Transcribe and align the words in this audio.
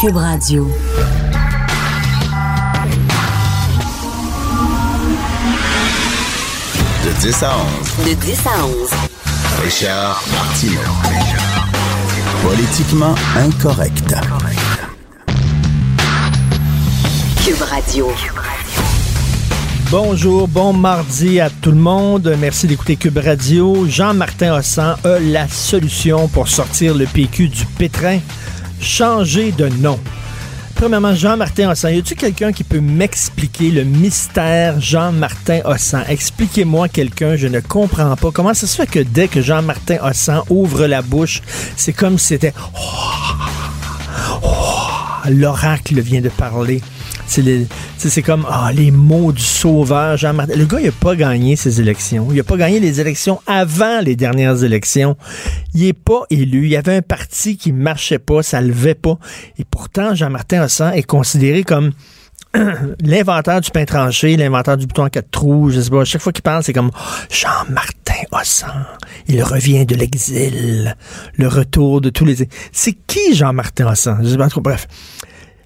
Cube 0.00 0.16
Radio. 0.16 0.66
De 7.04 7.20
10 7.20 7.42
à 7.42 7.50
11. 8.00 8.06
De 8.06 8.14
10 8.14 8.46
à 8.46 8.64
11. 8.64 8.90
Richard 9.62 10.22
Martineau. 10.32 10.80
Politiquement 12.42 13.14
incorrect. 13.36 14.14
Cube 17.44 17.60
Radio. 17.60 18.10
Bonjour, 19.90 20.48
bon 20.48 20.72
mardi 20.72 21.40
à 21.40 21.50
tout 21.50 21.72
le 21.72 21.76
monde. 21.76 22.34
Merci 22.40 22.66
d'écouter 22.66 22.96
Cube 22.96 23.18
Radio. 23.18 23.84
Jean-Martin 23.86 24.54
Hossan 24.54 24.96
a 25.04 25.18
la 25.18 25.46
solution 25.46 26.26
pour 26.28 26.48
sortir 26.48 26.94
le 26.94 27.04
PQ 27.04 27.48
du 27.48 27.66
pétrin. 27.66 28.20
Changer 28.80 29.52
de 29.52 29.68
nom. 29.68 29.98
Premièrement, 30.74 31.14
Jean-Martin 31.14 31.70
Hossan, 31.70 31.90
y 31.90 31.98
a-t-il 31.98 32.16
quelqu'un 32.16 32.52
qui 32.52 32.64
peut 32.64 32.80
m'expliquer 32.80 33.70
le 33.70 33.84
mystère 33.84 34.80
Jean-Martin 34.80 35.60
Hossan? 35.66 36.04
Expliquez-moi 36.08 36.88
quelqu'un, 36.88 37.36
je 37.36 37.48
ne 37.48 37.60
comprends 37.60 38.16
pas. 38.16 38.30
Comment 38.32 38.54
ça 38.54 38.66
se 38.66 38.76
fait 38.76 38.86
que 38.86 39.00
dès 39.00 39.28
que 39.28 39.42
Jean-Martin 39.42 39.98
Hossan 40.02 40.42
ouvre 40.48 40.86
la 40.86 41.02
bouche, 41.02 41.42
c'est 41.76 41.92
comme 41.92 42.18
si 42.18 42.28
c'était... 42.28 42.54
L'oracle 45.28 46.00
vient 46.00 46.22
de 46.22 46.30
parler? 46.30 46.80
C'est 47.30 48.22
comme 48.22 48.44
ah, 48.48 48.72
les 48.74 48.90
mots 48.90 49.30
du 49.30 49.42
sauveur 49.42 50.16
Jean-Martin. 50.16 50.56
Le 50.56 50.64
gars, 50.64 50.80
il 50.80 50.86
n'a 50.86 50.92
pas 50.92 51.14
gagné 51.14 51.54
ses 51.54 51.80
élections. 51.80 52.26
Il 52.30 52.36
n'a 52.36 52.42
pas 52.42 52.56
gagné 52.56 52.80
les 52.80 53.00
élections 53.00 53.40
avant 53.46 54.00
les 54.00 54.16
dernières 54.16 54.64
élections. 54.64 55.16
Il 55.72 55.84
n'est 55.84 55.92
pas 55.92 56.22
élu. 56.30 56.64
Il 56.64 56.70
y 56.70 56.76
avait 56.76 56.96
un 56.96 57.02
parti 57.02 57.56
qui 57.56 57.70
marchait 57.70 58.18
pas, 58.18 58.42
ça 58.42 58.60
levait 58.60 58.96
pas. 58.96 59.16
Et 59.58 59.64
pourtant, 59.64 60.12
Jean-Martin 60.12 60.64
Hossan 60.64 60.92
est 60.92 61.04
considéré 61.04 61.62
comme 61.62 61.92
l'inventeur 63.04 63.60
du 63.60 63.70
pain 63.70 63.84
tranché, 63.84 64.36
l'inventeur 64.36 64.76
du 64.76 64.88
bouton 64.88 65.04
à 65.04 65.10
quatre 65.10 65.30
trous, 65.30 65.70
je 65.70 65.80
sais 65.80 65.90
pas. 65.90 66.04
Chaque 66.04 66.22
fois 66.22 66.32
qu'il 66.32 66.42
parle, 66.42 66.64
c'est 66.64 66.72
comme 66.72 66.90
Jean-Martin 67.30 68.24
Hossan. 68.32 68.86
Il 69.28 69.40
revient 69.44 69.86
de 69.86 69.94
l'exil. 69.94 70.96
Le 71.36 71.46
retour 71.46 72.00
de 72.00 72.10
tous 72.10 72.24
les... 72.24 72.48
C'est 72.72 72.94
qui 73.06 73.34
Jean-Martin 73.34 73.86
Hossan? 73.86 74.18
Je 74.24 74.30
sais 74.30 74.36
pas 74.36 74.48
trop. 74.48 74.60
Bref. 74.60 74.88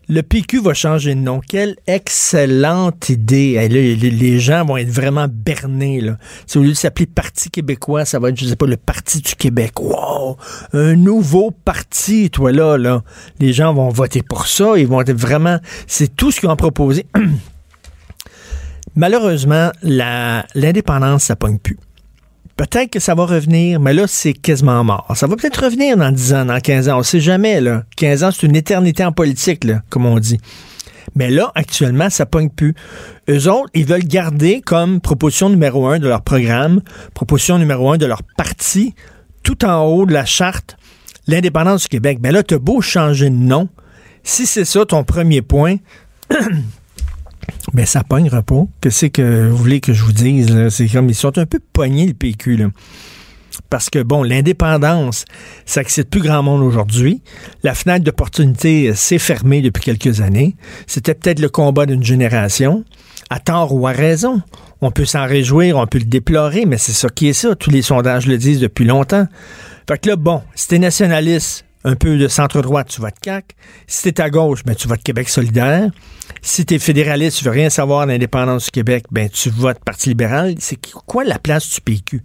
Le 0.08 0.22
PQ 0.22 0.60
va 0.60 0.74
changer 0.74 1.14
de 1.14 1.20
nom. 1.20 1.40
Quelle 1.40 1.76
excellente 1.86 3.08
idée. 3.08 3.68
Les, 3.68 4.38
gens 4.38 4.64
vont 4.64 4.76
être 4.76 4.90
vraiment 4.90 5.26
bernés. 5.28 6.00
Là. 6.00 6.18
Si 6.46 6.58
au 6.58 6.62
lieu 6.62 6.70
de 6.70 6.74
s'appeler 6.74 7.06
Parti 7.06 7.50
québécois, 7.50 8.04
ça 8.04 8.18
va 8.18 8.28
être, 8.28 8.38
je 8.38 8.46
sais 8.46 8.56
pas, 8.56 8.66
le 8.66 8.76
Parti 8.76 9.20
du 9.20 9.34
Québec. 9.34 9.80
Wow! 9.80 10.36
Un 10.72 10.94
nouveau 10.96 11.50
parti, 11.50 12.30
toi 12.30 12.52
là, 12.52 12.76
là. 12.76 13.02
Les 13.40 13.52
gens 13.52 13.72
vont 13.72 13.88
voter 13.88 14.22
pour 14.22 14.46
ça. 14.46 14.76
Ils 14.76 14.86
vont 14.86 15.00
être 15.00 15.12
vraiment... 15.12 15.58
C'est 15.86 16.14
tout 16.14 16.30
ce 16.30 16.40
qu'ils 16.40 16.48
ont 16.48 16.56
proposé. 16.56 17.06
Malheureusement, 18.96 19.70
l'indépendance, 19.82 21.24
ça 21.24 21.36
pogne 21.36 21.58
plus. 21.58 21.78
Peut-être 22.56 22.90
que 22.90 23.00
ça 23.00 23.16
va 23.16 23.26
revenir, 23.26 23.80
mais 23.80 23.92
là, 23.92 24.06
c'est 24.06 24.32
quasiment 24.32 24.84
mort. 24.84 25.12
Ça 25.16 25.26
va 25.26 25.34
peut-être 25.34 25.64
revenir 25.64 25.96
dans 25.96 26.12
10 26.12 26.34
ans, 26.34 26.44
dans 26.44 26.60
15 26.60 26.88
ans. 26.88 26.98
On 26.98 27.02
sait 27.02 27.20
jamais, 27.20 27.60
là. 27.60 27.82
15 27.96 28.22
ans, 28.24 28.30
c'est 28.30 28.46
une 28.46 28.54
éternité 28.54 29.04
en 29.04 29.10
politique, 29.10 29.64
là, 29.64 29.82
comme 29.90 30.06
on 30.06 30.20
dit. 30.20 30.38
Mais 31.16 31.30
là, 31.30 31.50
actuellement, 31.56 32.10
ça 32.10 32.26
pogne 32.26 32.50
plus. 32.50 32.74
Eux 33.28 33.50
autres, 33.50 33.70
ils 33.74 33.84
veulent 33.84 34.04
garder 34.04 34.60
comme 34.60 35.00
proposition 35.00 35.48
numéro 35.48 35.86
un 35.86 35.98
de 35.98 36.06
leur 36.06 36.22
programme, 36.22 36.80
proposition 37.12 37.58
numéro 37.58 37.90
un 37.90 37.98
de 37.98 38.06
leur 38.06 38.22
parti, 38.36 38.94
tout 39.42 39.64
en 39.64 39.82
haut 39.84 40.06
de 40.06 40.12
la 40.12 40.24
charte, 40.24 40.76
l'indépendance 41.26 41.82
du 41.82 41.88
Québec. 41.88 42.18
Mais 42.22 42.30
là, 42.30 42.42
t'as 42.42 42.58
beau 42.58 42.80
changer 42.80 43.30
de 43.30 43.34
nom. 43.34 43.68
Si 44.22 44.46
c'est 44.46 44.64
ça 44.64 44.86
ton 44.86 45.02
premier 45.02 45.42
point, 45.42 45.76
ben 47.72 47.86
ça 47.86 48.04
pognera 48.04 48.42
pas. 48.42 48.64
Qu'est-ce 48.80 49.06
que 49.06 49.48
vous 49.48 49.56
voulez 49.56 49.80
que 49.80 49.92
je 49.92 50.04
vous 50.04 50.12
dise? 50.12 50.68
C'est 50.68 50.86
comme 50.88 51.08
ils 51.08 51.14
sont 51.14 51.38
un 51.38 51.46
peu 51.46 51.60
pognés, 51.72 52.06
le 52.06 52.14
PQ. 52.14 52.56
Là. 52.56 52.66
Parce 53.70 53.90
que, 53.90 54.02
bon, 54.02 54.22
l'indépendance, 54.22 55.24
ça 55.64 55.80
excite 55.80 56.10
plus 56.10 56.20
grand 56.20 56.42
monde 56.42 56.62
aujourd'hui. 56.62 57.22
La 57.62 57.74
fenêtre 57.74 58.04
d'opportunité 58.04 58.88
euh, 58.88 58.94
s'est 58.94 59.18
fermée 59.18 59.62
depuis 59.62 59.82
quelques 59.82 60.20
années. 60.20 60.56
C'était 60.86 61.14
peut-être 61.14 61.40
le 61.40 61.48
combat 61.48 61.86
d'une 61.86 62.02
génération. 62.02 62.84
À 63.30 63.40
tort 63.40 63.74
ou 63.74 63.86
à 63.86 63.92
raison. 63.92 64.42
On 64.80 64.90
peut 64.90 65.06
s'en 65.06 65.26
réjouir, 65.26 65.78
on 65.78 65.86
peut 65.86 65.98
le 65.98 66.04
déplorer, 66.04 66.66
mais 66.66 66.76
c'est 66.76 66.92
ça 66.92 67.08
qui 67.08 67.28
est 67.28 67.32
ça. 67.32 67.54
Tous 67.54 67.70
les 67.70 67.82
sondages 67.82 68.26
le 68.26 68.36
disent 68.36 68.60
depuis 68.60 68.84
longtemps. 68.84 69.26
Fait 69.88 69.98
que 69.98 70.10
là, 70.10 70.16
bon, 70.16 70.42
t'es 70.68 70.78
nationaliste, 70.78 71.64
un 71.84 71.94
peu 71.96 72.16
de 72.16 72.28
centre-droite, 72.28 72.88
tu 72.88 73.00
votes 73.00 73.18
CAC. 73.20 73.54
Si 73.86 74.02
t'es 74.02 74.20
à 74.20 74.30
gauche, 74.30 74.64
ben, 74.64 74.74
tu 74.74 74.88
votes 74.88 75.02
Québec 75.02 75.28
solidaire. 75.28 75.90
Si 76.40 76.64
t'es 76.64 76.78
fédéraliste, 76.78 77.38
tu 77.38 77.44
veux 77.44 77.50
rien 77.50 77.70
savoir 77.70 78.06
l'indépendance 78.06 78.64
du 78.66 78.70
Québec, 78.70 79.04
ben, 79.10 79.28
tu 79.28 79.50
votes 79.50 79.78
Parti 79.84 80.08
libéral. 80.08 80.54
C'est 80.58 80.78
quoi 81.06 81.24
la 81.24 81.38
place 81.38 81.68
du 81.74 81.80
PQ? 81.80 82.22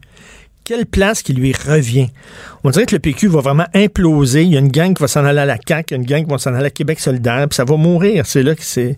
Quelle 0.64 0.86
place 0.86 1.24
qui 1.24 1.34
lui 1.34 1.52
revient? 1.52 2.10
On 2.64 2.70
dirait 2.70 2.86
que 2.86 2.96
le 2.96 3.00
PQ 3.00 3.28
va 3.28 3.42
vraiment 3.42 3.66
imploser. 3.74 4.44
Il 4.44 4.54
y 4.54 4.56
a 4.56 4.60
une 4.60 4.70
gang 4.70 4.94
qui 4.94 5.02
va 5.02 5.08
s'en 5.08 5.26
aller 5.26 5.40
à 5.40 5.46
la 5.46 5.58
CAQ, 5.58 5.86
il 5.90 5.92
y 5.92 5.94
a 5.96 5.98
une 5.98 6.06
gang 6.06 6.24
qui 6.24 6.32
va 6.32 6.38
s'en 6.38 6.54
aller 6.54 6.68
à 6.68 6.70
Québec 6.70 7.00
solidaire, 7.00 7.48
puis 7.50 7.56
ça 7.56 7.66
va 7.66 7.76
mourir. 7.76 8.26
C'est 8.26 8.44
là 8.44 8.56
que 8.56 8.64
c'est... 8.64 8.98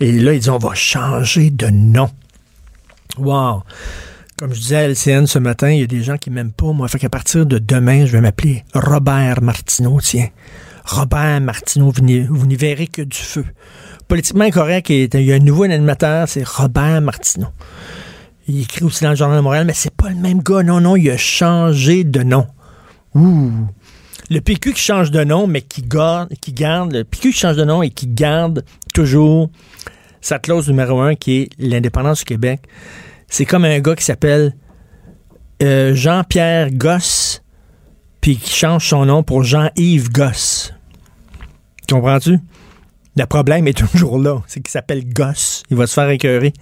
Et 0.00 0.12
là, 0.12 0.34
ils 0.34 0.40
disent, 0.40 0.48
on 0.48 0.58
va 0.58 0.74
changer 0.74 1.50
de 1.50 1.68
nom. 1.68 2.10
Wow! 3.16 3.62
Comme 4.36 4.52
je 4.52 4.60
disais 4.60 4.76
à 4.76 4.88
LCN 4.88 5.26
ce 5.26 5.38
matin, 5.38 5.70
il 5.70 5.80
y 5.80 5.82
a 5.84 5.86
des 5.86 6.02
gens 6.02 6.16
qui 6.16 6.30
m'aiment 6.30 6.52
pas, 6.52 6.72
moi. 6.72 6.88
Fait 6.88 6.98
qu'à 6.98 7.08
partir 7.08 7.46
de 7.46 7.58
demain, 7.58 8.04
je 8.04 8.12
vais 8.12 8.20
m'appeler 8.20 8.64
Robert 8.74 9.42
Martineau, 9.42 10.00
tiens. 10.00 10.28
Robert 10.84 11.40
Martineau, 11.40 11.92
vous 11.92 12.46
n'y, 12.46 12.56
verrez 12.56 12.88
que 12.88 13.02
du 13.02 13.16
feu. 13.16 13.44
Politiquement 14.08 14.44
incorrect, 14.44 14.90
il 14.90 15.08
y 15.22 15.32
a 15.32 15.36
un 15.36 15.38
nouveau 15.38 15.62
animateur, 15.62 16.28
c'est 16.28 16.46
Robert 16.46 17.00
Martineau. 17.00 17.46
Il 18.48 18.60
écrit 18.60 18.84
aussi 18.84 19.04
dans 19.04 19.10
le 19.10 19.16
Journal 19.16 19.38
de 19.38 19.42
Montréal, 19.42 19.66
mais 19.66 19.72
c'est 19.72 19.94
pas 19.94 20.10
le 20.10 20.16
même 20.16 20.42
gars. 20.42 20.64
Non, 20.64 20.80
non, 20.80 20.96
il 20.96 21.08
a 21.10 21.16
changé 21.16 22.02
de 22.02 22.22
nom. 22.22 22.46
Ouh! 23.14 23.52
Le 24.30 24.40
PQ 24.40 24.72
qui 24.72 24.80
change 24.80 25.12
de 25.12 25.22
nom, 25.22 25.46
mais 25.46 25.62
qui 25.62 25.82
garde, 25.82 26.34
qui 26.40 26.52
garde, 26.52 26.92
le 26.92 27.04
PQ 27.04 27.30
qui 27.30 27.38
change 27.38 27.56
de 27.56 27.64
nom 27.64 27.82
et 27.82 27.90
qui 27.90 28.08
garde 28.08 28.64
toujours 28.92 29.48
sa 30.20 30.38
clause 30.40 30.68
numéro 30.68 31.00
un 31.00 31.14
qui 31.14 31.42
est 31.42 31.48
l'indépendance 31.58 32.20
du 32.20 32.24
Québec. 32.24 32.62
C'est 33.28 33.44
comme 33.44 33.64
un 33.64 33.80
gars 33.80 33.94
qui 33.94 34.04
s'appelle 34.04 34.54
euh, 35.62 35.94
Jean-Pierre 35.94 36.70
Gosse, 36.72 37.42
puis 38.20 38.36
qui 38.36 38.52
change 38.52 38.88
son 38.88 39.06
nom 39.06 39.22
pour 39.22 39.44
Jean-Yves 39.44 40.10
Gosse. 40.10 40.72
Comprends-tu? 41.88 42.38
Le 43.16 43.26
problème 43.26 43.68
est 43.68 43.78
toujours 43.90 44.18
là. 44.18 44.42
C'est 44.46 44.60
qu'il 44.60 44.70
s'appelle 44.70 45.04
Gosse. 45.06 45.62
Il 45.70 45.76
va 45.76 45.86
se 45.86 45.94
faire 45.94 46.08
écœurer. 46.10 46.52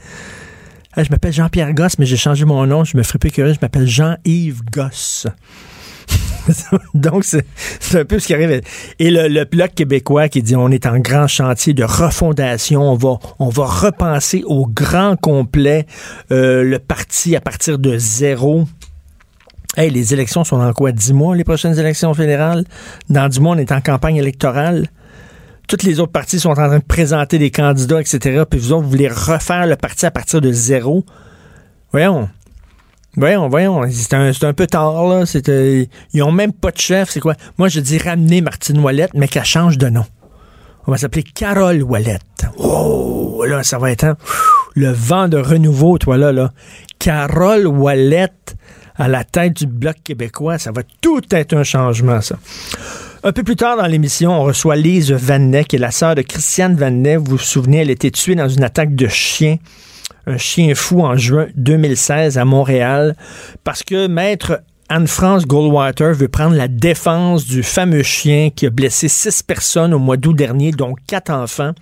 Je 0.96 1.08
m'appelle 1.10 1.32
Jean-Pierre 1.32 1.72
Gosse, 1.72 1.98
mais 1.98 2.04
j'ai 2.04 2.18
changé 2.18 2.44
mon 2.44 2.66
nom. 2.66 2.84
Je 2.84 2.96
me 2.96 3.02
ferai 3.02 3.18
plus 3.18 3.28
écœurer. 3.28 3.54
Je 3.54 3.60
m'appelle 3.62 3.86
Jean-Yves 3.86 4.62
Gosse. 4.70 5.26
Donc, 6.94 7.24
c'est 7.24 7.98
un 7.98 8.04
peu 8.04 8.18
ce 8.18 8.26
qui 8.26 8.34
arrive. 8.34 8.60
Et 8.98 9.10
le, 9.10 9.44
Bloc 9.44 9.74
québécois 9.74 10.28
qui 10.28 10.42
dit 10.42 10.56
on 10.56 10.68
est 10.68 10.86
en 10.86 10.98
grand 10.98 11.26
chantier 11.26 11.74
de 11.74 11.84
refondation, 11.84 12.82
on 12.82 12.96
va, 12.96 13.18
on 13.38 13.48
va 13.48 13.66
repenser 13.66 14.42
au 14.46 14.66
grand 14.66 15.16
complet 15.16 15.86
euh, 16.30 16.62
le 16.62 16.78
parti 16.78 17.36
à 17.36 17.40
partir 17.40 17.78
de 17.78 17.98
zéro. 17.98 18.66
Hey, 19.76 19.90
les 19.90 20.12
élections 20.12 20.44
sont 20.44 20.58
dans 20.58 20.72
quoi? 20.72 20.92
Dix 20.92 21.12
mois, 21.12 21.34
les 21.34 21.44
prochaines 21.44 21.78
élections 21.78 22.12
fédérales? 22.14 22.64
Dans 23.08 23.28
dix 23.28 23.40
mois, 23.40 23.54
on 23.54 23.58
est 23.58 23.72
en 23.72 23.80
campagne 23.80 24.16
électorale. 24.16 24.86
Toutes 25.68 25.82
les 25.82 26.00
autres 26.00 26.12
partis 26.12 26.38
sont 26.38 26.50
en 26.50 26.54
train 26.54 26.78
de 26.78 26.84
présenter 26.84 27.38
des 27.38 27.50
candidats, 27.50 28.00
etc. 28.00 28.42
Puis 28.48 28.60
vous 28.60 28.72
autres, 28.72 28.84
vous 28.84 28.90
voulez 28.90 29.08
refaire 29.08 29.66
le 29.66 29.76
parti 29.76 30.04
à 30.04 30.10
partir 30.10 30.40
de 30.40 30.52
zéro. 30.52 31.04
Voyons. 31.92 32.28
Voyons, 33.16 33.48
voyons. 33.48 33.82
C'est 33.90 34.14
un, 34.14 34.52
peu 34.54 34.66
tard, 34.66 35.06
là. 35.06 35.24
Euh, 35.48 35.84
ils 36.14 36.22
ont 36.22 36.32
même 36.32 36.52
pas 36.52 36.70
de 36.70 36.78
chef. 36.78 37.10
C'est 37.10 37.20
quoi? 37.20 37.34
Moi, 37.58 37.68
je 37.68 37.80
dis 37.80 37.98
ramener 37.98 38.40
Martine 38.40 38.78
Ouellette, 38.78 39.12
mais 39.14 39.28
qu'elle 39.28 39.44
change 39.44 39.78
de 39.78 39.88
nom. 39.88 40.04
On 40.86 40.92
va 40.92 40.98
s'appeler 40.98 41.22
Carole 41.22 41.82
Ouellette. 41.82 42.46
Oh, 42.56 43.44
là, 43.46 43.62
ça 43.62 43.78
va 43.78 43.90
être 43.90 44.04
hein, 44.04 44.16
le 44.74 44.90
vent 44.90 45.28
de 45.28 45.36
renouveau, 45.36 45.98
toi, 45.98 46.16
là, 46.16 46.32
là. 46.32 46.52
Carole 46.98 47.66
Ouellette 47.66 48.56
à 48.96 49.08
la 49.08 49.24
tête 49.24 49.54
du 49.54 49.66
Bloc 49.66 49.96
québécois. 50.02 50.58
Ça 50.58 50.72
va 50.72 50.82
tout 51.00 51.22
être 51.30 51.54
un 51.54 51.64
changement, 51.64 52.20
ça. 52.20 52.36
Un 53.24 53.32
peu 53.32 53.44
plus 53.44 53.56
tard 53.56 53.76
dans 53.76 53.86
l'émission, 53.86 54.32
on 54.32 54.42
reçoit 54.42 54.74
Lise 54.74 55.12
Vanet, 55.12 55.64
qui 55.64 55.76
est 55.76 55.78
la 55.78 55.92
sœur 55.92 56.16
de 56.16 56.22
Christiane 56.22 56.74
Vanet. 56.74 57.16
Vous 57.16 57.32
vous 57.32 57.38
souvenez, 57.38 57.78
elle 57.78 57.90
a 57.90 57.92
été 57.92 58.10
tuée 58.10 58.34
dans 58.34 58.48
une 58.48 58.64
attaque 58.64 58.96
de 58.96 59.06
chien, 59.06 59.58
un 60.26 60.38
chien 60.38 60.74
fou 60.74 61.02
en 61.02 61.16
juin 61.16 61.46
2016 61.56 62.38
à 62.38 62.44
Montréal, 62.44 63.16
parce 63.64 63.82
que 63.82 64.06
maître 64.06 64.62
Anne-France 64.88 65.46
Goldwater 65.46 66.12
veut 66.14 66.28
prendre 66.28 66.54
la 66.54 66.68
défense 66.68 67.46
du 67.46 67.62
fameux 67.62 68.02
chien 68.02 68.50
qui 68.54 68.66
a 68.66 68.70
blessé 68.70 69.08
six 69.08 69.42
personnes 69.42 69.94
au 69.94 69.98
mois 69.98 70.16
d'août 70.16 70.34
dernier, 70.34 70.70
dont 70.70 70.94
quatre 71.06 71.30
enfants. 71.30 71.72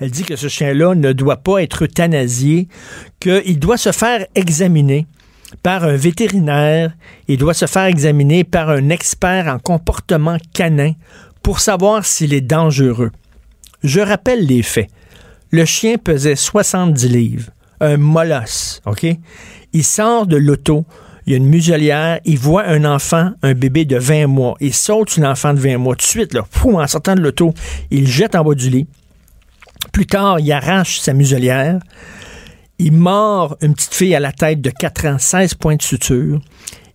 Elle 0.00 0.10
dit 0.10 0.22
que 0.22 0.36
ce 0.36 0.48
chien-là 0.48 0.94
ne 0.94 1.12
doit 1.12 1.38
pas 1.38 1.62
être 1.62 1.84
euthanasié, 1.84 2.68
qu'il 3.20 3.58
doit 3.58 3.76
se 3.76 3.92
faire 3.92 4.26
examiner 4.34 5.06
par 5.62 5.84
un 5.84 5.96
vétérinaire, 5.96 6.92
il 7.28 7.38
doit 7.38 7.54
se 7.54 7.66
faire 7.66 7.84
examiner 7.84 8.44
par 8.44 8.70
un 8.70 8.88
expert 8.88 9.46
en 9.48 9.58
comportement 9.58 10.36
canin 10.52 10.92
pour 11.42 11.60
savoir 11.60 12.04
s'il 12.04 12.34
est 12.34 12.40
dangereux. 12.40 13.10
Je 13.82 14.00
rappelle 14.00 14.46
les 14.46 14.62
faits. 14.62 14.88
Le 15.50 15.64
chien 15.64 15.98
pesait 15.98 16.36
70 16.36 17.08
livres, 17.08 17.50
un 17.84 17.96
molosse, 17.96 18.80
OK? 18.86 19.06
Il 19.72 19.84
sort 19.84 20.26
de 20.26 20.36
l'auto, 20.36 20.84
il 21.26 21.32
y 21.32 21.34
a 21.34 21.38
une 21.38 21.48
muselière, 21.48 22.20
il 22.24 22.38
voit 22.38 22.64
un 22.66 22.84
enfant, 22.84 23.32
un 23.42 23.54
bébé 23.54 23.84
de 23.84 23.96
20 23.96 24.26
mois, 24.26 24.56
il 24.60 24.74
saute 24.74 25.10
sur 25.10 25.22
l'enfant 25.22 25.54
de 25.54 25.60
20 25.60 25.78
mois. 25.78 25.94
Tout 25.94 26.04
de 26.04 26.10
suite, 26.10 26.36
fou, 26.50 26.78
en 26.78 26.86
sortant 26.86 27.14
de 27.14 27.20
l'auto, 27.20 27.54
il 27.90 28.02
le 28.02 28.06
jette 28.06 28.34
en 28.34 28.44
bas 28.44 28.54
du 28.54 28.70
lit. 28.70 28.86
Plus 29.92 30.06
tard, 30.06 30.40
il 30.40 30.50
arrache 30.52 31.00
sa 31.00 31.12
muselière. 31.12 31.78
Il 32.78 32.92
mord 32.92 33.56
une 33.62 33.74
petite 33.74 33.94
fille 33.94 34.14
à 34.14 34.20
la 34.20 34.32
tête 34.32 34.60
de 34.60 34.70
4 34.70 35.06
ans, 35.06 35.18
16 35.18 35.54
points 35.54 35.76
de 35.76 35.82
suture. 35.82 36.40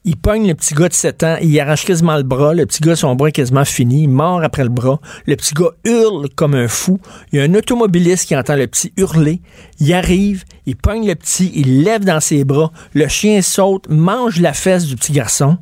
Il 0.05 0.15
pogne 0.15 0.47
le 0.47 0.55
petit 0.55 0.73
gars 0.73 0.87
de 0.87 0.93
7 0.93 1.23
ans, 1.23 1.37
il 1.41 1.59
arrache 1.59 1.85
quasiment 1.85 2.15
le 2.15 2.23
bras. 2.23 2.53
Le 2.53 2.65
petit 2.65 2.81
gars, 2.81 2.95
son 2.95 3.15
bras 3.15 3.29
est 3.29 3.33
quasiment 3.33 3.65
fini. 3.65 4.03
Il 4.03 4.09
mord 4.09 4.41
après 4.41 4.63
le 4.63 4.69
bras. 4.69 5.01
Le 5.25 5.35
petit 5.35 5.53
gars 5.53 5.71
hurle 5.83 6.29
comme 6.35 6.55
un 6.55 6.69
fou. 6.69 6.99
Il 7.31 7.39
y 7.39 7.41
a 7.41 7.43
un 7.43 7.53
automobiliste 7.53 8.27
qui 8.27 8.35
entend 8.35 8.55
le 8.55 8.67
petit 8.67 8.93
hurler. 8.95 9.41
Il 9.79 9.93
arrive, 9.93 10.45
il 10.65 10.77
pogne 10.77 11.05
le 11.05 11.15
petit, 11.15 11.51
il 11.53 11.83
lève 11.83 12.05
dans 12.05 12.21
ses 12.21 12.45
bras. 12.45 12.71
Le 12.93 13.07
chien 13.09 13.41
saute, 13.41 13.89
mange 13.89 14.39
la 14.39 14.53
fesse 14.53 14.85
du 14.85 14.95
petit 14.95 15.11
garçon, 15.11 15.57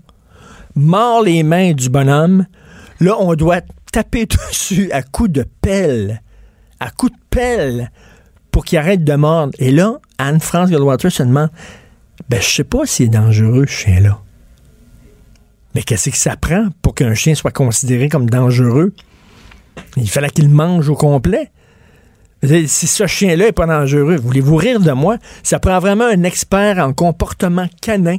mord 0.76 1.24
les 1.24 1.42
mains 1.42 1.74
du 1.74 1.90
bonhomme. 1.90 2.46
Là, 3.00 3.16
on 3.20 3.34
doit 3.34 3.62
taper 3.92 4.26
dessus 4.50 4.92
à 4.92 5.02
coups 5.02 5.32
de 5.32 5.46
pelle. 5.62 6.22
À 6.80 6.92
coups 6.92 7.12
de 7.12 7.18
pelle 7.32 7.92
pour 8.52 8.66
qu'il 8.66 8.78
arrête 8.78 9.04
de 9.04 9.14
mordre. 9.16 9.54
Et 9.58 9.72
là, 9.72 9.96
Anne-France 10.20 10.70
Goldwater 10.70 11.12
se 11.12 11.24
demande 11.24 11.50
ben, 12.30 12.42
je 12.42 12.48
sais 12.48 12.64
pas 12.64 12.86
s'il 12.86 13.08
est 13.08 13.10
dangereux, 13.10 13.66
ce 13.68 13.72
chien-là. 13.72 14.20
Mais 15.78 15.84
qu'est-ce 15.84 16.10
que 16.10 16.18
ça 16.18 16.36
prend 16.36 16.70
pour 16.82 16.96
qu'un 16.96 17.14
chien 17.14 17.36
soit 17.36 17.52
considéré 17.52 18.10
comme 18.10 18.28
dangereux? 18.28 18.96
Il 19.96 20.10
fallait 20.10 20.32
qu'il 20.32 20.50
mange 20.50 20.90
au 20.90 20.96
complet. 20.96 21.52
Si 22.42 22.88
ce 22.88 23.06
chien-là 23.06 23.46
n'est 23.46 23.52
pas 23.52 23.68
dangereux, 23.68 24.16
voulez-vous 24.16 24.56
rire 24.56 24.80
de 24.80 24.92
moi? 24.92 25.18
Ça 25.44 25.60
prend 25.60 25.78
vraiment 25.78 26.08
un 26.08 26.24
expert 26.24 26.80
en 26.80 26.94
comportement 26.94 27.68
canin 27.80 28.18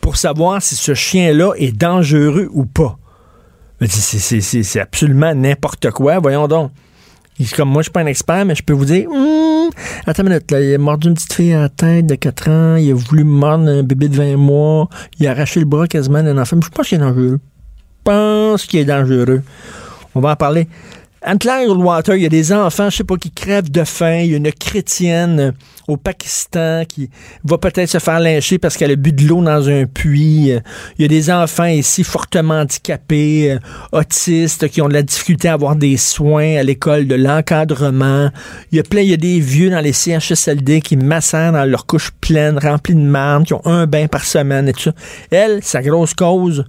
pour 0.00 0.16
savoir 0.16 0.62
si 0.62 0.76
ce 0.76 0.94
chien-là 0.94 1.54
est 1.56 1.72
dangereux 1.72 2.48
ou 2.52 2.64
pas. 2.64 2.96
C'est 3.88 4.78
absolument 4.78 5.34
n'importe 5.34 5.90
quoi. 5.90 6.20
Voyons 6.20 6.46
donc. 6.46 6.70
Il 7.38 7.50
comme 7.50 7.68
moi, 7.68 7.82
je 7.82 7.84
suis 7.84 7.92
pas 7.92 8.00
un 8.00 8.06
expert, 8.06 8.44
mais 8.44 8.54
je 8.54 8.62
peux 8.62 8.72
vous 8.72 8.84
dire, 8.84 9.08
hum, 9.10 9.70
attends 10.06 10.22
une 10.22 10.28
minute, 10.28 10.50
là, 10.50 10.60
il 10.60 10.74
a 10.74 10.78
mordu 10.78 11.08
une 11.08 11.14
petite 11.14 11.32
fille 11.32 11.52
à 11.52 11.62
la 11.62 11.68
tête 11.68 12.06
de 12.06 12.14
4 12.14 12.48
ans, 12.48 12.76
il 12.76 12.90
a 12.92 12.94
voulu 12.94 13.24
mordre 13.24 13.68
un 13.68 13.82
bébé 13.82 14.08
de 14.08 14.16
20 14.16 14.36
mois, 14.36 14.88
il 15.18 15.26
a 15.26 15.32
arraché 15.32 15.58
le 15.58 15.66
bras 15.66 15.88
quasiment 15.88 16.22
d'un 16.22 16.38
enfant. 16.38 16.56
Je 16.62 16.68
pense 16.68 16.86
qu'il 16.86 16.96
est 16.96 17.00
dangereux. 17.00 17.40
Je 17.40 18.04
pense 18.04 18.66
qu'il 18.66 18.80
est 18.80 18.84
dangereux. 18.84 19.42
On 20.14 20.20
va 20.20 20.32
en 20.32 20.36
parler. 20.36 20.68
Water, 21.26 22.16
il 22.16 22.22
y 22.22 22.26
a 22.26 22.28
des 22.28 22.52
enfants, 22.52 22.90
je 22.90 22.98
sais 22.98 23.04
pas, 23.04 23.16
qui 23.16 23.30
crèvent 23.30 23.70
de 23.70 23.84
faim. 23.84 24.20
Il 24.24 24.30
y 24.30 24.34
a 24.34 24.36
une 24.36 24.52
chrétienne 24.52 25.54
au 25.88 25.96
Pakistan 25.96 26.84
qui 26.86 27.08
va 27.44 27.56
peut-être 27.56 27.88
se 27.88 27.98
faire 27.98 28.20
lyncher 28.20 28.58
parce 28.58 28.76
qu'elle 28.76 28.90
a 28.90 28.96
bu 28.96 29.12
de 29.12 29.26
l'eau 29.26 29.42
dans 29.42 29.68
un 29.68 29.86
puits. 29.86 30.50
Il 30.98 31.02
y 31.02 31.04
a 31.04 31.08
des 31.08 31.30
enfants 31.30 31.64
ici 31.64 32.04
fortement 32.04 32.60
handicapés, 32.60 33.52
euh, 33.52 33.58
autistes, 33.92 34.68
qui 34.68 34.82
ont 34.82 34.88
de 34.88 34.94
la 34.94 35.02
difficulté 35.02 35.48
à 35.48 35.54
avoir 35.54 35.76
des 35.76 35.96
soins 35.96 36.56
à 36.56 36.62
l'école 36.62 37.06
de 37.06 37.14
l'encadrement. 37.14 38.30
Il 38.70 38.76
y 38.76 38.80
a 38.80 38.82
plein, 38.82 39.00
il 39.00 39.10
y 39.10 39.14
a 39.14 39.18
des 39.18 39.40
vieux 39.40 39.70
dans 39.70 39.80
les 39.80 39.92
CHSLD 39.92 40.82
qui 40.82 40.96
massent 40.96 41.32
dans 41.32 41.68
leur 41.68 41.86
couche 41.86 42.10
pleine, 42.20 42.58
remplie 42.58 42.94
de 42.94 43.00
marne, 43.00 43.44
qui 43.44 43.54
ont 43.54 43.66
un 43.66 43.86
bain 43.86 44.08
par 44.08 44.24
semaine 44.24 44.68
et 44.68 44.72
tout 44.72 44.82
ça. 44.82 44.92
Elle, 45.30 45.62
sa 45.62 45.80
grosse 45.80 46.12
cause, 46.12 46.66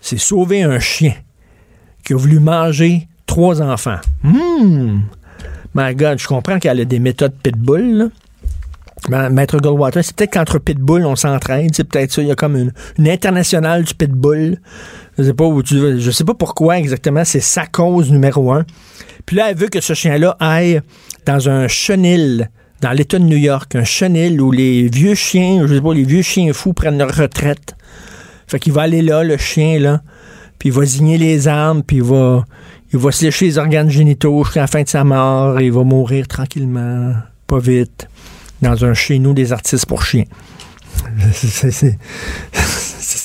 c'est 0.00 0.18
sauver 0.18 0.62
un 0.62 0.80
chien 0.80 1.14
qui 2.04 2.14
a 2.14 2.16
voulu 2.16 2.40
manger 2.40 3.06
trois 3.32 3.62
enfants. 3.62 3.96
Hum! 4.24 5.04
My 5.74 5.94
God, 5.94 6.18
je 6.18 6.28
comprends 6.28 6.58
qu'elle 6.58 6.80
a 6.80 6.84
des 6.84 6.98
méthodes 6.98 7.32
pitbull, 7.42 7.96
là. 7.96 8.04
Ben, 9.08 9.30
Maître 9.30 9.58
Goldwater, 9.58 10.04
c'est 10.04 10.14
peut-être 10.14 10.34
qu'entre 10.34 10.58
pitbull, 10.58 11.06
on 11.06 11.16
s'entraide. 11.16 11.70
C'est 11.74 11.84
peut-être 11.84 12.12
ça. 12.12 12.20
Il 12.20 12.28
y 12.28 12.30
a 12.30 12.34
comme 12.34 12.56
une, 12.56 12.72
une 12.98 13.08
internationale 13.08 13.84
du 13.84 13.94
pitbull. 13.94 14.58
Je 15.16 15.24
sais 15.24 15.32
pas 15.32 15.46
où 15.46 15.62
tu 15.62 15.98
Je 15.98 16.10
sais 16.10 16.24
pas 16.24 16.34
pourquoi 16.34 16.78
exactement. 16.78 17.24
C'est 17.24 17.40
sa 17.40 17.64
cause 17.64 18.12
numéro 18.12 18.52
un. 18.52 18.66
Puis 19.24 19.36
là, 19.36 19.50
elle 19.50 19.56
veut 19.56 19.68
que 19.68 19.80
ce 19.80 19.94
chien-là 19.94 20.36
aille 20.38 20.82
dans 21.24 21.48
un 21.48 21.68
chenil 21.68 22.50
dans 22.82 22.92
l'État 22.92 23.18
de 23.18 23.24
New 23.24 23.38
York. 23.38 23.74
Un 23.74 23.84
chenil 23.84 24.40
où 24.42 24.52
les 24.52 24.88
vieux 24.88 25.14
chiens, 25.14 25.66
je 25.66 25.74
sais 25.74 25.80
pas, 25.80 25.94
les 25.94 26.04
vieux 26.04 26.22
chiens 26.22 26.52
fous 26.52 26.74
prennent 26.74 26.98
leur 26.98 27.16
retraite. 27.16 27.76
Fait 28.46 28.58
qu'il 28.58 28.74
va 28.74 28.82
aller 28.82 29.00
là, 29.00 29.24
le 29.24 29.38
chien, 29.38 29.78
là. 29.80 30.02
Puis 30.58 30.68
il 30.68 30.72
va 30.72 30.84
zigner 30.84 31.18
les 31.18 31.48
armes, 31.48 31.82
puis 31.82 31.96
il 31.96 32.02
va, 32.04 32.44
il 32.92 32.98
va 32.98 33.10
se 33.10 33.24
lécher 33.24 33.46
les 33.46 33.58
organes 33.58 33.90
génitaux 33.90 34.44
jusqu'à 34.44 34.60
la 34.60 34.66
fin 34.66 34.82
de 34.82 34.88
sa 34.88 35.04
mort 35.04 35.60
il 35.60 35.72
va 35.72 35.82
mourir 35.82 36.28
tranquillement, 36.28 37.14
pas 37.46 37.58
vite, 37.58 38.08
dans 38.60 38.84
un 38.84 38.94
chez 38.94 39.18
nous 39.18 39.32
des 39.32 39.52
artistes 39.52 39.86
pour 39.86 40.04
chiens. 40.04 40.24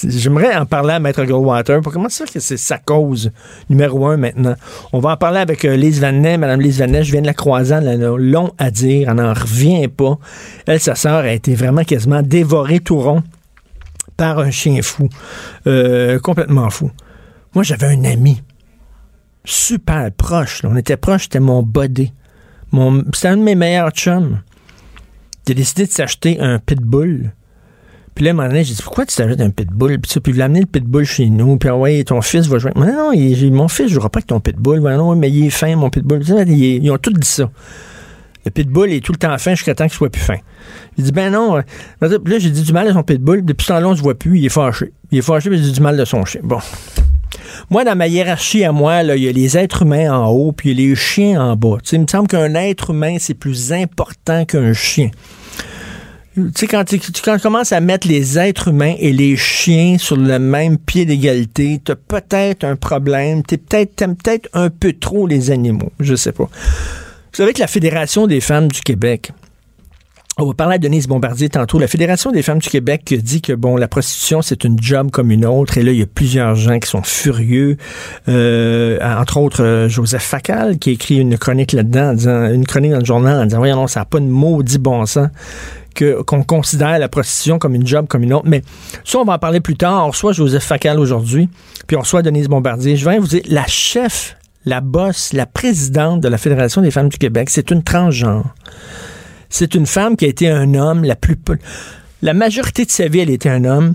J'aimerais 0.03 0.55
en 0.55 0.65
parler 0.65 0.93
à 0.93 0.99
Maître 0.99 1.23
Goldwater 1.23 1.81
comment 1.81 2.09
ça 2.09 2.25
que 2.25 2.39
c'est 2.39 2.57
sa 2.57 2.77
cause 2.77 3.31
numéro 3.69 4.07
un 4.07 4.17
maintenant. 4.17 4.55
On 4.93 4.99
va 4.99 5.11
en 5.11 5.17
parler 5.17 5.39
avec 5.39 5.63
euh, 5.65 5.75
Lise 5.75 5.99
Vanet. 5.99 6.37
Madame 6.37 6.61
Lise 6.61 6.79
Vanet, 6.79 7.03
je 7.03 7.11
viens 7.11 7.21
de 7.21 7.27
la 7.27 7.33
croiser, 7.33 7.75
elle 7.75 8.03
a 8.03 8.17
long 8.17 8.53
à 8.57 8.71
dire, 8.71 9.09
elle 9.09 9.15
n'en 9.15 9.33
revient 9.33 9.87
pas. 9.87 10.17
Elle, 10.65 10.79
sa 10.79 10.95
sœur, 10.95 11.23
a 11.23 11.31
été 11.31 11.55
vraiment 11.55 11.83
quasiment 11.83 12.21
dévorée 12.21 12.79
tout 12.79 12.99
rond 12.99 13.23
par 14.17 14.39
un 14.39 14.51
chien 14.51 14.81
fou. 14.81 15.09
Euh, 15.67 16.19
complètement 16.19 16.69
fou. 16.69 16.89
Moi, 17.53 17.63
j'avais 17.63 17.87
un 17.87 18.03
ami 18.03 18.41
super 19.47 20.11
proche. 20.11 20.61
On 20.63 20.75
était 20.75 20.97
proche, 20.97 21.23
c'était 21.23 21.39
mon 21.39 21.63
body. 21.63 22.13
C'était 23.13 23.30
un 23.30 23.37
de 23.37 23.44
mes 23.44 23.56
meilleurs 23.56 23.92
chums. 23.92 24.42
Il 25.47 25.51
a 25.51 25.56
décidé 25.56 25.85
de 25.85 25.92
s'acheter 25.92 26.39
un 26.39 26.59
pitbull. 26.59 27.31
Puis 28.13 28.25
là, 28.25 28.31
à 28.31 28.33
un 28.33 28.35
moment 28.35 28.47
donné, 28.49 28.63
j'ai 28.63 28.73
dit, 28.73 28.81
pourquoi 28.81 29.06
tu 29.06 29.16
t'achètes 29.16 29.39
un 29.39 29.51
pitbull? 29.51 29.99
Puis, 29.99 30.11
ça, 30.11 30.19
puis 30.19 30.42
amené 30.42 30.61
le 30.61 30.66
pitbull 30.66 31.06
chez 31.06 31.30
nous. 31.30 31.57
Puis, 31.57 31.69
ouais, 31.69 32.04
ton 32.04 32.21
fils 32.21 32.47
va 32.47 32.57
jouer. 32.57 32.71
non, 32.75 33.13
non, 33.13 33.51
mon 33.51 33.68
fils 33.68 33.89
jouera 33.89 34.09
pas 34.09 34.18
avec 34.18 34.27
ton 34.27 34.39
pitbull. 34.39 34.80
non, 34.80 35.16
mais 35.16 35.30
il 35.30 35.45
est 35.45 35.49
fin, 35.49 35.73
mon 35.75 35.89
pitbull. 35.89 36.21
Ils, 36.47 36.92
ont 36.92 36.97
tous 36.97 37.13
dit 37.13 37.27
ça. 37.27 37.49
Le 38.44 38.51
pitbull 38.51 38.92
est 38.92 39.06
tout 39.06 39.11
le 39.11 39.18
temps 39.18 39.37
fin 39.37 39.51
jusqu'à 39.51 39.75
temps 39.75 39.85
qu'il 39.85 39.94
soit 39.94 40.09
plus 40.09 40.21
fin. 40.21 40.37
Il 40.97 41.04
dit, 41.04 41.11
ben 41.11 41.31
non. 41.31 41.61
Puis 42.01 42.09
là, 42.09 42.39
j'ai 42.39 42.49
dit 42.49 42.63
du 42.63 42.73
mal 42.73 42.87
à 42.87 42.94
son 42.94 43.04
pitbull. 43.04 43.45
Depuis 43.45 43.66
ce 43.66 43.73
temps-là, 43.73 43.87
on 43.87 43.92
ne 43.92 43.95
se 43.95 44.01
voit 44.01 44.16
plus. 44.16 44.39
Il 44.39 44.45
est 44.45 44.49
fâché. 44.49 44.92
Il 45.11 45.19
est 45.19 45.21
fâché, 45.21 45.49
mais 45.49 45.57
j'ai 45.57 45.71
du 45.71 45.81
mal 45.81 45.95
de 45.95 46.04
son 46.04 46.25
chien. 46.25 46.42
Bon. 46.44 46.59
Moi, 47.69 47.83
dans 47.83 47.95
ma 47.95 48.07
hiérarchie 48.07 48.63
à 48.63 48.71
moi, 48.71 49.03
il 49.03 49.23
y 49.23 49.27
a 49.27 49.31
les 49.31 49.57
êtres 49.57 49.83
humains 49.83 50.11
en 50.11 50.27
haut, 50.29 50.51
puis 50.51 50.73
les 50.73 50.95
chiens 50.95 51.41
en 51.41 51.55
bas. 51.55 51.77
il 51.91 52.01
me 52.01 52.07
semble 52.07 52.27
qu'un 52.27 52.53
être 52.55 52.91
humain, 52.91 53.17
c'est 53.19 53.33
plus 53.33 53.73
important 53.73 54.45
qu'un 54.45 54.73
chien. 54.73 55.09
Tu 56.35 56.51
sais, 56.53 56.67
quand 56.67 56.83
tu, 56.85 56.99
commences 57.41 57.71
à 57.71 57.79
mettre 57.79 58.07
les 58.07 58.37
êtres 58.37 58.67
humains 58.67 58.93
et 58.99 59.11
les 59.11 59.35
chiens 59.35 59.97
sur 59.97 60.15
le 60.15 60.37
même 60.37 60.77
pied 60.77 61.03
d'égalité, 61.03 61.81
tu 61.83 61.91
as 61.91 61.95
peut-être 61.95 62.63
un 62.63 62.75
problème. 62.75 63.41
Tu 63.41 63.57
peut-être, 63.57 63.95
peut-être 63.95 64.47
un 64.53 64.69
peu 64.69 64.93
trop 64.93 65.25
les 65.25 65.49
animaux. 65.49 65.91
Je 65.99 66.13
sais 66.13 66.31
pas. 66.31 66.43
Vous 66.43 67.43
savez 67.43 67.53
que 67.53 67.59
la 67.59 67.67
Fédération 67.67 68.27
des 68.27 68.39
femmes 68.39 68.67
du 68.67 68.81
Québec, 68.81 69.31
on 70.39 70.45
va 70.45 70.53
parler 70.53 70.75
à 70.75 70.77
Denise 70.77 71.07
Bombardier 71.07 71.49
tantôt. 71.49 71.79
La 71.79 71.87
Fédération 71.87 72.31
des 72.31 72.44
femmes 72.44 72.59
du 72.59 72.69
Québec 72.69 73.13
dit 73.23 73.41
que 73.41 73.53
bon, 73.53 73.75
la 73.75 73.87
prostitution 73.87 74.44
c'est 74.44 74.63
une 74.63 74.77
job 74.79 75.09
comme 75.09 75.31
une 75.31 75.45
autre. 75.45 75.79
Et 75.79 75.83
là, 75.83 75.91
il 75.91 75.97
y 75.97 76.03
a 76.03 76.06
plusieurs 76.06 76.56
gens 76.56 76.77
qui 76.77 76.87
sont 76.87 77.01
furieux. 77.01 77.77
Euh, 78.27 78.99
entre 79.01 79.37
autres, 79.37 79.63
euh, 79.63 79.89
Joseph 79.89 80.21
Facal 80.21 80.77
qui 80.77 80.91
écrit 80.91 81.17
une 81.17 81.37
chronique 81.39 81.71
là-dedans, 81.71 82.15
une 82.53 82.65
chronique 82.67 82.91
dans 82.91 82.99
le 82.99 83.06
journal 83.06 83.39
en 83.39 83.45
disant 83.45 83.57
voyons 83.57 83.75
non, 83.77 83.87
ça 83.87 84.01
n'a 84.01 84.06
pas 84.06 84.19
de 84.19 84.25
maudit 84.25 84.77
bon 84.77 85.06
sens 85.06 85.29
qu'on 85.97 86.44
considère 86.44 86.99
la 86.99 87.09
prostitution 87.09 87.57
comme 87.57 87.73
une 87.73 87.87
job 87.87 88.06
comme 88.07 88.21
une 88.21 88.33
autre. 88.33 88.45
Mais 88.47 88.61
ça, 89.03 89.17
on 89.17 89.25
va 89.25 89.33
en 89.33 89.39
parler 89.39 89.61
plus 89.61 89.75
tard. 89.75 90.06
On 90.06 90.11
reçoit 90.11 90.31
Joseph 90.31 90.63
Facal 90.63 90.99
aujourd'hui, 90.99 91.49
puis 91.87 91.97
on 91.97 92.01
reçoit 92.01 92.21
Denise 92.21 92.47
Bombardier. 92.47 92.95
Je 92.95 93.09
vais 93.09 93.17
vous 93.17 93.25
dire 93.25 93.41
la 93.47 93.65
chef, 93.65 94.37
la 94.65 94.81
bosse, 94.81 95.33
la 95.33 95.47
présidente 95.47 96.21
de 96.21 96.27
la 96.27 96.37
Fédération 96.37 96.83
des 96.83 96.91
femmes 96.91 97.09
du 97.09 97.17
Québec, 97.17 97.49
c'est 97.49 97.71
une 97.71 97.81
transgenre. 97.81 98.53
C'est 99.49 99.75
une 99.75 99.85
femme 99.85 100.16
qui 100.16 100.25
a 100.25 100.27
été 100.27 100.49
un 100.49 100.73
homme 100.73 101.04
la 101.04 101.16
plus... 101.16 101.35
La 102.21 102.33
majorité 102.33 102.85
de 102.85 102.92
sa 102.92 103.07
vie, 103.07 103.19
elle 103.19 103.30
était 103.30 103.49
un 103.49 103.63
homme. 103.63 103.94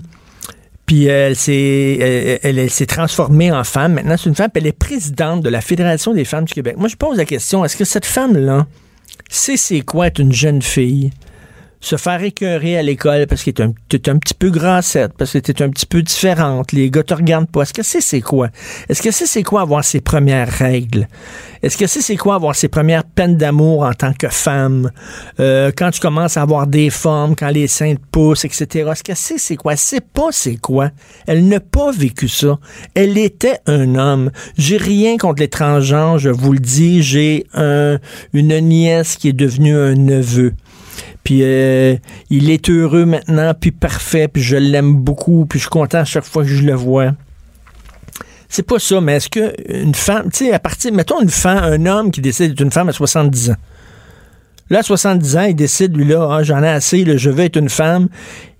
Puis 0.85 1.05
elle 1.05 1.35
s'est 1.35 2.39
s'est 2.69 2.85
transformée 2.85 3.51
en 3.51 3.63
femme. 3.63 3.93
Maintenant, 3.93 4.15
c'est 4.17 4.29
une 4.29 4.35
femme. 4.35 4.49
Elle 4.55 4.67
est 4.67 4.77
présidente 4.77 5.41
de 5.41 5.49
la 5.49 5.61
Fédération 5.61 6.13
des 6.13 6.25
femmes 6.25 6.45
du 6.45 6.53
Québec. 6.53 6.75
Moi, 6.77 6.89
je 6.89 6.95
pose 6.95 7.17
la 7.17 7.25
question 7.25 7.63
est-ce 7.63 7.77
que 7.77 7.85
cette 7.85 8.05
femme-là 8.05 8.67
sait 9.29 9.57
c'est 9.57 9.81
quoi 9.81 10.07
être 10.07 10.19
une 10.19 10.33
jeune 10.33 10.61
fille? 10.61 11.11
Se 11.83 11.97
faire 11.97 12.23
écœurer 12.23 12.77
à 12.77 12.81
l'école 12.81 13.27
parce 13.27 13.43
que 13.43 13.51
t'es 13.51 13.61
un, 13.61 13.73
un 14.07 14.17
petit 14.17 14.33
peu 14.33 14.49
grassette, 14.49 15.11
parce 15.17 15.33
que 15.33 15.39
t'es 15.39 15.61
un 15.61 15.69
petit 15.69 15.85
peu 15.85 16.01
différente, 16.01 16.71
les 16.71 16.89
gars 16.89 17.03
te 17.03 17.13
regardent 17.13 17.49
pas. 17.49 17.63
Est-ce 17.63 17.73
que 17.73 17.83
c'est 17.83 18.01
c'est 18.01 18.21
quoi? 18.21 18.49
Est-ce 18.87 19.01
que 19.01 19.11
c'est 19.11 19.25
c'est 19.25 19.43
quoi 19.43 19.61
avoir 19.61 19.83
ses 19.83 19.99
premières 19.99 20.49
règles? 20.49 21.07
Est-ce 21.61 21.77
que 21.77 21.85
c'est 21.85 22.01
c'est 22.01 22.15
quoi 22.15 22.35
avoir 22.35 22.55
ses 22.55 22.69
premières 22.69 23.03
peines 23.03 23.35
d'amour 23.35 23.83
en 23.83 23.93
tant 23.93 24.13
que 24.13 24.29
femme? 24.29 24.91
Euh, 25.39 25.71
quand 25.75 25.91
tu 25.91 25.99
commences 25.99 26.37
à 26.37 26.41
avoir 26.41 26.67
des 26.67 26.89
formes, 26.89 27.35
quand 27.35 27.49
les 27.49 27.67
seins 27.67 27.95
te 27.95 28.01
poussent, 28.11 28.45
etc. 28.45 28.89
Est-ce 28.91 29.03
que 29.03 29.13
c'est 29.15 29.37
c'est 29.37 29.57
quoi? 29.57 29.75
C'est 29.75 30.05
pas 30.05 30.29
c'est 30.31 30.55
quoi. 30.55 30.89
Elle 31.27 31.47
n'a 31.49 31.59
pas 31.59 31.91
vécu 31.91 32.29
ça. 32.29 32.59
Elle 32.95 33.17
était 33.17 33.59
un 33.67 33.95
homme. 33.95 34.31
J'ai 34.57 34.77
rien 34.77 35.17
contre 35.17 35.41
les 35.41 35.49
je 36.17 36.29
vous 36.29 36.53
le 36.53 36.59
dis. 36.59 37.03
J'ai 37.03 37.45
un, 37.53 37.99
une 38.33 38.57
nièce 38.59 39.17
qui 39.17 39.29
est 39.29 39.33
devenue 39.33 39.75
un 39.75 39.95
neveu. 39.95 40.53
Puis 41.23 41.39
euh, 41.43 41.95
il 42.29 42.49
est 42.49 42.69
heureux 42.69 43.05
maintenant, 43.05 43.53
puis 43.59 43.71
parfait, 43.71 44.27
puis 44.27 44.41
je 44.41 44.57
l'aime 44.57 44.95
beaucoup, 44.95 45.45
puis 45.45 45.59
je 45.59 45.63
suis 45.63 45.69
content 45.69 45.99
à 45.99 46.05
chaque 46.05 46.25
fois 46.25 46.43
que 46.43 46.49
je 46.49 46.63
le 46.63 46.73
vois. 46.73 47.11
C'est 48.49 48.63
pas 48.63 48.77
ça, 48.77 49.01
mais 49.01 49.15
est-ce 49.15 49.29
que 49.29 49.53
une 49.67 49.95
femme, 49.95 50.29
tu 50.31 50.45
sais, 50.45 50.53
à 50.53 50.59
partir, 50.59 50.93
mettons 50.93 51.21
une 51.21 51.29
femme, 51.29 51.63
un 51.63 51.85
homme 51.85 52.11
qui 52.11 52.21
décide 52.21 52.49
d'être 52.49 52.61
une 52.61 52.71
femme 52.71 52.89
à 52.89 52.93
70 52.93 53.51
ans. 53.51 53.55
Là, 54.69 54.79
à 54.79 54.83
70 54.83 55.37
ans, 55.37 55.41
il 55.43 55.55
décide, 55.55 55.95
lui, 55.97 56.05
là, 56.05 56.27
ah, 56.29 56.43
j'en 56.43 56.61
ai 56.63 56.69
assez, 56.69 57.17
je 57.17 57.29
veux 57.29 57.43
être 57.43 57.57
une 57.57 57.69
femme. 57.69 58.09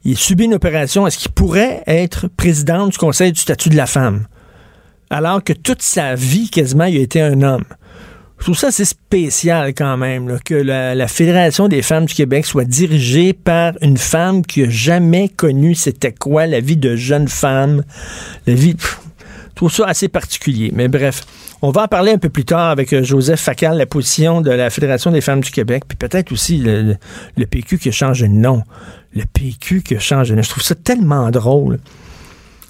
Il 0.04 0.18
subit 0.18 0.46
une 0.46 0.54
opération. 0.54 1.08
Est-ce 1.08 1.18
qu'il 1.18 1.32
pourrait 1.32 1.84
être 1.88 2.28
président 2.28 2.88
du 2.88 2.98
Conseil 2.98 3.32
du 3.32 3.40
statut 3.40 3.70
de 3.70 3.78
la 3.78 3.86
femme? 3.86 4.28
Alors 5.10 5.44
que 5.44 5.54
toute 5.54 5.82
sa 5.82 6.16
vie, 6.16 6.50
quasiment, 6.50 6.86
il 6.86 6.98
a 6.98 7.02
été 7.02 7.22
un 7.22 7.42
homme. 7.42 7.64
Je 8.44 8.48
trouve 8.48 8.60
ça 8.60 8.68
assez 8.68 8.84
spécial 8.84 9.70
quand 9.70 9.96
même, 9.96 10.38
que 10.44 10.54
la, 10.54 11.08
Fédération 11.08 11.70
des 11.70 11.82
femmes 11.82 12.04
du 12.04 12.14
Québec 12.14 12.46
soit 12.46 12.66
dirigée 12.66 13.32
par 13.32 13.72
une 13.80 13.96
femme 13.96 14.46
qui 14.46 14.64
a 14.64 14.70
jamais 14.70 15.30
connu 15.30 15.76
c'était 15.76 16.12
quoi 16.12 16.46
la 16.46 16.60
vie 16.60 16.76
de 16.76 16.98
jeune 16.98 17.30
femme, 17.30 17.84
la 18.46 18.54
vie... 18.54 18.74
pff, 18.74 19.00
je 19.52 19.56
trouve 19.56 19.72
ça 19.72 19.86
assez 19.86 20.10
particulier. 20.10 20.74
Mais 20.76 20.90
bref, 20.90 21.22
on 21.62 21.72
va 21.72 21.84
en 21.84 21.88
parler 21.88 22.12
un 22.12 22.18
peu 22.18 22.28
plus 22.28 22.44
tard 22.44 22.70
avec 22.70 22.92
euh, 22.92 23.02
Joseph 23.02 23.40
Facal, 23.40 23.78
la 23.78 23.86
position 23.86 24.42
de 24.42 24.52
la 24.52 24.70
Fédération 24.70 25.10
des 25.10 25.22
femmes 25.22 25.40
du 25.40 25.52
Québec, 25.52 25.86
puis 25.88 25.96
peut-être 25.98 26.34
aussi 26.34 26.58
le, 26.58 26.98
PQ 27.50 27.78
qui 27.78 27.88
a 27.88 27.94
changé 27.94 28.28
de 28.28 28.34
nom. 28.34 28.64
Le 29.16 29.24
PQ 29.24 29.84
qui 29.84 29.96
a 29.96 30.00
changé 30.00 30.32
de 30.32 30.36
nom. 30.36 30.44
Je 30.44 30.50
trouve 30.50 30.64
ça 30.64 30.76
tellement 30.76 31.32
drôle. 31.32 31.80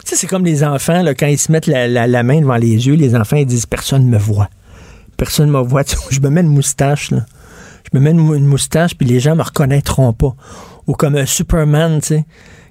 Tu 0.06 0.12
sais, 0.12 0.16
c'est 0.18 0.28
comme 0.28 0.46
les 0.46 0.64
enfants, 0.64 1.02
là, 1.02 1.16
quand 1.16 1.26
ils 1.26 1.40
se 1.40 1.52
mettent 1.52 1.66
la, 1.66 2.22
main 2.22 2.42
devant 2.42 2.58
les 2.58 2.86
yeux, 2.86 2.94
les 2.94 3.16
enfants, 3.16 3.42
disent 3.42 3.66
«personne 3.66 4.06
me 4.06 4.20
voit». 4.20 4.52
Personne 5.24 5.50
me 5.50 5.62
voit. 5.62 5.84
Je 6.10 6.20
me 6.20 6.30
mets 6.30 6.42
une 6.42 6.48
moustache. 6.48 7.12
Je 7.12 7.98
me 7.98 8.00
mets 8.02 8.12
une, 8.12 8.18
mou- 8.18 8.36
une 8.36 8.46
moustache, 8.46 8.94
puis 8.98 9.08
les 9.08 9.22
gens 9.22 9.38
me 9.38 9.42
reconnaîtront 9.42 10.12
pas. 10.12 10.36
Ou 10.86 10.94
comme 10.96 11.16
un 11.16 11.26
Superman, 11.26 12.02
tu 12.02 12.08
sais. 12.08 12.26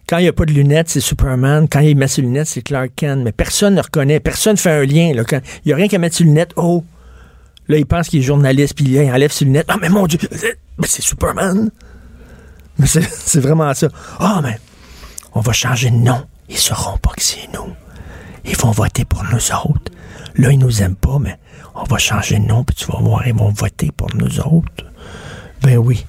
Quand 0.06 0.18
il 0.18 0.24
n'y 0.24 0.28
a 0.28 0.34
pas 0.34 0.44
de 0.44 0.52
lunettes, 0.52 0.90
c'est 0.90 1.00
Superman. 1.00 1.66
Quand 1.66 1.80
il 1.80 1.96
met 1.96 2.08
ses 2.08 2.20
lunettes, 2.20 2.48
c'est 2.48 2.60
Clark 2.60 2.90
Kent. 2.94 3.22
Mais 3.24 3.32
personne 3.32 3.74
ne 3.74 3.80
reconnaît. 3.80 4.20
Personne 4.20 4.52
ne 4.52 4.58
fait 4.58 4.70
un 4.70 4.84
lien. 4.84 5.12
Il 5.14 5.42
n'y 5.64 5.72
a 5.72 5.76
rien 5.76 5.88
qu'à 5.88 5.96
mettre 5.98 6.14
ses 6.16 6.24
lunettes. 6.24 6.52
Oh! 6.56 6.84
Là, 7.68 7.78
il 7.78 7.86
pense 7.86 8.10
qu'il 8.10 8.18
est 8.20 8.22
journaliste, 8.22 8.74
puis 8.74 8.84
il 8.84 9.10
enlève 9.10 9.32
ses 9.32 9.46
lunettes. 9.46 9.66
Ah, 9.68 9.76
mais 9.80 9.88
mon 9.88 10.06
Dieu! 10.06 10.18
Mais 10.76 10.86
c'est 10.88 11.00
Superman! 11.00 11.70
Mais 12.78 12.86
c'est 12.86 13.40
vraiment 13.40 13.72
ça. 13.72 13.88
Ah, 14.18 14.40
mais 14.42 14.58
on 15.34 15.40
va 15.40 15.52
changer 15.52 15.88
de 15.90 15.96
nom. 15.96 16.20
Ils 16.50 16.58
sauront 16.58 16.98
pas 16.98 17.12
que 17.16 17.22
c'est 17.22 17.48
nous. 17.54 17.72
Ils 18.44 18.56
vont 18.58 18.72
voter 18.72 19.06
pour 19.06 19.22
nous 19.24 19.38
autres. 19.64 19.91
Là, 20.36 20.50
ils 20.50 20.58
nous 20.58 20.82
aiment 20.82 20.96
pas, 20.96 21.18
mais 21.20 21.36
on 21.74 21.84
va 21.84 21.98
changer 21.98 22.38
de 22.38 22.44
nom, 22.44 22.64
puis 22.64 22.76
tu 22.76 22.86
vas 22.90 22.98
voir, 22.98 23.26
ils 23.26 23.34
vont 23.34 23.50
voter 23.50 23.90
pour 23.96 24.08
nous 24.14 24.40
autres. 24.40 24.84
Ben 25.62 25.76
oui. 25.76 26.04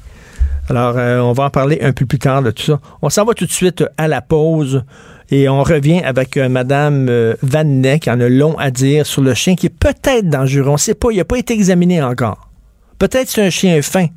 Alors, 0.69 0.97
euh, 0.97 1.19
on 1.19 1.33
va 1.33 1.45
en 1.45 1.49
parler 1.49 1.79
un 1.81 1.91
peu 1.91 2.05
plus 2.05 2.19
tard 2.19 2.41
de 2.41 2.51
tout 2.51 2.63
ça. 2.63 2.79
On 3.01 3.09
s'en 3.09 3.25
va 3.25 3.33
tout 3.33 3.45
de 3.45 3.51
suite 3.51 3.83
à 3.97 4.07
la 4.07 4.21
pause 4.21 4.83
et 5.29 5.49
on 5.49 5.61
revient 5.61 6.01
avec 6.03 6.37
euh, 6.37 6.47
Madame 6.47 7.07
euh, 7.09 7.35
Vanet 7.41 7.99
qui 7.99 8.09
en 8.09 8.19
a 8.21 8.29
long 8.29 8.57
à 8.57 8.71
dire 8.71 9.05
sur 9.05 9.21
le 9.21 9.33
chien 9.33 9.55
qui 9.55 9.65
est 9.65 9.77
peut-être 9.77 10.29
dangereux. 10.29 10.69
On 10.69 10.73
ne 10.73 10.77
sait 10.77 10.95
pas, 10.95 11.11
il 11.11 11.17
n'a 11.17 11.25
pas 11.25 11.37
été 11.37 11.53
examiné 11.53 12.01
encore. 12.01 12.49
Peut-être 12.97 13.29
c'est 13.29 13.45
un 13.45 13.49
chien 13.49 13.81
fin. 13.81 14.07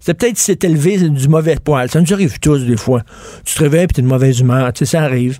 C'est 0.00 0.14
peut-être 0.14 0.38
s'est 0.38 0.58
élevé 0.62 1.08
du 1.08 1.28
mauvais 1.28 1.56
poil. 1.56 1.90
Ça 1.90 2.00
nous 2.00 2.12
arrive 2.12 2.38
tous 2.40 2.64
des 2.64 2.76
fois. 2.76 3.02
Tu 3.44 3.54
te 3.54 3.62
réveilles 3.62 3.84
et 3.84 3.88
tu 3.88 4.00
es 4.00 4.02
de 4.02 4.08
mauvaise 4.08 4.40
humeur. 4.40 4.72
Tu 4.72 4.84
sais, 4.84 4.92
ça 4.92 5.02
arrive. 5.02 5.38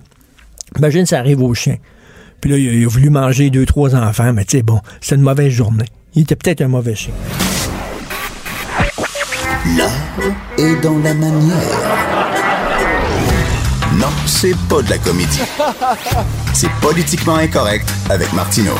Imagine, 0.77 1.05
ça 1.05 1.19
arrive 1.19 1.41
au 1.41 1.53
chien. 1.53 1.77
Puis 2.41 2.51
là, 2.51 2.57
il 2.57 2.69
a, 2.69 2.73
il 2.73 2.85
a 2.85 2.87
voulu 2.87 3.09
manger 3.09 3.49
deux, 3.49 3.65
trois 3.65 3.95
enfants, 3.95 4.33
mais 4.33 4.45
tu 4.45 4.57
sais, 4.57 4.63
bon, 4.63 4.79
c'était 5.01 5.15
une 5.15 5.21
mauvaise 5.21 5.51
journée. 5.51 5.85
Il 6.13 6.23
était 6.23 6.35
peut-être 6.35 6.61
un 6.61 6.67
mauvais 6.67 6.95
chien. 6.95 7.13
L'art 9.77 9.91
est 10.57 10.81
dans 10.81 10.97
la 10.99 11.13
manière. 11.13 11.57
Non, 13.99 14.07
c'est 14.25 14.55
pas 14.69 14.81
de 14.81 14.89
la 14.89 14.97
comédie. 14.97 15.41
C'est 16.53 16.71
politiquement 16.81 17.35
incorrect 17.35 17.91
avec 18.09 18.31
Martineau. 18.33 18.75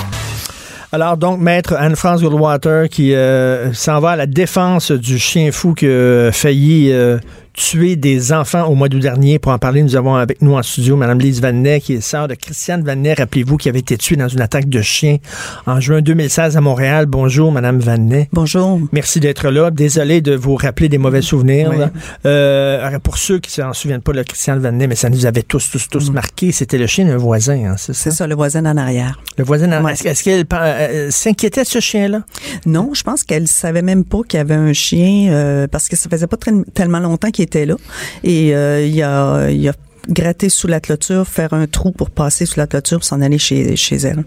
Alors 0.92 1.18
donc, 1.18 1.40
maître 1.40 1.76
Anne-France 1.78 2.22
Goldwater 2.22 2.88
qui 2.88 3.14
euh, 3.14 3.74
s'en 3.74 4.00
va 4.00 4.12
à 4.12 4.16
la 4.16 4.26
défense 4.26 4.92
du 4.92 5.20
chien 5.20 5.52
fou 5.52 5.74
qui 5.74 5.86
a 5.86 6.32
failli 6.32 6.92
euh, 6.92 7.18
tuer 7.58 7.96
des 7.96 8.32
enfants 8.34 8.66
au 8.68 8.76
mois 8.76 8.88
d'août 8.88 9.00
dernier. 9.00 9.40
Pour 9.40 9.52
en 9.52 9.58
parler, 9.58 9.82
nous 9.82 9.96
avons 9.96 10.16
avec 10.16 10.44
nous 10.44 10.54
en 10.54 10.62
studio 10.62 10.96
Mme 10.96 11.20
Lise 11.20 11.42
Vanet, 11.42 11.80
qui 11.82 11.94
est 11.96 12.02
sœur 12.02 12.28
de 12.28 12.36
Christiane 12.36 12.84
Vanet, 12.84 13.16
rappelez-vous, 13.16 13.58
qui 13.58 13.68
avait 13.68 13.80
été 13.80 13.98
tuée 13.98 14.16
dans 14.16 14.28
une 14.28 14.42
attaque 14.42 14.70
de 14.70 14.82
chien 14.84 15.18
en 15.66 15.80
juin 15.80 16.02
2016 16.02 16.56
à 16.56 16.62
Montréal. 16.62 17.08
Bonjour, 17.08 17.52
Mme 17.52 17.80
Vanet. 17.80 18.30
Bonjour. 18.32 18.80
Merci 18.92 19.20
d'être 19.20 19.50
là. 19.50 19.72
Désolé 19.72 20.22
de 20.22 20.36
vous 20.36 20.56
rappeler 20.56 20.88
des 20.88 21.00
mauvais 21.00 21.24
souvenirs. 21.24 21.72
Oui. 21.76 21.84
Euh, 22.28 23.00
pour 23.00 23.18
ceux 23.18 23.40
qui 23.40 23.60
ne 23.60 23.66
s'en 23.66 23.74
souviennent 23.74 24.02
pas 24.02 24.14
de 24.14 24.22
Christiane 24.22 24.60
Vanet, 24.60 24.86
mais 24.88 24.96
ça 24.96 25.10
nous 25.10 25.26
avait 25.26 25.42
tous, 25.44 25.72
tous, 25.72 25.90
tous 25.90 26.12
marqué. 26.12 26.52
C'était 26.52 26.78
le 26.78 26.86
chien 26.86 27.06
d'un 27.06 27.18
voisin, 27.18 27.72
hein, 27.72 27.76
c'est 27.78 27.94
ça? 27.94 28.04
C'est 28.04 28.12
ça, 28.12 28.28
le 28.28 28.36
voisin 28.36 28.64
en 28.68 28.78
arrière. 28.78 29.20
Le 29.38 29.44
voisin, 29.44 29.84
Ouais. 29.84 29.94
est-ce, 29.94 30.08
est-ce 30.08 30.24
qu'elle 30.24 30.46
euh, 30.54 31.10
s'inquiétait 31.10 31.64
de 31.64 31.68
ce 31.68 31.80
chien-là? 31.80 32.22
Non, 32.68 32.92
je 32.94 33.02
pense 33.02 33.24
qu'elle 33.24 33.48
savait 33.48 33.82
même 33.82 34.06
pas 34.06 34.20
qu'il 34.28 34.38
y 34.38 34.42
avait 34.42 34.54
un 34.56 34.74
chien 34.74 35.32
euh, 35.32 35.68
parce 35.68 35.90
que 35.90 35.96
ça 35.96 36.08
faisait 36.10 36.28
pas 36.28 36.38
très- 36.38 36.52
tellement 36.76 37.00
longtemps 37.00 37.32
qu'il 37.32 37.47
était 37.48 37.66
là. 37.66 37.76
Et 38.24 38.56
euh, 38.56 38.86
il 38.86 39.02
a, 39.02 39.50
il 39.50 39.68
a 39.68 39.74
gratté 40.08 40.50
sous 40.50 40.68
la 40.68 40.80
clôture, 40.80 41.28
faire 41.28 41.54
un 41.54 41.68
trou 41.68 41.92
pour 41.92 42.10
passer 42.10 42.46
sous 42.46 42.60
la 42.60 42.68
clôture, 42.68 43.04
s'en 43.04 43.22
aller 43.22 43.38
chez, 43.38 43.76
chez 43.76 43.98
elle. 43.98 44.24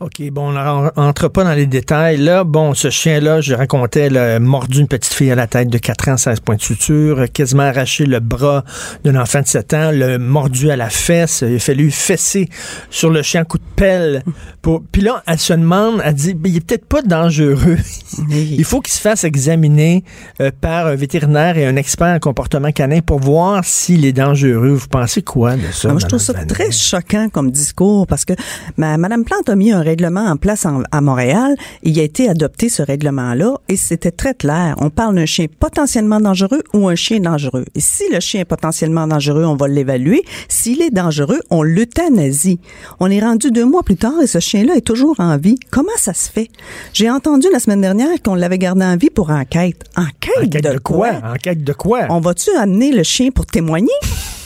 OK, 0.00 0.20
bon, 0.32 0.52
on 0.56 0.90
rentre 1.00 1.28
pas 1.28 1.44
dans 1.44 1.52
les 1.52 1.66
détails. 1.66 2.16
Là, 2.16 2.42
bon, 2.42 2.74
ce 2.74 2.90
chien-là, 2.90 3.40
je 3.40 3.54
racontais, 3.54 4.10
là, 4.10 4.36
a 4.36 4.38
mordu 4.40 4.80
une 4.80 4.88
petite 4.88 5.12
fille 5.14 5.30
à 5.30 5.36
la 5.36 5.46
tête 5.46 5.68
de 5.68 5.78
4 5.78 6.08
ans, 6.08 6.16
16 6.16 6.40
points 6.40 6.56
de 6.56 6.60
suture, 6.60 7.24
quasiment 7.32 7.62
arraché 7.62 8.04
le 8.04 8.18
bras 8.18 8.64
d'un 9.04 9.14
enfant 9.14 9.40
de 9.40 9.46
7 9.46 9.74
ans, 9.74 9.90
le 9.92 10.18
mordu 10.18 10.70
à 10.70 10.76
la 10.76 10.90
fesse, 10.90 11.44
il 11.46 11.56
a 11.56 11.58
fallu 11.60 11.90
fesser 11.90 12.48
sur 12.90 13.10
le 13.10 13.22
chien 13.22 13.44
coup 13.44 13.58
de 13.58 13.64
pelle. 13.76 14.24
Pour... 14.60 14.82
Puis 14.90 15.02
là, 15.02 15.22
elle 15.26 15.38
se 15.38 15.52
demande, 15.52 16.00
elle 16.04 16.14
dit, 16.14 16.34
Ben, 16.34 16.50
il 16.50 16.56
est 16.56 16.66
peut-être 16.66 16.86
pas 16.86 17.02
dangereux. 17.02 17.78
il 18.30 18.64
faut 18.64 18.80
qu'il 18.80 18.92
se 18.92 19.00
fasse 19.00 19.24
examiner 19.24 20.04
euh, 20.40 20.50
par 20.60 20.86
un 20.88 20.96
vétérinaire 20.96 21.56
et 21.58 21.66
un 21.66 21.76
expert 21.76 22.08
en 22.08 22.18
comportement 22.18 22.72
canin 22.72 23.00
pour 23.00 23.20
voir 23.20 23.64
s'il 23.64 24.04
est 24.04 24.12
dangereux. 24.12 24.74
Vous 24.74 24.88
pensez 24.88 25.21
quoi 25.22 25.56
de 25.56 25.62
ça? 25.72 25.88
Ah, 25.88 25.92
moi, 25.92 25.98
je 26.00 26.06
trouve 26.06 26.20
ça 26.20 26.32
Vanet? 26.32 26.46
très 26.46 26.70
choquant 26.70 27.28
comme 27.30 27.50
discours 27.50 28.06
parce 28.06 28.24
que 28.24 28.32
ma, 28.76 28.96
Madame 28.98 29.24
Plante 29.24 29.48
a 29.48 29.54
mis 29.56 29.72
un 29.72 29.80
règlement 29.82 30.24
en 30.26 30.36
place 30.36 30.66
en- 30.66 30.82
à 30.90 31.00
Montréal. 31.00 31.54
Il 31.82 31.98
a 31.98 32.02
été 32.02 32.28
adopté 32.28 32.68
ce 32.68 32.82
règlement-là 32.82 33.54
et 33.68 33.76
c'était 33.76 34.10
très 34.10 34.34
clair. 34.34 34.74
On 34.78 34.90
parle 34.90 35.14
d'un 35.14 35.26
chien 35.26 35.46
potentiellement 35.58 36.20
dangereux 36.20 36.62
ou 36.74 36.88
un 36.88 36.94
chien 36.94 37.20
dangereux. 37.20 37.64
Et 37.74 37.80
si 37.80 38.04
le 38.12 38.20
chien 38.20 38.40
est 38.40 38.44
potentiellement 38.44 39.06
dangereux, 39.06 39.44
on 39.44 39.56
va 39.56 39.68
l'évaluer. 39.68 40.22
S'il 40.48 40.82
est 40.82 40.90
dangereux, 40.90 41.40
on 41.50 41.62
l'euthanasie. 41.62 42.60
On 43.00 43.10
est 43.10 43.20
rendu 43.20 43.50
deux 43.50 43.64
mois 43.66 43.82
plus 43.82 43.96
tard 43.96 44.14
et 44.22 44.26
ce 44.26 44.40
chien-là 44.40 44.74
est 44.76 44.86
toujours 44.86 45.16
en 45.18 45.36
vie. 45.38 45.56
Comment 45.70 45.92
ça 45.96 46.14
se 46.14 46.30
fait? 46.30 46.48
J'ai 46.92 47.10
entendu 47.10 47.46
la 47.52 47.58
semaine 47.58 47.80
dernière 47.80 48.08
qu'on 48.24 48.34
l'avait 48.34 48.58
gardé 48.58 48.84
en 48.84 48.96
vie 48.96 49.10
pour 49.10 49.30
enquête. 49.30 49.82
Enquête, 49.96 50.46
Enquête 50.56 50.64
de 50.74 50.78
quoi? 50.78 51.10
Enquête 51.24 51.64
de 51.64 51.72
quoi? 51.72 52.06
on 52.10 52.20
va-tu 52.20 52.50
amener 52.56 52.92
le 52.92 53.02
chien 53.02 53.30
pour 53.30 53.46
témoigner? 53.46 53.88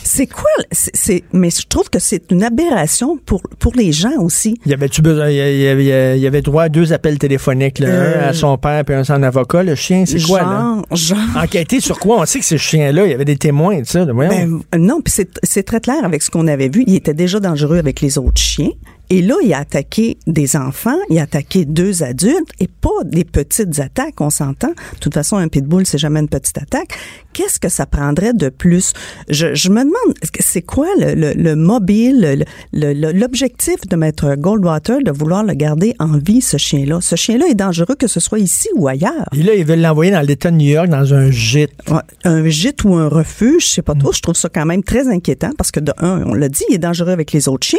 C'est 0.08 0.26
quoi? 0.26 0.44
c'est- 0.70 0.94
c'est- 0.94 1.24
mais 1.32 1.50
je 1.50 1.66
trouve 1.68 1.90
que 1.90 1.98
c'est 1.98 2.30
une 2.30 2.42
aberration 2.44 3.18
pour, 3.26 3.42
pour 3.58 3.72
les 3.74 3.90
gens 3.92 4.16
aussi. 4.20 4.58
Il 4.64 4.70
y 4.70 4.74
avait-tu 4.74 5.02
besoin, 5.02 5.28
il 5.30 5.36
y 5.36 5.66
avait, 5.68 6.16
il 6.16 6.22
y 6.22 6.26
avait 6.26 6.42
droit 6.42 6.64
à 6.64 6.68
deux 6.68 6.92
appels 6.92 7.18
téléphoniques, 7.18 7.78
là, 7.80 7.88
Euh, 7.88 8.24
un 8.24 8.28
à 8.28 8.32
son 8.32 8.56
père 8.56 8.84
puis 8.84 8.94
un 8.94 9.00
à 9.00 9.04
son 9.04 9.22
avocat. 9.22 9.62
Le 9.62 9.74
chien, 9.74 10.04
c'est 10.06 10.20
quoi, 10.22 10.40
là? 10.42 10.82
genre. 10.92 11.18
Enquêter 11.36 11.80
sur 11.80 11.98
quoi? 11.98 12.20
On 12.20 12.24
sait 12.26 12.38
que 12.38 12.44
ce 12.44 12.56
chien-là, 12.56 13.04
il 13.06 13.10
y 13.10 13.14
avait 13.14 13.24
des 13.24 13.36
témoins, 13.36 13.78
tu 13.78 13.86
sais. 13.86 14.04
Ben, 14.06 14.60
non, 14.78 15.00
puis 15.02 15.12
c'est 15.12 15.28
c'est 15.42 15.62
très 15.64 15.80
clair 15.80 16.04
avec 16.04 16.22
ce 16.22 16.30
qu'on 16.30 16.46
avait 16.46 16.68
vu. 16.68 16.84
Il 16.86 16.94
était 16.94 17.14
déjà 17.14 17.40
dangereux 17.40 17.78
avec 17.78 18.00
les 18.00 18.16
autres 18.18 18.40
chiens. 18.40 18.70
Et 19.10 19.22
là, 19.22 19.34
il 19.42 19.52
a 19.54 19.58
attaqué 19.58 20.18
des 20.26 20.56
enfants, 20.56 20.98
il 21.10 21.18
a 21.18 21.22
attaqué 21.22 21.64
deux 21.64 22.02
adultes 22.02 22.50
et 22.58 22.66
pas 22.66 22.88
des 23.04 23.24
petites 23.24 23.78
attaques, 23.78 24.20
on 24.20 24.30
s'entend. 24.30 24.68
De 24.68 24.98
toute 25.00 25.14
façon, 25.14 25.36
un 25.36 25.48
pitbull, 25.48 25.86
c'est 25.86 25.98
jamais 25.98 26.20
une 26.20 26.28
petite 26.28 26.58
attaque. 26.58 26.88
Qu'est-ce 27.32 27.60
que 27.60 27.68
ça 27.68 27.86
prendrait 27.86 28.32
de 28.32 28.48
plus? 28.48 28.92
Je, 29.28 29.54
je 29.54 29.68
me 29.68 29.80
demande, 29.80 30.14
c'est 30.40 30.62
quoi 30.62 30.88
le, 30.98 31.14
le, 31.14 31.32
le 31.34 31.54
mobile, 31.54 32.44
le- 32.72 32.92
le- 32.94 33.12
l'objectif 33.12 33.76
de 33.88 33.94
mettre 33.96 34.34
Goldwater, 34.36 35.02
de 35.02 35.10
vouloir 35.10 35.44
le 35.44 35.54
garder 35.54 35.94
en 35.98 36.18
vie, 36.18 36.40
ce 36.40 36.56
chien-là? 36.56 37.00
Ce 37.00 37.14
chien-là 37.14 37.46
est 37.48 37.54
dangereux 37.54 37.94
que 37.96 38.06
ce 38.06 38.20
soit 38.20 38.38
ici 38.38 38.68
ou 38.74 38.88
ailleurs. 38.88 39.26
Et 39.36 39.42
là, 39.42 39.54
ils 39.54 39.64
veulent 39.64 39.80
l'envoyer 39.82 40.10
dans 40.12 40.22
l'État 40.22 40.50
de 40.50 40.56
New 40.56 40.70
York, 40.70 40.88
dans 40.88 41.14
un 41.14 41.30
gîte. 41.30 41.72
Ouais, 41.88 42.00
un 42.24 42.48
gîte 42.48 42.84
ou 42.84 42.94
un 42.94 43.08
refuge, 43.08 43.66
je 43.66 43.70
sais 43.74 43.82
pas 43.82 43.94
trop. 43.94 44.12
Je 44.12 44.20
trouve 44.20 44.34
ça 44.34 44.48
quand 44.48 44.66
même 44.66 44.82
très 44.82 45.08
inquiétant 45.08 45.50
parce 45.56 45.70
que 45.70 45.80
de 45.80 45.92
un, 45.98 46.22
on 46.24 46.34
l'a 46.34 46.48
dit, 46.48 46.64
il 46.70 46.74
est 46.74 46.78
dangereux 46.78 47.12
avec 47.12 47.32
les 47.32 47.48
autres 47.48 47.66
chiens. 47.66 47.78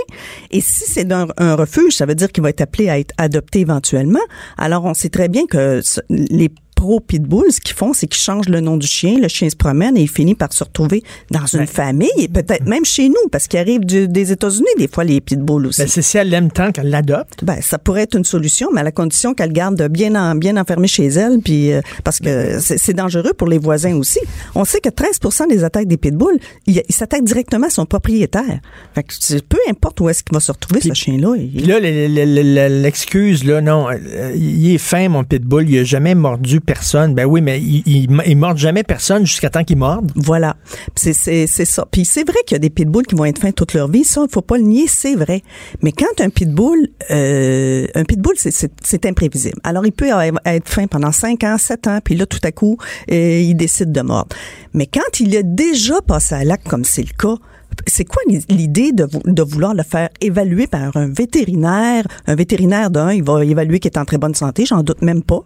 Et 0.52 0.62
si 0.62 0.84
c'est 0.86 1.06
un, 1.38 1.56
refuge, 1.56 1.94
ça 1.94 2.06
veut 2.06 2.16
dire 2.16 2.32
qu'il 2.32 2.44
va 2.44 2.50
être 2.50 2.62
appelé 2.62 2.90
à 2.90 3.00
être 3.00 3.14
adopté 3.18 3.60
éventuellement. 3.60 4.20
Alors, 4.58 4.86
on 4.86 4.94
sait 4.94 5.10
très 5.10 5.30
bien 5.30 5.46
que 5.46 5.82
les 6.10 6.52
pro 6.78 7.00
pitbulls, 7.00 7.52
ce 7.52 7.60
qu'ils 7.60 7.76
font, 7.76 7.92
c'est 7.92 8.06
qu'ils 8.06 8.22
changent 8.22 8.50
le 8.50 8.60
nom 8.62 8.78
du 8.78 8.86
chien. 8.88 9.18
Le 9.20 9.28
chien 9.28 9.50
se 9.50 9.56
promène 9.56 9.98
et 9.98 10.02
il 10.02 10.08
finit 10.10 10.36
par 10.36 10.54
se 10.54 10.64
retrouver 10.64 11.02
dans 11.32 11.46
une 11.48 11.66
famille 11.66 12.08
et 12.20 12.28
peut-être 12.28 12.66
même 12.68 12.86
chez 12.86 13.10
nous 13.10 13.28
parce 13.32 13.48
qu'il 13.48 13.60
arrive 13.60 13.82
du- 13.84 14.08
des 14.08 14.32
États-Unis 14.32 14.68
des 14.78 14.88
fois 14.88 15.04
les 15.04 15.20
pitbulls 15.20 15.66
aussi. 15.66 15.82
Ben, 15.82 15.88
c'est 15.88 16.04
si 16.04 16.18
elle 16.20 16.30
l'aime 16.30 16.52
tant 16.52 16.72
qu'elle 16.72 16.90
l'adopte. 16.92 17.44
Ben, 17.44 17.58
ça 17.62 17.80
pourrait 17.80 18.04
être 18.04 18.16
une 18.16 18.24
solution, 18.26 18.70
mais 18.74 18.82
à 18.82 18.84
la 18.84 18.92
condition 18.92 19.34
qu'elle 19.34 19.52
garde 19.54 19.82
bien, 19.90 20.14
en, 20.16 20.36
bien 20.36 20.56
enfermée 20.56 20.88
chez 20.88 21.08
elle, 21.08 21.40
puis 21.44 21.74
euh, 21.74 21.82
parce 22.04 22.20
que 22.20 22.60
c'est 22.60 22.78
c'est 22.78 22.94
dangereux 22.94 23.34
pour 23.36 23.48
les 23.48 23.58
voisins 23.58 23.96
aussi. 23.96 24.20
On 24.54 24.64
sait 24.64 24.80
que 24.80 24.90
13 24.90 25.20
des 25.50 25.64
attaques 25.64 25.88
des 25.88 25.98
pitbulls, 25.98 26.38
ils 26.68 26.84
s'attaquent 26.90 27.24
directement 27.26 27.68
à 27.68 27.72
son 27.72 27.86
propriétaire. 27.88 28.60
Fait 28.94 29.04
que 29.04 29.14
c'est- 29.20 29.44
peu 29.44 29.58
importe 29.68 30.00
où 30.00 30.10
est-ce 30.10 30.24
qu'il 30.24 30.36
va 30.36 30.40
se 30.40 30.52
retrouver, 30.52 30.80
ce 30.82 30.94
chien-là. 30.94 31.36
il- 31.38 31.50
Puis 31.52 31.66
là, 31.66 31.80
le- 31.80 32.08
le- 32.08 32.26
le- 32.26 32.68
le- 32.70 32.82
l'excuse, 32.84 33.44
là, 33.44 33.62
non, 33.62 33.88
euh, 33.90 34.32
il 34.36 34.74
est 34.74 34.78
fin, 34.78 35.10
mon 35.10 35.24
pitbull, 35.24 35.68
il 35.70 35.80
a 35.80 35.84
jamais 35.84 36.14
mordu 36.16 36.62
personne. 36.68 37.16
Ben 37.16 37.26
oui, 37.26 37.42
mais 37.42 37.60
il, 37.60 37.82
il, 37.88 38.22
il 38.28 38.38
morde 38.38 38.58
jamais 38.58 38.84
personne 38.84 39.26
jusqu'à 39.26 39.50
temps 39.50 39.64
qu'il 39.64 39.78
morde. 39.78 40.12
Voilà. 40.16 40.56
C'est, 40.96 41.14
ça. 41.48 41.88
Puis 41.90 42.06
c'est 42.06 42.24
vrai 42.24 42.38
qu'il 42.46 42.54
y 42.54 42.58
a 42.58 42.60
des 42.60 42.70
pitbulls 42.70 43.08
qui 43.08 43.16
vont 43.16 43.26
être 43.26 43.40
fins 43.40 43.52
toute 43.52 43.74
leur 43.74 43.90
vie. 43.90 44.04
Ça, 44.04 44.22
il 44.28 44.32
faut 44.32 44.42
pas 44.42 44.58
le 44.58 44.64
nier, 44.64 44.86
c'est 44.88 45.16
vrai. 45.16 45.42
Mais 45.82 45.92
quand 45.92 46.22
un 46.22 46.30
pitbull, 46.30 46.90
euh, 47.10 47.88
un 47.96 48.04
pitbull, 48.04 48.36
c'est, 48.38 49.06
imprévisible. 49.06 49.60
Alors, 49.64 49.86
il 49.86 49.94
peut 49.94 50.10
être 50.46 50.70
fin 50.70 50.86
pendant 50.88 51.12
5 51.12 51.44
ans, 51.46 51.58
7 51.58 51.88
ans, 51.88 52.00
puis 52.04 52.16
là, 52.16 52.26
tout 52.26 52.40
à 52.44 52.52
coup, 52.52 52.78
euh, 53.12 53.40
il 53.40 53.56
décide 53.56 53.92
de 53.92 54.02
mordre. 54.02 54.36
Mais 54.74 54.86
quand 54.86 55.20
il 55.20 55.36
a 55.38 55.44
déjà 55.44 56.02
passé 56.02 56.36
à 56.36 56.44
l'acte, 56.44 56.68
comme 56.68 56.84
c'est 56.84 57.04
le 57.04 57.16
cas, 57.18 57.42
c'est 57.86 58.06
quoi 58.06 58.22
l'idée 58.50 58.92
de, 58.92 59.08
de 59.26 59.44
vouloir 59.44 59.74
le 59.74 59.84
faire 59.84 60.10
évaluer 60.20 60.68
par 60.68 60.98
un 60.98 61.08
vétérinaire? 61.08 62.06
Un 62.26 62.36
vétérinaire 62.36 62.90
d'un, 62.90 63.14
il 63.14 63.24
va 63.24 63.46
évaluer 63.46 63.80
qu'il 63.80 63.92
est 63.92 63.98
en 63.98 64.06
très 64.06 64.18
bonne 64.18 64.36
santé, 64.36 64.66
j'en 64.66 64.84
doute 64.84 65.02
même 65.02 65.24
pas. 65.24 65.46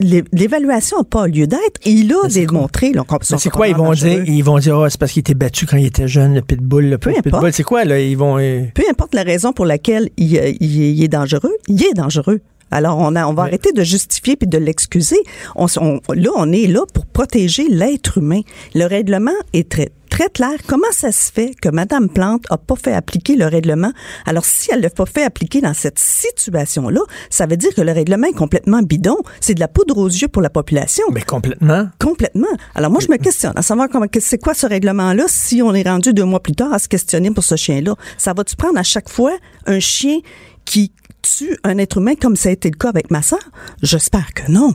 L'évaluation 0.00 0.98
n'a 0.98 1.04
pas 1.04 1.26
lieu 1.26 1.46
d'être. 1.46 1.80
Il 1.84 2.12
a 2.12 2.28
démontré. 2.28 2.92
c'est 3.22 3.50
quoi, 3.50 3.68
ils 3.68 3.74
vont 3.76 3.92
dire? 3.92 4.24
Ils 4.26 4.42
vont 4.42 4.58
dire, 4.58 4.76
oh, 4.78 4.88
c'est 4.88 4.98
parce 4.98 5.12
qu'il 5.12 5.20
était 5.20 5.34
battu 5.34 5.66
quand 5.66 5.76
il 5.76 5.86
était 5.86 6.08
jeune, 6.08 6.34
le 6.34 6.42
pitbull, 6.42 6.88
le 6.90 6.98
Peu 6.98 7.12
pitbull. 7.12 7.52
C'est 7.52 7.62
quoi, 7.64 7.84
là? 7.84 7.98
Ils 8.00 8.16
vont. 8.16 8.38
euh, 8.38 8.62
peu 8.74 8.84
importe 8.90 9.14
la 9.14 9.22
raison 9.22 9.52
pour 9.52 9.66
laquelle 9.66 10.08
il, 10.16 10.38
euh, 10.38 10.52
il 10.60 10.82
est- 10.82 10.92
il 10.92 11.02
est 11.02 11.08
dangereux, 11.08 11.52
il 11.66 11.82
est 11.84 11.94
dangereux. 11.94 12.40
Alors, 12.70 12.98
on, 12.98 13.16
a, 13.16 13.26
on 13.26 13.32
va 13.32 13.44
Ouais. 13.44 13.48
arrêter 13.48 13.72
de 13.72 13.82
justifier 13.82 14.36
puis 14.36 14.46
de 14.46 14.58
l'excuser. 14.58 15.16
On, 15.56 15.66
s- 15.66 15.78
on- 15.80 16.00
là, 16.14 16.30
on 16.36 16.52
est 16.52 16.66
là 16.66 16.82
pour 16.92 17.06
protéger 17.06 17.66
l'être 17.70 18.18
humain. 18.18 18.42
Le 18.74 18.84
règlement 18.84 19.30
est 19.54 19.70
très, 19.70 19.88
très 20.18 20.30
clair. 20.30 20.58
Comment 20.66 20.90
ça 20.90 21.12
se 21.12 21.30
fait 21.30 21.54
que 21.54 21.68
Madame 21.68 22.08
Plante 22.08 22.44
a 22.50 22.58
pas 22.58 22.74
fait 22.74 22.92
appliquer 22.92 23.36
le 23.36 23.46
règlement? 23.46 23.92
Alors, 24.26 24.44
si 24.44 24.68
elle 24.72 24.80
l'a 24.80 24.90
pas 24.90 25.06
fait 25.06 25.22
appliquer 25.22 25.60
dans 25.60 25.74
cette 25.74 26.00
situation-là, 26.00 27.00
ça 27.30 27.46
veut 27.46 27.56
dire 27.56 27.72
que 27.72 27.82
le 27.82 27.92
règlement 27.92 28.26
est 28.26 28.32
complètement 28.32 28.82
bidon. 28.82 29.16
C'est 29.40 29.54
de 29.54 29.60
la 29.60 29.68
poudre 29.68 29.96
aux 29.96 30.08
yeux 30.08 30.26
pour 30.26 30.42
la 30.42 30.50
population. 30.50 31.04
Mais 31.12 31.22
complètement. 31.22 31.88
Complètement. 32.00 32.48
Alors 32.74 32.90
moi, 32.90 33.00
je 33.00 33.08
me 33.08 33.16
questionne 33.16 33.52
à 33.54 33.62
savoir 33.62 33.88
comment, 33.88 34.06
c'est 34.18 34.38
quoi 34.38 34.54
ce 34.54 34.66
règlement-là 34.66 35.24
si 35.28 35.62
on 35.62 35.72
est 35.72 35.88
rendu 35.88 36.12
deux 36.12 36.24
mois 36.24 36.42
plus 36.42 36.54
tard 36.54 36.72
à 36.72 36.80
se 36.80 36.88
questionner 36.88 37.30
pour 37.30 37.44
ce 37.44 37.54
chien-là? 37.54 37.94
Ça 38.16 38.32
va-tu 38.32 38.56
prendre 38.56 38.78
à 38.78 38.82
chaque 38.82 39.08
fois 39.08 39.36
un 39.66 39.78
chien 39.78 40.18
qui 40.64 40.90
tue 41.36 41.56
un 41.64 41.78
être 41.78 41.98
humain 41.98 42.14
comme 42.20 42.36
ça 42.36 42.48
a 42.48 42.52
été 42.52 42.70
le 42.70 42.76
cas 42.76 42.88
avec 42.88 43.10
ma 43.10 43.22
sœur? 43.22 43.38
J'espère 43.82 44.32
que 44.34 44.50
non. 44.50 44.74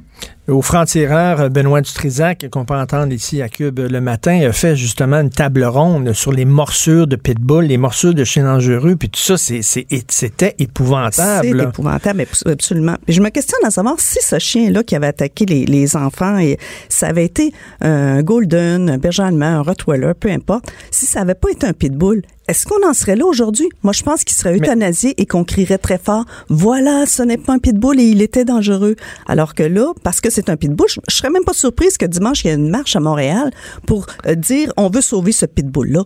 Au 0.49 0.61
franc-tireur, 0.61 1.49
Benoît 1.49 1.79
Dutrisac, 1.79 2.47
qu'on 2.51 2.65
peut 2.65 2.75
entendre 2.75 3.13
ici 3.13 3.41
à 3.41 3.47
Cube 3.47 3.79
le 3.79 4.01
matin, 4.01 4.41
a 4.47 4.51
fait 4.51 4.75
justement 4.75 5.21
une 5.21 5.29
table 5.29 5.63
ronde 5.63 6.11
sur 6.11 6.33
les 6.33 6.43
morsures 6.43 7.07
de 7.07 7.15
pitbull, 7.15 7.63
les 7.65 7.77
morsures 7.77 8.13
de 8.13 8.25
chiens 8.25 8.43
dangereux, 8.43 8.97
puis 8.97 9.09
tout 9.09 9.21
ça, 9.21 9.37
c'est- 9.37 9.61
c'est- 9.61 9.87
c'était 10.09 10.53
C'est 10.57 10.63
épouvantable. 10.65 11.61
épouvantable, 11.61 12.21
abs- 12.23 12.43
absolument. 12.51 12.97
Je 13.07 13.21
me 13.21 13.29
questionne 13.29 13.61
à 13.63 13.71
savoir 13.71 13.95
si 13.99 14.19
ce 14.21 14.37
chien-là 14.37 14.83
qui 14.83 14.97
avait 14.97 15.07
attaqué 15.07 15.45
les, 15.45 15.65
les 15.65 15.95
enfants, 15.95 16.37
et 16.37 16.57
ça 16.89 17.07
avait 17.07 17.23
été 17.25 17.53
un 17.79 18.21
golden, 18.21 18.89
un 18.89 18.97
berger 18.97 19.23
allemand, 19.23 19.45
un 19.45 19.61
rottweiler, 19.61 20.11
peu 20.19 20.29
importe, 20.29 20.65
si 20.91 21.05
ça 21.05 21.21
avait 21.21 21.35
pas 21.35 21.51
été 21.51 21.65
un 21.67 21.73
pitbull, 21.73 22.21
est-ce 22.47 22.65
qu'on 22.65 22.85
en 22.87 22.93
serait 22.93 23.15
là 23.15 23.25
aujourd'hui? 23.25 23.69
Moi, 23.83 23.93
je 23.93 24.03
pense 24.03 24.23
qu'il 24.23 24.35
serait 24.35 24.55
euthanasié 24.55 25.13
et 25.17 25.25
qu'on 25.25 25.45
crierait 25.45 25.77
très 25.77 25.97
fort, 25.97 26.25
voilà, 26.49 27.05
ce 27.05 27.23
n'est 27.23 27.37
pas 27.37 27.53
un 27.53 27.59
pitbull 27.59 27.99
et 27.99 28.03
il 28.03 28.21
était 28.21 28.43
dangereux. 28.43 28.95
Alors 29.27 29.53
que 29.53 29.63
là, 29.63 29.93
parce 30.03 30.19
que 30.19 30.29
c'est 30.29 30.49
un 30.49 30.57
pitbull, 30.57 30.87
je, 30.89 30.99
je 31.07 31.15
serais 31.15 31.29
même 31.29 31.45
pas 31.45 31.53
surprise 31.53 31.97
que 31.97 32.05
dimanche, 32.05 32.43
il 32.43 32.47
y 32.47 32.51
a 32.51 32.55
une 32.55 32.69
marche 32.69 32.97
à 32.97 32.99
Montréal 32.99 33.51
pour 33.85 34.07
euh, 34.27 34.35
dire, 34.35 34.73
on 34.75 34.89
veut 34.89 35.01
sauver 35.01 35.31
ce 35.31 35.45
pitbull-là. 35.45 36.03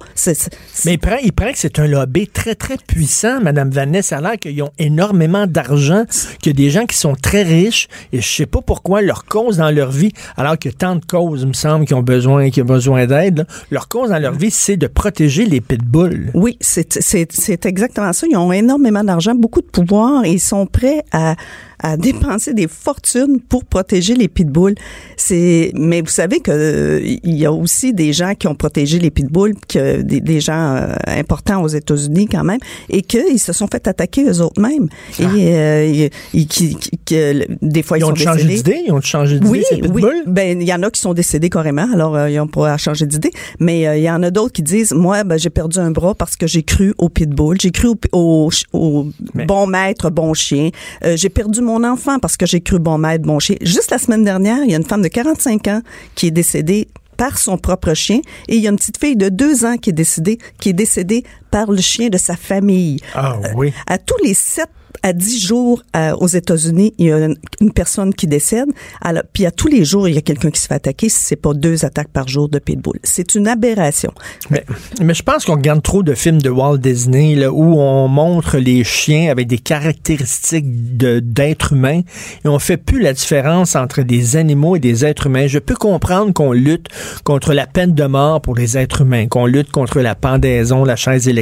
Mais 0.85 0.93
il 0.93 0.99
paraît, 0.99 1.21
il 1.23 1.33
que 1.33 1.43
c'est 1.55 1.79
un 1.79 1.87
lobby 1.87 2.27
très, 2.27 2.55
très 2.55 2.77
puissant, 2.77 3.41
Madame 3.41 3.71
Vanessa. 3.71 4.07
Ça 4.07 4.17
a 4.17 4.21
l'air 4.21 4.37
qu'ils 4.37 4.61
ont 4.61 4.71
énormément 4.77 5.47
d'argent, 5.47 6.05
qu'il 6.41 6.51
y 6.51 6.55
a 6.55 6.65
des 6.65 6.69
gens 6.69 6.85
qui 6.85 6.95
sont 6.95 7.15
très 7.15 7.43
riches, 7.43 7.87
et 8.13 8.21
je 8.21 8.27
sais 8.27 8.45
pas 8.45 8.61
pourquoi 8.61 9.01
leur 9.01 9.25
cause 9.25 9.57
dans 9.57 9.71
leur 9.71 9.91
vie, 9.91 10.13
alors 10.37 10.57
qu'il 10.57 10.71
y 10.71 10.73
a 10.73 10.77
tant 10.77 10.95
de 10.95 11.03
causes, 11.03 11.41
il 11.41 11.47
me 11.49 11.53
semble, 11.53 11.85
qui 11.85 11.93
ont 11.93 12.03
besoin, 12.03 12.49
qui 12.51 12.61
ont 12.61 12.65
besoin 12.65 13.05
d'aide, 13.05 13.45
leur 13.69 13.87
cause 13.87 14.11
dans 14.11 14.19
leur 14.19 14.33
vie, 14.33 14.51
c'est 14.51 14.77
de 14.77 14.87
protéger 14.87 15.45
les 15.45 15.61
pitbulls. 15.61 16.26
Oui, 16.33 16.57
c'est 16.61 16.93
c'est- 17.01 17.31
c'est 17.31 17.65
exactement 17.65 18.13
ça. 18.13 18.25
Ils 18.29 18.37
ont 18.37 18.51
énormément 18.51 19.03
d'argent, 19.03 19.35
beaucoup 19.35 19.61
de 19.61 19.67
pouvoir 19.67 20.25
et 20.25 20.31
ils 20.33 20.39
sont 20.39 20.65
prêts 20.65 21.03
à, 21.11 21.35
à 21.79 21.97
dépenser 21.97 22.53
des 22.53 22.67
fortunes 22.67 23.39
pour 23.39 23.65
protéger 23.65 24.15
les 24.15 24.27
pitbulls. 24.27 24.75
C'est, 25.15 25.71
mais 25.75 26.01
vous 26.01 26.07
savez 26.09 26.39
que 26.39 26.51
euh, 26.51 26.99
il 27.23 27.35
y 27.37 27.45
a 27.45 27.51
aussi 27.51 27.93
des 27.93 28.13
gens 28.13 28.33
qui 28.35 28.47
ont 28.47 28.55
protégé 28.55 28.99
les 28.99 29.09
pitbulls, 29.11 29.55
que 29.67 30.01
des, 30.01 30.21
des 30.21 30.39
gens 30.41 30.75
euh, 30.75 30.93
importants 31.07 31.61
aux 31.63 31.67
États-Unis 31.67 32.27
quand 32.27 32.43
même, 32.43 32.59
et 32.89 33.01
qu'ils 33.01 33.39
se 33.39 33.53
sont 33.53 33.67
fait 33.67 33.87
attaquer 33.87 34.25
eux 34.25 34.41
autres 34.41 34.61
mêmes. 34.61 34.87
Et 35.19 35.23
euh, 35.55 36.09
qui, 36.31 36.45
qui- 36.75 36.97
que, 37.05 37.45
des 37.61 37.83
fois 37.83 37.97
ils, 37.97 38.01
Ils 38.01 38.05
ont 38.05 38.09
sont 38.09 38.15
changé 38.15 38.43
d'idée? 38.45 38.81
Ils 38.87 38.91
ont 38.91 39.01
changé 39.01 39.39
d'idée, 39.39 39.49
Oui, 39.49 39.63
ces 39.69 39.75
oui. 39.75 39.81
pitbulls? 39.81 40.23
Ben, 40.27 40.61
il 40.61 40.67
y 40.67 40.73
en 40.73 40.83
a 40.83 40.89
qui 40.91 40.99
sont 41.01 41.13
décédés 41.13 41.49
carrément, 41.49 41.87
alors 41.93 42.15
euh, 42.15 42.29
ils 42.29 42.39
ont 42.39 42.47
pas 42.47 42.77
changé 42.77 43.05
d'idée. 43.05 43.31
Mais 43.59 43.87
euh, 43.87 43.97
il 43.97 44.03
y 44.03 44.09
en 44.09 44.21
a 44.23 44.29
d'autres 44.31 44.53
qui 44.53 44.61
disent, 44.63 44.91
moi, 44.93 45.23
ben, 45.23 45.37
j'ai 45.37 45.49
perdu 45.49 45.79
un 45.79 45.91
bras 45.91 46.15
parce 46.17 46.35
que 46.35 46.47
j'ai 46.47 46.63
cru 46.63 46.93
au 46.97 47.09
pitbull, 47.09 47.59
j'ai 47.61 47.71
cru 47.71 47.87
au, 47.89 47.97
au, 48.11 48.49
au 48.73 49.07
Mais- 49.33 49.45
bon 49.45 49.67
maître, 49.67 50.09
bon 50.09 50.33
chien. 50.33 50.69
Euh, 51.05 51.15
j'ai 51.15 51.29
perdu 51.29 51.61
mon 51.61 51.83
enfant 51.83 52.19
parce 52.19 52.35
que 52.37 52.45
j'ai 52.45 52.61
cru 52.61 52.79
bon 52.79 52.97
maître, 52.97 53.25
bon 53.25 53.39
chien. 53.39 53.55
Juste 53.61 53.91
la 53.91 53.97
semaine 53.97 54.23
dernière, 54.23 54.59
il 54.65 54.71
y 54.71 54.73
a 54.73 54.77
une 54.77 54.83
femme 54.85 55.01
de 55.01 55.07
45 55.07 55.67
ans 55.67 55.81
qui 56.15 56.27
est 56.27 56.31
décédée 56.31 56.87
par 57.17 57.39
son 57.39 57.57
propre 57.57 57.95
chien 57.95 58.19
et 58.47 58.57
il 58.57 58.61
y 58.61 58.67
a 58.67 58.69
une 58.69 58.75
petite 58.77 58.99
fille 58.99 59.15
de 59.15 59.29
deux 59.29 59.65
ans 59.65 59.77
qui 59.77 59.89
est 59.89 59.93
décédée 59.93 60.37
qui 60.59 60.69
est 60.69 60.73
décédée 60.73 61.23
par 61.51 61.71
le 61.71 61.81
chien 61.81 62.09
de 62.09 62.17
sa 62.17 62.35
famille. 62.35 62.99
Ah 63.13 63.37
oui. 63.55 63.73
À 63.87 63.97
tous 63.97 64.17
les 64.23 64.33
7 64.33 64.65
à 65.03 65.13
10 65.13 65.45
jours 65.45 65.83
euh, 65.95 66.15
aux 66.15 66.27
États-Unis, 66.27 66.91
il 66.97 67.05
y 67.05 67.11
a 67.11 67.17
une, 67.19 67.35
une 67.61 67.71
personne 67.71 68.15
qui 68.15 68.25
décède. 68.25 68.67
Alors, 68.99 69.21
puis 69.31 69.45
à 69.45 69.51
tous 69.51 69.67
les 69.67 69.85
jours, 69.85 70.07
il 70.09 70.15
y 70.15 70.17
a 70.17 70.21
quelqu'un 70.21 70.49
qui 70.49 70.59
se 70.59 70.65
fait 70.67 70.73
attaquer 70.73 71.07
si 71.07 71.19
c'est 71.23 71.35
pas 71.35 71.53
deux 71.53 71.85
attaques 71.85 72.07
par 72.09 72.27
jour 72.27 72.49
de 72.49 72.57
pitbull. 72.57 72.97
C'est 73.03 73.35
une 73.35 73.47
aberration. 73.47 74.11
Mais, 74.49 74.65
mais 74.99 75.13
je 75.13 75.21
pense 75.21 75.45
qu'on 75.45 75.53
regarde 75.55 75.83
trop 75.83 76.01
de 76.01 76.15
films 76.15 76.41
de 76.41 76.49
Walt 76.49 76.79
Disney 76.79 77.35
là, 77.35 77.51
où 77.51 77.79
on 77.79 78.07
montre 78.07 78.57
les 78.57 78.83
chiens 78.83 79.29
avec 79.29 79.45
des 79.47 79.59
caractéristiques 79.59 80.97
de- 80.97 81.19
d'êtres 81.19 81.73
humains 81.73 82.01
et 82.43 82.47
on 82.47 82.57
fait 82.59 82.77
plus 82.77 83.01
la 83.01 83.13
différence 83.13 83.75
entre 83.75 84.01
des 84.01 84.35
animaux 84.35 84.75
et 84.75 84.79
des 84.79 85.05
êtres 85.05 85.27
humains. 85.27 85.47
Je 85.47 85.59
peux 85.59 85.75
comprendre 85.75 86.33
qu'on 86.33 86.53
lutte 86.53 86.87
contre 87.23 87.53
la 87.53 87.67
peine 87.67 87.93
de 87.93 88.05
mort 88.05 88.41
pour 88.41 88.55
les 88.55 88.77
êtres 88.77 89.01
humains, 89.01 89.27
qu'on 89.27 89.45
lutte 89.45 89.71
contre 89.71 89.99
la 89.99 90.15
pendaison, 90.15 90.83
la 90.85 90.95
chaise 90.95 91.27
électrique, 91.27 91.36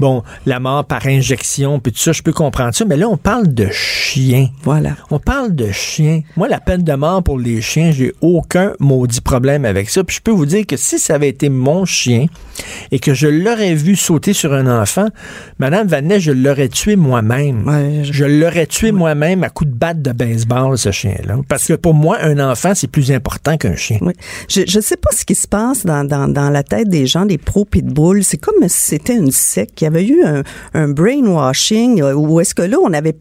bon, 0.00 0.22
la 0.46 0.60
mort 0.60 0.84
par 0.84 1.06
injection, 1.06 1.80
puis 1.80 1.92
tout 1.92 1.98
ça, 1.98 2.12
je 2.12 2.22
peux 2.22 2.32
comprendre 2.32 2.74
ça. 2.74 2.84
Mais 2.84 2.96
là, 2.96 3.08
on 3.08 3.16
parle 3.16 3.52
de 3.52 3.68
chiens. 3.70 4.48
Voilà. 4.62 4.90
On 5.10 5.18
parle 5.18 5.54
de 5.54 5.70
chiens. 5.72 6.20
Moi, 6.36 6.48
la 6.48 6.60
peine 6.60 6.82
de 6.82 6.92
mort 6.94 7.22
pour 7.22 7.38
les 7.38 7.60
chiens, 7.60 7.90
j'ai 7.92 8.12
aucun 8.20 8.72
maudit 8.80 9.20
problème 9.20 9.64
avec 9.64 9.90
ça. 9.90 10.04
Puis 10.04 10.16
je 10.16 10.22
peux 10.22 10.30
vous 10.30 10.46
dire 10.46 10.66
que 10.66 10.76
si 10.76 10.98
ça 10.98 11.14
avait 11.14 11.28
été 11.28 11.48
mon 11.48 11.84
chien 11.84 12.26
et 12.90 12.98
que 12.98 13.14
je 13.14 13.26
l'aurais 13.26 13.74
vu 13.74 13.96
sauter 13.96 14.32
sur 14.32 14.52
un 14.52 14.80
enfant, 14.82 15.08
Madame 15.58 15.86
Vanet, 15.86 16.20
je 16.20 16.32
l'aurais 16.32 16.68
tué 16.68 16.96
moi-même. 16.96 17.66
Ouais, 17.66 18.04
je- 18.04 18.12
je 18.12 18.24
l'aurais 18.24 18.66
tué 18.66 18.92
moi-même 18.92 19.44
à 19.44 19.50
coup 19.50 19.64
de 19.64 19.74
batte 19.74 20.00
de 20.02 20.12
baseball, 20.12 20.78
ce 20.78 20.90
chien-là. 20.90 21.36
Parce 21.48 21.66
que 21.66 21.74
pour 21.74 21.94
moi, 21.94 22.18
un 22.22 22.38
enfant, 22.38 22.72
c'est 22.74 22.86
plus 22.90 23.12
important 23.12 23.56
qu'un 23.56 23.76
chien. 23.76 23.98
Je 24.48 24.60
ne 24.76 24.82
sais 24.82 24.96
pas 24.96 25.10
ce 25.12 25.24
qui 25.24 25.34
se 25.34 25.46
passe 25.48 25.84
dans, 25.84 26.04
dans, 26.04 26.28
dans 26.28 26.50
la 26.50 26.62
tête 26.62 26.88
des 26.88 27.06
gens, 27.06 27.26
des 27.26 27.38
pros 27.38 27.64
pitbull. 27.64 28.22
C'est 28.24 28.38
comme 28.38 28.54
si 28.66 28.68
c'était 28.84 29.16
une 29.16 29.30
secte, 29.30 29.74
qu'il 29.74 29.86
y 29.86 29.88
avait 29.88 30.06
eu 30.06 30.22
un, 30.24 30.42
un 30.74 30.88
brainwashing, 30.88 32.02
euh, 32.02 32.14
ou 32.14 32.40
est-ce 32.40 32.54
que 32.54 32.62
là, 32.62 32.76
on 32.82 32.92
avait 32.92 33.16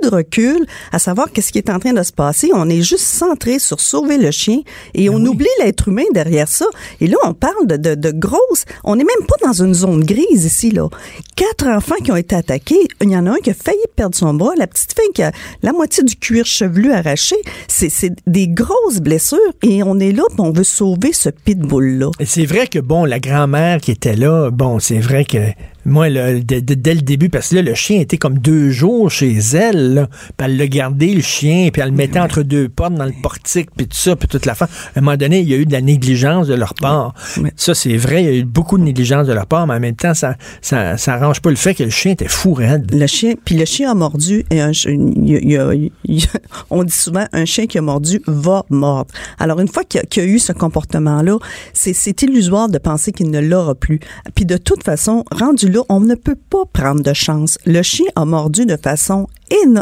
plus 0.00 0.08
de 0.08 0.14
recul 0.14 0.66
à 0.92 0.98
savoir 0.98 1.30
qu'est-ce 1.32 1.52
qui 1.52 1.58
est 1.58 1.70
en 1.70 1.78
train 1.78 1.92
de 1.92 2.02
se 2.02 2.12
passer. 2.12 2.50
On 2.54 2.68
est 2.68 2.82
juste 2.82 3.04
centré 3.04 3.58
sur 3.58 3.80
sauver 3.80 4.18
le 4.18 4.30
chien 4.30 4.60
et 4.94 5.10
on 5.10 5.16
oublie 5.16 5.46
l'être 5.60 5.88
humain 5.88 6.04
derrière 6.12 6.48
ça. 6.48 6.66
Et 7.00 7.06
là, 7.06 7.16
on 7.24 7.34
parle 7.34 7.66
de, 7.66 7.76
de, 7.76 7.94
de 7.94 8.10
grosses... 8.10 8.64
On 8.84 8.96
n'est 8.96 9.04
même 9.04 9.26
pas 9.26 9.46
dans 9.46 9.52
une 9.52 9.74
zone 9.74 10.04
grise 10.04 10.44
ici, 10.44 10.70
là. 10.70 10.88
Quatre 11.36 11.66
enfants 11.66 11.96
qui 12.02 12.12
ont 12.12 12.16
été 12.16 12.34
attaqués. 12.36 12.88
Il 13.00 13.10
y 13.10 13.16
en 13.16 13.26
a 13.26 13.32
un 13.32 13.36
qui 13.36 13.50
a 13.50 13.54
failli 13.54 13.78
perdre 13.96 14.14
son 14.14 14.34
bras. 14.34 14.52
La 14.56 14.66
petite 14.66 14.94
fille 14.98 15.12
qui 15.14 15.22
a 15.22 15.32
la 15.62 15.72
moitié 15.72 16.02
du 16.04 16.16
cuir 16.16 16.46
chevelu 16.46 16.92
arraché. 16.92 17.36
C'est 17.68 17.88
c'est 17.88 18.12
des 18.26 18.48
grosses 18.48 19.00
blessures 19.00 19.38
et 19.62 19.82
on 19.82 19.98
est 19.98 20.12
là, 20.12 20.24
on 20.38 20.52
veut 20.52 20.64
sauver 20.64 21.12
ce 21.12 21.28
pitbull-là. 21.28 22.10
Et 22.20 22.26
c'est 22.26 22.44
vrai 22.44 22.66
que, 22.66 22.78
bon, 22.78 23.04
la 23.04 23.20
grand-mère 23.20 23.80
qui 23.80 23.90
était 23.90 24.16
là, 24.16 24.50
bon, 24.50 24.78
c'est 24.78 24.98
vrai 24.98 25.24
que 25.24 25.38
moi, 25.86 26.08
là, 26.08 26.32
dès, 26.40 26.94
le 26.94 27.02
début, 27.02 27.28
parce 27.28 27.48
que 27.48 27.56
là, 27.56 27.62
le 27.62 27.74
chien 27.74 28.00
était 28.00 28.16
comme 28.16 28.38
deux 28.38 28.70
jours 28.70 29.10
chez 29.10 29.36
elle, 29.54 29.94
là. 29.94 30.08
Puis 30.36 30.46
elle 30.46 30.56
l'a 30.56 30.66
gardé, 30.66 31.14
le 31.14 31.20
chien, 31.20 31.68
puis 31.72 31.82
elle 31.82 31.90
le 31.90 31.94
mettait 31.94 32.20
entre 32.20 32.42
deux 32.42 32.68
portes 32.68 32.94
dans 32.94 33.04
le 33.04 33.14
portique, 33.22 33.68
puis 33.76 33.86
tout 33.86 33.96
ça, 33.96 34.16
puis 34.16 34.28
toute 34.28 34.46
la 34.46 34.54
fin. 34.54 34.66
À 34.66 34.98
un 34.98 35.00
moment 35.00 35.16
donné, 35.16 35.40
il 35.40 35.48
y 35.48 35.54
a 35.54 35.56
eu 35.56 35.66
de 35.66 35.72
la 35.72 35.80
négligence 35.80 36.46
de 36.46 36.54
leur 36.54 36.74
part. 36.74 37.14
Ça, 37.56 37.74
c'est 37.74 37.96
vrai, 37.96 38.22
il 38.22 38.26
y 38.26 38.32
a 38.32 38.36
eu 38.36 38.44
beaucoup 38.44 38.78
de 38.78 38.84
négligence 38.84 39.26
de 39.26 39.32
leur 39.32 39.46
part, 39.46 39.66
mais 39.66 39.74
en 39.74 39.80
même 39.80 39.96
temps, 39.96 40.14
ça, 40.14 40.36
ça, 40.62 40.96
ça 40.96 41.14
arrange 41.14 41.40
pas 41.40 41.50
le 41.50 41.56
fait 41.56 41.74
que 41.74 41.84
le 41.84 41.90
chien 41.90 42.12
était 42.12 42.28
fou 42.28 42.54
raide. 42.54 42.92
Le 42.94 43.06
chien, 43.06 43.34
puis 43.44 43.56
le 43.56 43.64
chien 43.64 43.90
a 43.90 43.94
mordu 43.94 44.44
et 44.50 44.60
un, 44.60 44.70
il 44.70 45.38
il 45.42 45.90
il 46.04 46.24
on 46.70 46.84
dit 46.84 46.92
souvent 46.92 47.26
un 47.32 47.44
chien 47.44 47.66
qui 47.66 47.78
a 47.78 47.82
mordu 47.82 48.22
va 48.26 48.64
mordre. 48.70 49.12
Alors 49.38 49.60
une 49.60 49.68
fois 49.68 49.84
qu'il 49.84 50.00
y 50.16 50.20
a, 50.20 50.22
a 50.22 50.26
eu 50.26 50.38
ce 50.38 50.52
comportement-là, 50.52 51.38
c'est, 51.72 51.92
c'est 51.92 52.22
illusoire 52.22 52.68
de 52.68 52.78
penser 52.78 53.12
qu'il 53.12 53.30
ne 53.30 53.40
l'aura 53.40 53.74
plus. 53.74 54.00
Puis 54.34 54.44
de 54.44 54.56
toute 54.56 54.82
façon, 54.82 55.24
rendu 55.30 55.68
là, 55.74 55.82
on 55.88 56.00
ne 56.00 56.14
peut 56.14 56.36
pas 56.36 56.64
prendre 56.72 57.02
de 57.02 57.12
chance. 57.12 57.58
Le 57.66 57.82
chien 57.82 58.06
a 58.16 58.24
mordu 58.24 58.66
de 58.66 58.76
façon 58.76 59.28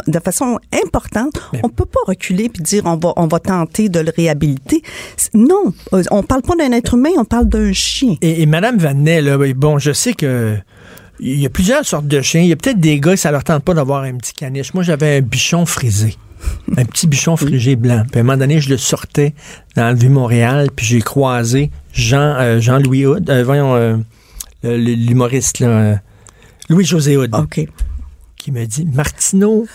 de 0.07 0.19
façon 0.19 0.59
importante. 0.85 1.33
On 1.63 1.69
peut 1.69 1.85
pas 1.85 1.99
reculer 2.05 2.47
puis 2.47 2.61
dire 2.61 2.83
on 2.85 2.95
va 2.95 3.13
on 3.17 3.27
va 3.27 3.39
tenter 3.39 3.89
de 3.89 3.99
le 3.99 4.11
réhabiliter. 4.15 4.83
Non, 5.33 5.73
Euh, 5.93 6.03
on 6.11 6.21
parle 6.21 6.43
pas 6.43 6.55
d'un 6.55 6.71
être 6.71 6.93
humain, 6.93 7.09
on 7.17 7.25
parle 7.25 7.47
d'un 7.47 7.73
chien. 7.73 8.15
Et, 8.21 8.41
et 8.41 8.45
Madame 8.45 8.77
Vanet, 8.77 9.21
là, 9.21 9.37
bon, 9.55 9.79
je 9.79 9.91
sais 9.91 10.13
que 10.13 10.57
il 11.19 11.39
y 11.39 11.45
a 11.45 11.49
plusieurs 11.49 11.85
sortes 11.85 12.07
de 12.07 12.21
chiens. 12.21 12.41
Il 12.41 12.47
y 12.47 12.51
a 12.51 12.55
peut-être 12.55 12.79
des 12.79 12.99
gars, 12.99 13.15
ça 13.15 13.31
leur 13.31 13.43
tente 13.43 13.63
pas 13.63 13.73
d'avoir 13.73 14.03
un 14.03 14.15
petit 14.15 14.33
caniche. 14.33 14.73
Moi, 14.73 14.83
j'avais 14.83 15.17
un 15.17 15.21
bichon 15.21 15.65
frisé. 15.65 16.15
Un 16.75 16.85
petit 16.85 17.07
bichon 17.07 17.37
frisé 17.45 17.75
blanc. 17.75 18.03
Puis 18.11 18.19
à 18.19 18.21
un 18.21 18.23
moment 18.23 18.37
donné, 18.37 18.59
je 18.59 18.69
le 18.69 18.77
sortais 18.77 19.33
dans 19.75 19.89
le 19.89 19.95
Vieux-Montréal, 19.95 20.69
puis 20.75 20.85
j'ai 20.85 21.01
croisé 21.01 21.71
Jean, 21.93 22.35
euh, 22.39 22.59
Jean-Louis 22.59 23.05
Hood, 23.05 23.29
euh, 23.29 23.43
voyons, 23.43 23.75
euh, 23.75 23.97
l'humoriste, 24.63 25.59
là, 25.59 25.67
euh, 25.67 25.95
Louis-José 26.69 27.17
Hood, 27.17 27.35
OK. 27.35 27.67
qui 28.37 28.51
me 28.51 28.65
dit 28.65 28.85
Martineau, 28.85 29.67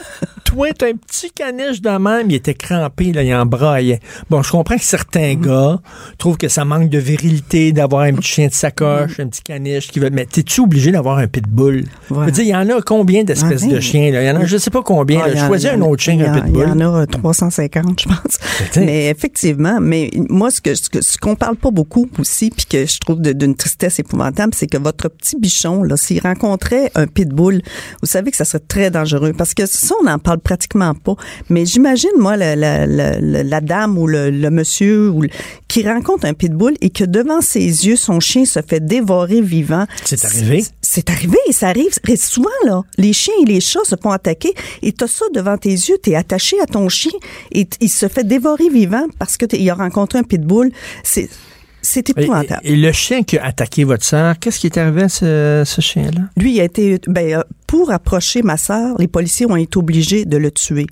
toi, 0.48 0.68
t'as 0.76 0.86
un 0.88 0.92
petit 0.94 1.30
caniche 1.30 1.82
de 1.82 1.90
même. 1.90 2.30
Il 2.30 2.34
était 2.36 2.54
crampé, 2.54 3.12
là, 3.12 3.22
il 3.22 3.34
en 3.34 3.44
braillait. 3.44 4.00
Bon, 4.30 4.42
je 4.42 4.50
comprends 4.50 4.76
que 4.76 4.84
certains 4.84 5.34
Mm. 5.36 5.40
gars 5.46 5.78
trouvent 6.16 6.38
que 6.38 6.48
ça 6.48 6.64
manque 6.64 6.88
de 6.88 6.98
virilité 6.98 7.72
d'avoir 7.72 8.02
un 8.02 8.14
petit 8.14 8.28
chien 8.28 8.46
de 8.48 8.52
sacoche, 8.54 9.20
un 9.20 9.26
petit 9.26 9.42
caniche 9.42 9.88
qui 9.88 10.00
veut. 10.00 10.08
Mais 10.10 10.24
t'es-tu 10.24 10.62
obligé 10.62 10.90
d'avoir 10.90 11.18
un 11.18 11.26
pitbull? 11.26 11.84
Je 12.08 12.14
Ouais. 12.14 12.24
veux 12.26 12.32
dire, 12.32 12.44
il 12.44 12.48
y 12.50 12.56
en 12.56 12.68
a 12.70 12.80
combien 12.80 13.24
d'espèces 13.24 13.64
Ah, 13.64 13.68
de 13.68 13.74
oui. 13.76 13.82
chiens, 13.82 14.10
là? 14.10 14.22
Il 14.22 14.26
y 14.26 14.30
en 14.30 14.40
a, 14.40 14.44
je 14.46 14.56
sais 14.56 14.70
pas 14.70 14.82
combien. 14.82 15.20
Ah, 15.22 15.28
là. 15.28 15.44
en- 15.44 15.46
Choisis 15.48 15.68
un 15.70 15.82
en- 15.82 15.90
autre 15.90 16.02
chien 16.02 16.16
qu'un 16.16 16.32
en- 16.32 16.40
pitbull. 16.40 16.62
Il 16.74 16.80
y 16.80 16.84
en 16.84 16.94
a 16.94 17.00
euh, 17.02 17.06
350, 17.06 18.00
je 18.00 18.08
pense. 18.08 18.38
sais. 18.72 18.80
Mais 18.84 19.08
effectivement, 19.10 19.78
mais 19.80 20.10
moi, 20.30 20.50
ce 20.50 20.60
que 20.60 20.74
ce, 20.74 21.18
qu'on 21.18 21.34
parle 21.36 21.56
pas 21.56 21.70
beaucoup 21.70 22.08
aussi, 22.18 22.50
puis 22.50 22.64
que 22.64 22.86
je 22.86 22.98
trouve 22.98 23.20
d'une 23.20 23.54
tristesse 23.54 23.98
épouvantable, 23.98 24.54
c'est 24.54 24.66
que 24.66 24.78
votre 24.78 25.08
petit 25.08 25.36
bichon, 25.38 25.82
là, 25.82 25.96
s'il 25.96 26.20
rencontrait 26.20 26.90
un 26.94 27.06
pitbull, 27.06 27.60
vous 28.00 28.08
savez 28.08 28.30
que 28.30 28.36
ça 28.36 28.44
serait 28.44 28.62
très 28.66 28.90
dangereux, 28.90 29.32
parce 29.36 29.52
que 29.54 29.66
ça, 29.66 29.94
on 30.00 30.04
n'en 30.04 30.18
parle 30.18 30.37
pratiquement 30.38 30.94
pas. 30.94 31.14
Mais 31.48 31.66
j'imagine, 31.66 32.10
moi, 32.16 32.36
la, 32.36 32.56
la, 32.56 32.86
la, 32.86 33.60
dame 33.60 33.98
ou 33.98 34.06
le, 34.06 34.30
le 34.30 34.50
monsieur 34.50 35.10
ou 35.10 35.22
le- 35.22 35.28
qui 35.68 35.86
rencontre 35.86 36.24
un 36.26 36.34
pitbull 36.34 36.74
et 36.80 36.90
que 36.90 37.04
devant 37.04 37.40
ses 37.40 37.86
yeux, 37.86 37.96
son 37.96 38.20
chien 38.20 38.44
se 38.44 38.60
fait 38.66 38.80
dévorer 38.84 39.40
vivant. 39.40 39.86
C'est 40.04 40.24
arrivé? 40.24 40.64
C'est 40.80 41.10
arrivé, 41.10 41.38
ça 41.50 41.68
arrive 41.68 41.92
souvent, 42.16 42.48
là. 42.64 42.82
Les 42.96 43.12
chiens 43.12 43.34
et 43.42 43.44
les 43.44 43.60
chats 43.60 43.84
se 43.84 43.94
font 44.02 44.10
attaquer 44.10 44.54
et 44.82 44.92
t'as 44.92 45.06
ça 45.06 45.26
devant 45.34 45.58
tes 45.58 45.70
yeux, 45.70 45.98
t'es 46.02 46.14
attaché 46.14 46.56
à 46.60 46.66
ton 46.66 46.88
chien 46.88 47.12
et 47.52 47.68
il 47.80 47.90
se 47.90 48.08
fait 48.08 48.24
dévorer 48.24 48.68
vivant 48.70 49.06
parce 49.18 49.36
que 49.36 49.44
t'es- 49.44 49.58
il 49.60 49.68
a 49.68 49.74
rencontré 49.74 50.18
un 50.18 50.22
pitbull. 50.22 50.70
C'est, 51.04 51.28
c'est 51.88 52.10
épouvantable. 52.10 52.60
et 52.64 52.76
le 52.76 52.92
chien 52.92 53.22
qui 53.22 53.38
a 53.38 53.44
attaqué 53.46 53.84
votre 53.84 54.04
sœur, 54.04 54.38
qu'est-ce 54.38 54.60
qui 54.60 54.66
est 54.66 54.76
arrivé 54.76 55.04
à 55.04 55.08
ce, 55.08 55.62
ce 55.64 55.80
chien-là? 55.80 56.22
Lui, 56.36 56.56
il 56.56 56.60
a 56.60 56.64
été, 56.64 57.00
ben, 57.06 57.38
euh, 57.38 57.42
pour 57.66 57.90
approcher 57.90 58.42
ma 58.42 58.56
sœur, 58.56 58.96
les 58.98 59.08
policiers 59.08 59.46
ont 59.46 59.56
été 59.56 59.78
obligés 59.78 60.24
de 60.24 60.36
le 60.36 60.50
tuer. 60.50 60.86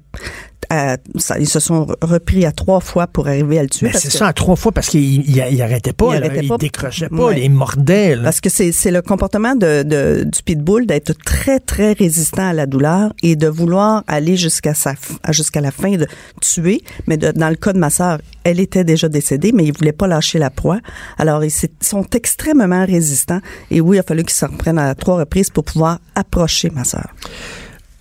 Ça, 1.16 1.38
ils 1.38 1.48
se 1.48 1.60
sont 1.60 1.86
repris 2.02 2.44
à 2.44 2.52
trois 2.52 2.80
fois 2.80 3.06
pour 3.06 3.28
arriver 3.28 3.58
à 3.58 3.62
le 3.62 3.68
tuer. 3.68 3.90
Ben, 3.92 3.98
c'est 3.98 4.10
ça, 4.10 4.26
à 4.28 4.32
trois 4.32 4.56
fois, 4.56 4.72
parce 4.72 4.88
qu'il 4.88 5.00
il, 5.28 5.36
il 5.50 5.62
arrêtait 5.62 5.92
pas. 5.92 6.06
Il 6.14 6.20
là. 6.20 6.26
arrêtait 6.26 6.44
il 6.44 6.48
pas. 6.48 6.58
décrochait 6.58 7.08
pas, 7.08 7.16
Ouais. 7.26 7.40
il 7.42 7.50
mordait. 7.50 8.16
là. 8.16 8.24
Parce 8.24 8.40
que 8.40 8.48
c'est 8.50 8.90
le 8.90 9.02
comportement 9.02 9.54
de, 9.54 9.82
de- 9.82 10.24
du 10.24 10.42
pitbull 10.42 10.86
d'être 10.86 11.12
très 11.24 11.60
très 11.60 11.92
résistant 11.92 12.48
à 12.48 12.52
la 12.52 12.66
douleur 12.66 13.12
et 13.22 13.36
de 13.36 13.48
vouloir 13.48 14.04
aller 14.06 14.36
jusqu'à 14.36 14.74
sa 14.74 14.94
jusqu'à 15.30 15.60
la 15.60 15.70
fin 15.70 15.92
de 15.96 16.06
tuer. 16.40 16.82
Mais 17.06 17.16
de- 17.16 17.32
dans 17.32 17.48
le 17.48 17.56
cas 17.56 17.72
de 17.72 17.78
ma 17.78 17.90
sœur, 17.90 18.18
elle 18.44 18.60
était 18.60 18.84
déjà 18.84 19.08
décédée, 19.08 19.52
mais 19.52 19.64
il 19.64 19.72
voulait 19.76 19.92
pas 19.92 20.06
lâcher 20.06 20.38
la 20.38 20.50
proie. 20.50 20.80
Alors 21.18 21.44
ils 21.44 21.52
sont 21.80 22.06
extrêmement 22.14 22.84
résistants 22.86 23.40
et 23.70 23.80
oui, 23.80 23.96
il 23.96 24.00
a 24.00 24.02
fallu 24.02 24.22
qu'ils 24.24 24.36
se 24.36 24.44
reprennent 24.46 24.78
à 24.78 24.94
trois 24.94 25.18
reprises 25.18 25.50
pour 25.50 25.64
pouvoir 25.64 25.98
approcher 26.14 26.70
ma 26.70 26.84
sœur. 26.84 27.08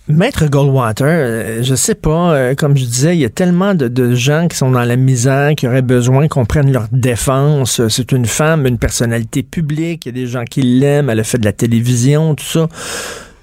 Maître 0.08 0.46
Goldwater, 0.46 1.04
euh, 1.08 1.62
je 1.64 1.74
sais 1.74 1.96
pas, 1.96 2.32
euh, 2.32 2.54
comme 2.54 2.76
je 2.76 2.84
disais, 2.84 3.16
il 3.16 3.20
y 3.20 3.24
a 3.24 3.28
tellement 3.28 3.74
de, 3.74 4.14
gens 4.14 4.46
qui 4.46 4.56
sont 4.56 4.70
dans 4.70 4.84
la 4.84 4.94
misère, 4.94 5.56
qui 5.56 5.66
auraient 5.66 5.82
besoin 5.82 6.28
qu'on 6.28 6.44
prenne 6.44 6.72
leur 6.72 6.86
défense. 6.92 7.80
C'est 7.88 8.12
une 8.12 8.26
femme, 8.26 8.66
une 8.66 8.78
personnalité 8.78 9.42
publique, 9.42 10.06
il 10.06 10.08
y 10.08 10.10
a 10.10 10.24
des 10.24 10.28
gens 10.28 10.44
qui 10.44 10.62
l'aiment, 10.62 11.10
elle 11.10 11.18
a 11.18 11.24
fait 11.24 11.38
de 11.38 11.44
la 11.44 11.52
télévision, 11.52 12.36
tout 12.36 12.44
ça. 12.44 12.68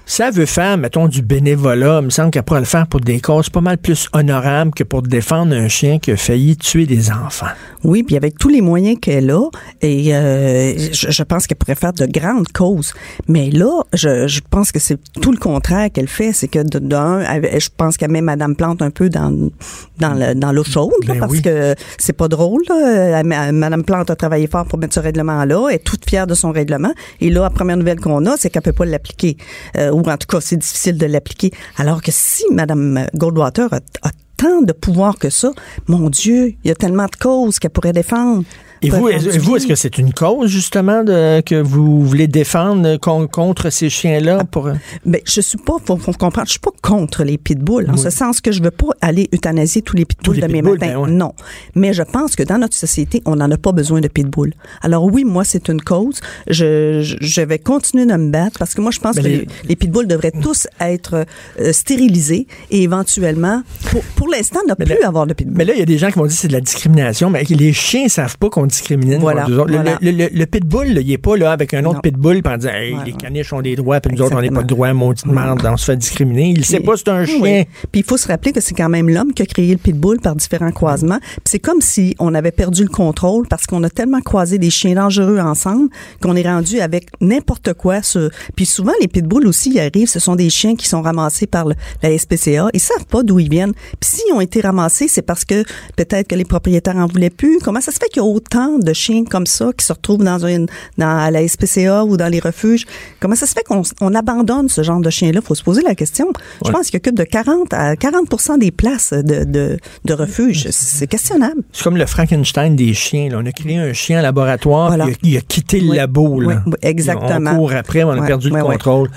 Ça 0.06 0.30
veut 0.30 0.44
faire, 0.44 0.76
mettons, 0.76 1.08
du 1.08 1.22
bénévolat. 1.22 2.00
Il 2.02 2.04
me 2.06 2.10
semble 2.10 2.30
qu'elle 2.30 2.42
pourrait 2.42 2.60
le 2.60 2.66
faire 2.66 2.86
pour 2.86 3.00
des 3.00 3.20
causes 3.20 3.48
pas 3.48 3.62
mal 3.62 3.78
plus 3.78 4.08
honorables 4.12 4.70
que 4.72 4.84
pour 4.84 5.00
défendre 5.00 5.54
un 5.56 5.66
chien 5.68 5.98
qui 5.98 6.12
a 6.12 6.16
failli 6.18 6.56
tuer 6.58 6.84
des 6.84 7.10
enfants. 7.10 7.46
Oui, 7.84 8.02
puis 8.02 8.14
avec 8.16 8.38
tous 8.38 8.50
les 8.50 8.60
moyens 8.60 8.98
qu'elle 9.00 9.30
a, 9.30 9.48
et 9.80 10.14
euh, 10.14 10.74
je, 10.92 11.10
je 11.10 11.22
pense 11.22 11.46
qu'elle 11.46 11.56
pourrait 11.56 11.74
faire 11.74 11.94
de 11.94 12.04
grandes 12.04 12.48
causes. 12.48 12.92
Mais 13.28 13.50
là, 13.50 13.82
je, 13.94 14.26
je 14.28 14.40
pense 14.48 14.72
que 14.72 14.78
c'est 14.78 14.98
tout 15.22 15.32
le 15.32 15.38
contraire 15.38 15.90
qu'elle 15.90 16.08
fait, 16.08 16.32
c'est 16.34 16.48
que 16.48 16.58
de- 16.62 16.78
d'un, 16.78 17.20
je 17.58 17.68
pense 17.74 17.96
qu'elle 17.96 18.10
met 18.10 18.20
Madame 18.22 18.56
Plante 18.56 18.82
un 18.82 18.90
peu 18.90 19.08
dans 19.08 19.50
dans 19.98 20.14
le- 20.14 20.34
dans 20.34 20.52
l'eau 20.52 20.64
chaude, 20.64 20.92
là, 21.06 21.14
Ben 21.14 21.20
parce 21.20 21.32
oui. 21.32 21.42
que 21.42 21.74
c'est 21.98 22.12
pas 22.14 22.28
drôle. 22.28 22.62
Là. 22.68 23.22
Met- 23.22 23.52
Madame 23.52 23.84
Plante 23.84 24.10
a 24.10 24.16
travaillé 24.16 24.46
fort 24.48 24.66
pour 24.66 24.78
mettre 24.78 24.94
ce 24.94 25.00
règlement-là, 25.00 25.68
elle 25.70 25.76
est 25.76 25.84
toute 25.84 26.08
fière 26.08 26.26
de 26.26 26.34
son 26.34 26.52
règlement, 26.52 26.92
et 27.20 27.30
là, 27.30 27.42
la 27.42 27.50
première 27.50 27.76
nouvelle 27.78 28.00
qu'on 28.00 28.24
a, 28.26 28.36
c'est 28.38 28.50
qu'elle 28.50 28.62
peut 28.62 28.72
pas 28.72 28.84
l'appliquer, 28.84 29.36
Euh, 29.76 29.92
ou 29.94 30.00
en 30.00 30.16
tout 30.16 30.26
cas, 30.26 30.40
c'est 30.40 30.56
difficile 30.56 30.98
de 30.98 31.06
l'appliquer. 31.06 31.52
Alors 31.76 32.02
que 32.02 32.10
si 32.12 32.44
Madame 32.50 33.06
Goldwater 33.14 33.72
a, 33.72 33.80
a 34.02 34.10
tant 34.36 34.62
de 34.62 34.72
pouvoir 34.72 35.18
que 35.18 35.30
ça, 35.30 35.50
mon 35.86 36.10
Dieu, 36.10 36.54
il 36.64 36.68
y 36.68 36.70
a 36.70 36.74
tellement 36.74 37.06
de 37.06 37.16
causes 37.16 37.58
qu'elle 37.58 37.70
pourrait 37.70 37.92
défendre. 37.92 38.44
Et 38.86 38.90
vous, 38.90 39.08
est- 39.08 39.38
vous, 39.38 39.56
est-ce 39.56 39.66
que 39.66 39.74
c'est 39.74 39.98
une 39.98 40.12
cause, 40.12 40.50
justement, 40.50 41.02
de, 41.04 41.40
que 41.40 41.60
vous 41.60 42.04
voulez 42.06 42.26
défendre 42.28 42.96
con- 42.98 43.26
contre 43.28 43.70
ces 43.70 43.88
chiens-là? 43.90 44.44
Pour... 44.50 44.70
Ben, 45.04 45.20
je 45.24 45.40
suis 45.40 45.58
pas, 45.58 45.74
faut, 45.84 45.96
faut 45.96 46.12
comprendre, 46.12 46.46
je 46.46 46.52
suis 46.52 46.60
pas 46.60 46.70
contre 46.82 47.24
les 47.24 47.38
pitbulls, 47.38 47.88
en 47.90 47.94
Oui. 47.94 47.98
ce 47.98 48.10
sens 48.10 48.40
que 48.40 48.52
je 48.52 48.62
veux 48.62 48.70
pas 48.70 48.88
aller 49.00 49.28
euthanasier 49.34 49.82
tous 49.82 49.96
les 49.96 50.04
pitbulls 50.04 50.24
Tous 50.24 50.32
les 50.32 50.40
de 50.42 50.46
mes 50.46 50.62
pitbulls, 50.62 50.78
ben 50.78 50.96
ouais. 50.96 51.10
Non. 51.10 51.32
Mais 51.74 51.92
je 51.92 52.02
pense 52.02 52.36
que 52.36 52.42
dans 52.42 52.58
notre 52.58 52.74
société, 52.74 53.22
on 53.24 53.36
n'en 53.36 53.50
a 53.50 53.56
pas 53.56 53.72
besoin 53.72 54.00
de 54.00 54.08
pitbulls. 54.08 54.54
Alors 54.82 55.04
oui, 55.04 55.24
moi, 55.24 55.44
c'est 55.44 55.68
une 55.68 55.80
cause. 55.80 56.20
Je, 56.48 57.00
je, 57.02 57.16
je 57.20 57.40
vais 57.40 57.58
continuer 57.58 58.06
de 58.06 58.14
me 58.14 58.30
battre 58.30 58.58
parce 58.58 58.74
que 58.74 58.80
moi, 58.80 58.90
je 58.90 59.00
pense 59.00 59.16
Ben, 59.16 59.22
que 59.22 59.28
les- 59.28 59.36
les, 59.38 59.48
les 59.68 59.76
pitbulls 59.76 60.06
devraient 60.06 60.32
tous 60.42 60.66
être 60.80 61.24
euh, 61.60 61.72
stérilisés 61.72 62.46
et 62.70 62.82
éventuellement, 62.82 63.62
pour, 63.90 64.02
pour 64.16 64.28
l'instant, 64.28 64.60
ne 64.68 64.74
plus 64.74 64.86
là- 64.86 65.06
avoir 65.08 65.26
de 65.26 65.34
pitbulls. 65.34 65.56
Mais 65.56 65.64
là, 65.64 65.74
il 65.74 65.78
y 65.78 65.82
a 65.82 65.86
des 65.86 65.98
gens 65.98 66.08
qui 66.10 66.18
vont 66.18 66.26
dire 66.26 66.34
que 66.34 66.40
c'est 66.40 66.48
de 66.48 66.52
la 66.52 66.60
discrimination, 66.60 67.30
mais 67.30 67.42
les 67.48 67.72
chiens 67.72 68.08
savent 68.08 68.38
pas 68.38 68.50
qu'on 68.50 68.66
discrimine 68.74 69.18
Voilà, 69.20 69.44
autres. 69.44 69.64
Le- 69.66 69.74
voilà. 69.74 69.98
Le, 70.00 70.10
le- 70.10 70.28
le 70.32 70.46
pitbull, 70.46 70.98
il 70.98 71.12
est 71.12 71.18
pas 71.18 71.36
là 71.36 71.52
avec 71.52 71.74
un 71.74 71.84
autre 71.84 71.94
Non. 71.96 72.00
pitbull 72.00 72.40
en 72.44 72.56
disant 72.56 72.70
hey, 72.72 72.94
Ouais, 72.94 73.04
les 73.06 73.12
caniches 73.12 73.52
ont 73.52 73.62
des 73.62 73.76
droits, 73.76 74.00
puis 74.00 74.14
nous 74.14 74.22
autres, 74.22 74.36
on 74.36 74.42
n'a 74.42 74.50
pas 74.50 74.62
de 74.62 74.66
droits, 74.68 74.92
maudite 74.92 75.26
merde, 75.26 75.66
on 75.70 75.76
se 75.76 75.84
fait 75.86 75.96
discriminer. 75.96 76.50
Il 76.56 76.64
sait 76.64 76.80
pas 76.80 76.96
c'est 76.96 77.08
un 77.08 77.24
chien. 77.24 77.40
oui. 77.40 77.64
Puis 77.92 78.00
il 78.00 78.04
faut 78.04 78.16
se 78.16 78.28
rappeler 78.28 78.52
que 78.52 78.60
c'est 78.60 78.74
quand 78.74 78.88
même 78.88 79.08
l'homme 79.08 79.32
qui 79.32 79.42
a 79.42 79.46
créé 79.46 79.70
le 79.72 79.78
pitbull 79.78 80.20
par 80.20 80.34
différents 80.36 80.72
croisements. 80.72 81.18
Puis 81.20 81.40
c'est 81.46 81.58
comme 81.58 81.80
si 81.80 82.14
on 82.18 82.34
avait 82.34 82.52
perdu 82.52 82.82
le 82.82 82.88
contrôle 82.88 83.46
parce 83.48 83.66
qu'on 83.66 83.82
a 83.82 83.90
tellement 83.90 84.20
croisé 84.20 84.58
des 84.58 84.70
chiens 84.70 84.94
dangereux 84.94 85.38
ensemble 85.38 85.88
qu'on 86.20 86.36
est 86.36 86.42
rendu 86.48 86.80
avec 86.80 87.06
n'importe 87.20 87.72
quoi. 87.74 88.02
Ce... 88.02 88.30
Puis 88.56 88.66
souvent 88.66 88.92
les 89.00 89.08
pitbulls 89.08 89.46
aussi 89.46 89.70
ils 89.70 89.80
arrivent, 89.80 90.08
ce 90.08 90.20
sont 90.20 90.36
des 90.36 90.50
chiens 90.50 90.76
qui 90.76 90.88
sont 90.88 91.02
ramassés 91.02 91.46
par 91.46 91.66
le- 91.66 91.74
la 92.02 92.16
SPCA. 92.16 92.68
Ils 92.72 92.80
savent 92.80 93.06
pas 93.06 93.22
d'où 93.22 93.38
ils 93.38 93.50
viennent. 93.50 93.72
Puis 94.00 94.10
s'ils 94.10 94.32
ont 94.32 94.40
été 94.40 94.60
ramassés, 94.60 95.08
c'est 95.08 95.22
parce 95.22 95.44
que 95.44 95.64
peut-être 95.96 96.28
que 96.28 96.34
les 96.34 96.44
propriétaires 96.44 96.96
en 96.96 97.06
voulaient 97.06 97.30
plus. 97.30 97.58
Comment 97.62 97.80
ça 97.80 97.92
se 97.92 97.98
fait 97.98 98.08
qu'il 98.08 98.22
y 98.22 98.24
a 98.24 98.28
autant 98.28 98.63
de 98.78 98.92
chiens 98.92 99.24
comme 99.24 99.46
ça 99.46 99.70
qui 99.76 99.84
se 99.84 99.92
retrouvent 99.92 100.24
dans 100.24 100.44
une 100.46 100.66
dans 100.98 101.16
à 101.18 101.30
la 101.30 101.46
SPCA 101.46 102.04
ou 102.04 102.16
dans 102.16 102.28
les 102.28 102.40
refuges. 102.40 102.84
Comment 103.20 103.34
ça 103.34 103.46
se 103.46 103.52
fait 103.52 103.62
qu'on 103.64 103.82
on 104.00 104.14
abandonne 104.14 104.68
ce 104.68 104.82
genre 104.82 105.00
de 105.00 105.10
chiens-là 105.10 105.40
Faut 105.42 105.54
se 105.54 105.62
poser 105.62 105.82
la 105.82 105.94
question. 105.94 106.32
Je 106.64 106.70
pense 106.70 106.90
qu'il 106.90 106.96
occupe 106.98 107.16
de 107.16 107.24
40 107.24 107.72
à 107.72 107.94
40% 107.94 108.58
des 108.58 108.70
places 108.70 109.12
de 109.12 109.44
de, 109.44 109.78
de 110.04 110.14
refuges. 110.14 110.68
C'est 110.70 111.06
questionnable. 111.06 111.62
C'est 111.72 111.84
comme 111.84 111.96
le 111.96 112.06
Frankenstein 112.06 112.76
des 112.76 112.94
chiens. 112.94 113.28
là. 113.30 113.38
On 113.42 113.46
a 113.46 113.52
créé 113.52 113.76
un 113.78 113.92
chien 113.92 114.18
en 114.20 114.22
laboratoire, 114.22 114.88
Voilà. 114.88 115.06
il, 115.06 115.12
a, 115.12 115.16
il 115.22 115.36
a 115.36 115.40
quitté 115.40 115.80
le 115.80 115.90
Oui. 115.90 115.96
labo. 115.96 116.40
Là. 116.40 116.62
Oui, 116.66 116.72
exactement. 116.82 117.52
On 117.52 117.56
court 117.56 117.72
après, 117.72 118.02
on 118.04 118.10
a 118.10 118.26
perdu 118.26 118.48
le 118.48 118.54
ouais, 118.56 118.62
contrôle. 118.62 119.10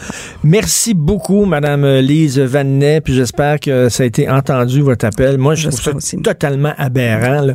Merci 0.43 0.93
beaucoup, 0.93 1.45
Madame 1.45 1.85
Lise 1.99 2.39
Vanet, 2.39 3.01
puis 3.01 3.13
j'espère 3.13 3.59
que 3.59 3.89
ça 3.89 4.03
a 4.03 4.05
été 4.05 4.29
entendu, 4.29 4.81
votre 4.81 5.05
appel. 5.05 5.37
Moi, 5.37 5.55
je 5.55 5.69
trouve 5.69 5.81
ça 5.81 5.95
aussi. 5.95 6.17
totalement 6.21 6.73
aberrant. 6.77 7.41
là. 7.41 7.53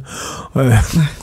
Euh, 0.57 0.71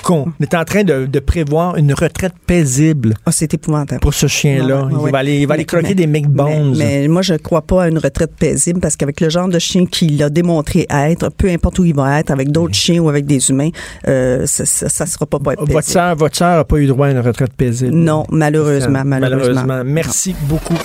qu'on 0.03 0.31
est 0.51 0.55
en 0.57 0.63
train 0.65 0.83
de, 0.83 1.05
de 1.05 1.19
prévoir 1.19 1.75
une 1.75 1.93
retraite 1.93 2.33
paisible 2.47 3.13
Ah, 3.25 3.31
c'est 3.31 3.53
épouvantable. 3.53 4.01
pour 4.01 4.13
ce 4.13 4.27
chien-là. 4.27 4.87
Il 4.89 4.97
ouais. 4.97 5.11
va 5.11 5.19
aller, 5.19 5.39
il 5.39 5.47
va 5.47 5.53
aller 5.55 5.65
croquer 5.65 5.89
mais- 5.89 5.95
des 5.95 6.07
McBones. 6.07 6.75
Mais, 6.77 7.01
mais 7.01 7.07
moi, 7.07 7.21
je 7.21 7.35
crois 7.35 7.61
pas 7.61 7.83
à 7.83 7.87
une 7.89 7.97
retraite 7.99 8.31
paisible 8.37 8.79
parce 8.79 8.95
qu'avec 8.95 9.21
le 9.21 9.29
genre 9.29 9.47
de 9.47 9.59
chien 9.59 9.85
qu'il 9.85 10.21
a 10.23 10.29
démontré 10.29 10.85
être, 10.89 11.29
peu 11.29 11.49
importe 11.49 11.79
où 11.79 11.85
il 11.85 11.95
va 11.95 12.19
être, 12.19 12.31
avec 12.31 12.51
d'autres 12.51 12.73
chiens 12.75 12.99
ou 12.99 13.09
avec 13.09 13.25
des 13.25 13.49
humains, 13.49 13.69
euh, 14.07 14.45
ça, 14.45 14.65
ça 14.65 15.05
sera 15.05 15.25
pas, 15.25 15.39
pas 15.39 15.53
être 15.53 15.59
Votre 15.59 15.73
paisible. 15.73 15.93
sœur, 15.93 16.15
votre 16.15 16.39
n'a 16.41 16.63
pas 16.63 16.77
eu 16.77 16.87
droit 16.87 17.07
à 17.07 17.11
une 17.11 17.19
retraite 17.19 17.53
paisible. 17.53 17.93
Non, 17.95 18.25
malheureusement, 18.31 19.03
malheureusement. 19.05 19.81
Merci 19.85 20.35
beaucoup. 20.47 20.75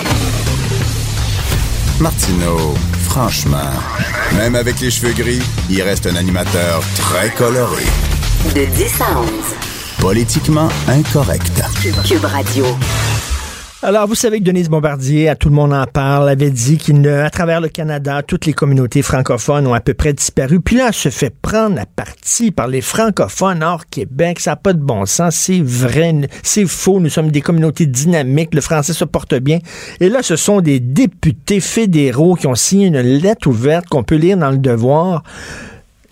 Martineau, 2.01 2.75
franchement, 3.01 3.71
même 4.37 4.57
avec 4.57 4.81
les 4.81 4.91
cheveux 4.91 5.13
gris, 5.13 5.41
il 5.71 5.81
reste 5.83 6.07
un 6.09 6.17
animateur 6.17 6.83
très 6.97 7.31
coloré. 7.31 7.85
De 8.43 8.65
10 8.77 9.01
à 9.01 9.21
11. 9.21 9.29
Politiquement 10.01 10.69
incorrect. 10.89 11.63
Cube 12.07 12.25
Radio. 12.25 12.65
Alors, 13.83 14.07
vous 14.07 14.15
savez 14.15 14.39
que 14.39 14.45
Denise 14.45 14.69
Bombardier, 14.69 15.29
à 15.29 15.37
tout 15.37 15.49
le 15.49 15.55
monde 15.55 15.73
en 15.73 15.87
parle, 15.87 16.29
avait 16.29 16.51
dit 16.51 16.79
qu'à 16.79 17.31
travers 17.31 17.61
le 17.61 17.69
Canada, 17.69 18.23
toutes 18.23 18.47
les 18.47 18.53
communautés 18.53 19.03
francophones 19.03 19.67
ont 19.67 19.75
à 19.75 19.81
peu 19.81 19.95
près 19.95 20.13
disparu. 20.13 20.61
Puis 20.61 20.77
là, 20.77 20.87
elle 20.89 20.95
se 20.95 21.11
fait 21.11 21.35
prendre 21.43 21.79
à 21.79 21.85
partie 21.85 22.51
par 22.51 22.67
les 22.67 22.81
francophones 22.81 23.63
hors 23.63 23.87
Québec. 23.87 24.41
Ça 24.41 24.53
n'a 24.53 24.57
pas 24.57 24.73
de 24.73 24.81
bon 24.81 25.05
sens. 25.05 25.35
C'est 25.35 25.61
vrai, 25.61 26.15
c'est 26.43 26.67
faux. 26.67 27.01
Nous 27.01 27.11
sommes 27.11 27.31
des 27.31 27.41
communautés 27.43 27.87
dynamiques. 27.87 28.55
Le 28.55 28.61
français 28.61 28.93
se 28.93 29.05
porte 29.05 29.35
bien. 29.35 29.59
Et 30.01 30.09
là, 30.09 30.23
ce 30.23 30.37
sont 30.37 30.61
des 30.61 30.81
députés 30.81 31.61
fédéraux 31.61 32.37
qui 32.37 32.47
ont 32.47 32.55
signé 32.55 32.87
une 32.87 33.01
lettre 33.01 33.49
ouverte 33.49 33.87
qu'on 33.89 34.03
peut 34.03 34.17
lire 34.17 34.37
dans 34.37 34.51
le 34.51 34.59
devoir. 34.59 35.23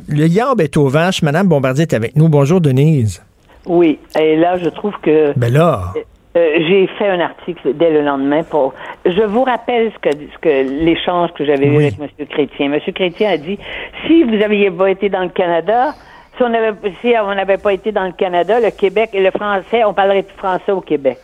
Le 0.09 0.27
yarb 0.27 0.61
est 0.61 0.77
aux 0.77 0.89
vaches. 0.89 1.23
Madame 1.23 1.49
Bombardier 1.49 1.83
est 1.83 1.95
avec 1.95 2.17
nous. 2.17 2.29
Bonjour, 2.29 2.61
Denise. 2.61 3.25
Oui, 3.67 3.99
et 4.19 4.37
là, 4.37 4.57
je 4.59 4.69
trouve 4.69 4.95
que 5.03 5.33
Ben 5.39 5.53
là, 5.53 5.93
euh, 6.37 6.55
j'ai 6.69 6.87
fait 6.99 7.09
un 7.09 7.21
article 7.21 7.75
dès 7.75 7.91
le 7.93 8.03
lendemain 8.03 8.43
pour. 8.43 8.75
Je 9.07 9.23
vous 9.23 9.45
rappelle 9.45 9.93
ce 9.95 9.99
que, 10.11 10.17
ce 10.17 10.39
que 10.41 10.85
l'échange 10.85 11.31
que 11.35 11.45
j'avais 11.45 11.67
eu 11.67 11.77
avec 11.77 11.95
M. 12.01 12.27
Chrétien. 12.29 12.73
M. 12.73 12.81
Chrétien 12.95 13.31
a 13.31 13.37
dit 13.37 13.59
si 14.07 14.25
vous 14.25 14.43
aviez 14.43 14.71
pas 14.71 14.91
été 14.91 15.09
dans 15.09 15.23
le 15.23 15.29
Canada, 15.29 15.95
si 16.37 16.43
on 16.43 16.49
n'avait 16.49 16.73
si 17.01 17.15
on 17.23 17.35
n'avait 17.35 17.59
pas 17.59 17.73
été 17.73 17.93
dans 17.93 18.05
le 18.07 18.13
Canada, 18.13 18.59
le 18.59 18.71
Québec 18.71 19.11
et 19.13 19.23
le 19.23 19.31
français, 19.31 19.85
on 19.85 19.95
parlerait 19.95 20.23
de 20.23 20.29
français 20.37 20.73
au 20.73 20.81
Québec. 20.81 21.19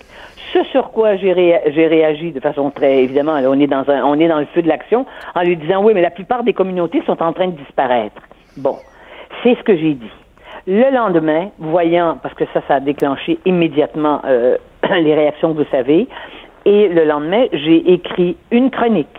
Ce 0.53 0.63
sur 0.65 0.93
quoi 0.93 1.17
j'ai 1.17 1.33
ré- 1.33 1.61
j'ai 1.75 1.87
réagi 1.89 2.31
de 2.33 2.41
façon 2.41 2.71
très 2.71 3.03
évidemment, 3.03 3.41
là, 3.41 3.51
on 3.51 3.59
est 3.59 3.67
dans 3.67 3.85
un, 3.91 4.05
on 4.05 4.19
est 4.19 4.29
dans 4.29 4.39
le 4.39 4.47
feu 4.55 4.63
de 4.63 4.69
l'action, 4.69 5.05
en 5.35 5.43
lui 5.43 5.57
disant 5.57 5.83
oui, 5.83 5.93
mais 5.95 6.01
la 6.03 6.11
plupart 6.11 6.45
des 6.45 6.53
communautés 6.55 7.03
sont 7.05 7.21
en 7.23 7.33
train 7.33 7.49
de 7.49 7.57
disparaître. 7.57 8.23
Bon, 8.59 8.77
c'est 9.43 9.57
ce 9.57 9.63
que 9.63 9.77
j'ai 9.77 9.95
dit. 9.95 10.11
Le 10.67 10.95
lendemain, 10.95 11.51
voyant, 11.59 12.19
parce 12.23 12.35
que 12.35 12.45
ça, 12.53 12.61
ça 12.67 12.75
a 12.75 12.81
déclenché 12.81 13.39
immédiatement 13.45 14.21
euh, 14.25 14.57
les 14.91 15.15
réactions 15.15 15.55
que 15.55 15.59
vous 15.59 15.71
savez, 15.71 16.09
et 16.65 16.89
le 16.89 17.05
lendemain, 17.05 17.47
j'ai 17.53 17.93
écrit 17.93 18.37
une 18.51 18.71
chronique 18.71 19.17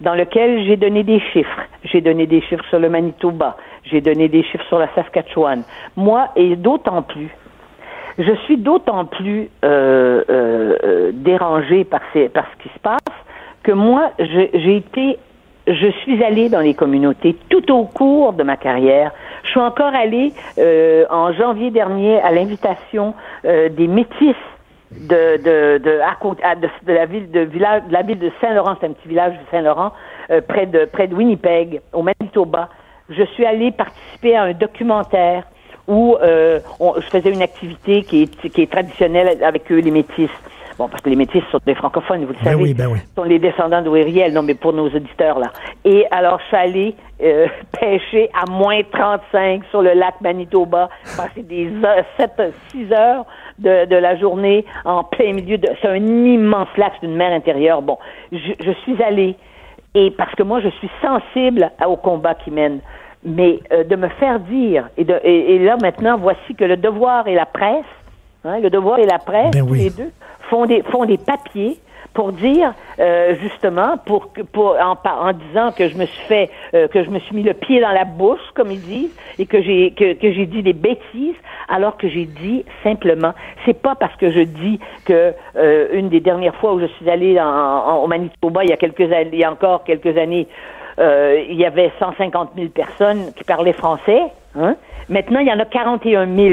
dans 0.00 0.14
laquelle 0.14 0.64
j'ai 0.64 0.76
donné 0.76 1.02
des 1.02 1.20
chiffres. 1.32 1.60
J'ai 1.84 2.00
donné 2.00 2.26
des 2.26 2.40
chiffres 2.40 2.64
sur 2.70 2.78
le 2.78 2.88
Manitoba, 2.88 3.56
j'ai 3.84 4.00
donné 4.00 4.28
des 4.28 4.42
chiffres 4.44 4.66
sur 4.68 4.78
la 4.78 4.88
Saskatchewan. 4.94 5.62
Moi, 5.96 6.28
et 6.36 6.56
d'autant 6.56 7.02
plus, 7.02 7.30
je 8.18 8.32
suis 8.44 8.56
d'autant 8.56 9.04
plus 9.04 9.48
euh, 9.64 10.24
euh, 10.28 10.76
euh, 10.84 11.10
dérangée 11.12 11.84
par, 11.84 12.00
ce 12.12 12.28
qui 12.62 12.68
se 12.68 12.78
passe 12.82 12.98
que 13.62 13.72
moi, 13.72 14.10
j'ai 14.18 14.76
été, 14.76 15.18
je 15.74 15.90
suis 16.02 16.22
allée 16.24 16.48
dans 16.48 16.60
les 16.60 16.74
communautés 16.74 17.36
tout 17.48 17.72
au 17.72 17.84
cours 17.84 18.32
de 18.32 18.42
ma 18.42 18.56
carrière. 18.56 19.12
Je 19.44 19.50
suis 19.50 19.60
encore 19.60 19.94
allée 19.94 20.32
euh, 20.58 21.04
en 21.10 21.32
janvier 21.32 21.70
dernier 21.70 22.20
à 22.20 22.30
l'invitation 22.30 23.14
euh, 23.44 23.68
des 23.68 23.86
métis 23.86 24.36
de 24.90 25.36
de 25.36 25.78
de, 25.78 26.00
à 26.42 26.54
de, 26.56 26.68
la 26.92 27.06
ville 27.06 27.30
de 27.30 27.40
village 27.40 27.82
de 27.88 27.92
la 27.92 28.02
ville 28.02 28.18
de 28.18 28.30
Saint-Laurent, 28.40 28.76
c'est 28.80 28.86
un 28.86 28.92
petit 28.92 29.08
village 29.08 29.34
de 29.34 29.44
Saint-Laurent 29.50 29.92
euh, 30.30 30.40
près 30.40 30.66
de 30.66 30.84
près 30.84 31.06
de 31.06 31.14
Winnipeg 31.14 31.80
au 31.92 32.02
Manitoba. 32.02 32.68
Je 33.08 33.22
suis 33.22 33.44
allée 33.44 33.70
participer 33.70 34.36
à 34.36 34.44
un 34.44 34.52
documentaire 34.52 35.44
où 35.86 36.16
euh, 36.16 36.60
je 36.96 37.06
faisais 37.08 37.30
une 37.30 37.42
activité 37.42 38.02
qui 38.02 38.22
est 38.22 38.48
qui 38.48 38.62
est 38.62 38.70
traditionnelle 38.70 39.42
avec 39.42 39.70
eux 39.70 39.78
les 39.78 39.90
métis. 39.90 40.30
Bon, 40.80 40.88
parce 40.88 41.02
que 41.02 41.10
les 41.10 41.16
métis 41.16 41.42
sont 41.52 41.58
des 41.66 41.74
francophones, 41.74 42.22
vous 42.24 42.28
le 42.32 42.38
Ben 42.42 42.52
savez. 42.52 42.62
oui, 42.62 42.72
ben 42.72 42.86
oui. 42.90 43.00
Ce 43.00 43.14
sont 43.14 43.24
les 43.24 43.38
descendants 43.38 43.82
d'Oériel, 43.82 44.32
non, 44.32 44.42
mais 44.42 44.54
pour 44.54 44.72
nos 44.72 44.86
auditeurs, 44.88 45.38
là. 45.38 45.48
Et 45.84 46.06
alors, 46.10 46.40
je 46.40 46.46
suis 46.46 46.56
allée 46.56 46.94
euh, 47.22 47.48
pêcher 47.78 48.30
à 48.32 48.50
moins 48.50 48.80
35 48.90 49.62
sur 49.68 49.82
le 49.82 49.92
lac 49.92 50.18
Manitoba, 50.22 50.88
passer 51.18 51.42
des 51.42 51.70
heures, 51.84 52.02
7, 52.18 52.54
6 52.70 52.92
heures 52.94 53.26
de, 53.58 53.84
de 53.84 53.96
la 53.96 54.16
journée 54.16 54.64
en 54.86 55.04
plein 55.04 55.34
milieu 55.34 55.58
de... 55.58 55.68
C'est 55.82 55.88
un 55.88 55.96
immense 55.96 56.68
lac, 56.78 56.94
c'est 56.98 57.06
une 57.06 57.14
mer 57.16 57.30
intérieure. 57.30 57.82
Bon, 57.82 57.98
je, 58.32 58.38
je 58.64 58.70
suis 58.84 59.02
allée, 59.02 59.36
et 59.94 60.10
parce 60.12 60.34
que 60.34 60.42
moi, 60.42 60.60
je 60.62 60.70
suis 60.70 60.90
sensible 61.02 61.70
au 61.86 61.96
combat 61.96 62.34
qui 62.36 62.50
mène, 62.50 62.80
mais 63.22 63.60
euh, 63.70 63.84
de 63.84 63.96
me 63.96 64.08
faire 64.08 64.40
dire, 64.40 64.88
et, 64.96 65.04
de, 65.04 65.20
et, 65.24 65.56
et 65.56 65.58
là, 65.58 65.76
maintenant, 65.82 66.16
voici 66.16 66.54
que 66.54 66.64
le 66.64 66.78
devoir 66.78 67.28
et 67.28 67.34
la 67.34 67.44
presse, 67.44 67.84
hein, 68.44 68.58
le 68.60 68.70
devoir 68.70 68.98
et 68.98 69.06
la 69.06 69.18
presse, 69.18 69.52
Ben 69.52 69.62
oui. 69.68 69.78
les 69.84 69.90
deux, 69.90 70.10
font 70.48 70.66
des, 70.66 70.82
font 70.82 71.04
des 71.04 71.18
papiers 71.18 71.78
pour 72.12 72.32
dire 72.32 72.74
euh, 72.98 73.36
justement 73.40 73.96
pour 74.04 74.32
que- 74.32 74.40
pour 74.42 74.74
en, 74.80 74.96
en 75.08 75.32
disant 75.32 75.70
que 75.70 75.88
je 75.88 75.96
me 75.96 76.06
suis 76.06 76.24
fait 76.26 76.50
euh, 76.74 76.88
que 76.88 77.04
je 77.04 77.10
me 77.10 77.20
suis 77.20 77.36
mis 77.36 77.44
le 77.44 77.54
pied 77.54 77.80
dans 77.80 77.92
la 77.92 78.04
bouche 78.04 78.40
comme 78.54 78.72
ils 78.72 78.80
disent 78.80 79.14
et 79.38 79.46
que 79.46 79.62
j'ai 79.62 79.92
que, 79.92 80.14
que 80.14 80.32
j'ai 80.32 80.46
dit 80.46 80.62
des 80.64 80.72
bêtises 80.72 81.36
alors 81.68 81.96
que 81.96 82.08
j'ai 82.08 82.24
dit 82.24 82.64
simplement 82.82 83.32
c'est 83.64 83.80
pas 83.80 83.94
parce 83.94 84.16
que 84.16 84.32
je 84.32 84.40
dis 84.40 84.80
que 85.04 85.32
euh, 85.56 85.86
une 85.92 86.08
des 86.08 86.18
dernières 86.18 86.56
fois 86.56 86.74
où 86.74 86.80
je 86.80 86.86
suis 86.86 87.08
allée 87.08 87.38
en, 87.40 87.44
en- 87.46 87.98
au 88.02 88.08
Manitoba 88.08 88.64
il 88.64 88.70
y 88.70 88.72
a 88.72 88.76
quelques 88.76 89.12
années 89.12 89.30
il 89.32 89.38
y 89.38 89.44
a 89.44 89.52
encore 89.52 89.84
quelques 89.84 90.18
années 90.18 90.48
euh, 90.98 91.40
il 91.48 91.54
y 91.56 91.64
avait 91.64 91.92
150 92.00 92.50
000 92.56 92.70
personnes 92.70 93.32
qui 93.36 93.44
parlaient 93.44 93.72
français 93.72 94.20
hein? 94.58 94.74
maintenant 95.08 95.38
il 95.38 95.46
y 95.46 95.52
en 95.52 95.60
a 95.60 95.64
41 95.64 96.26
000 96.26 96.50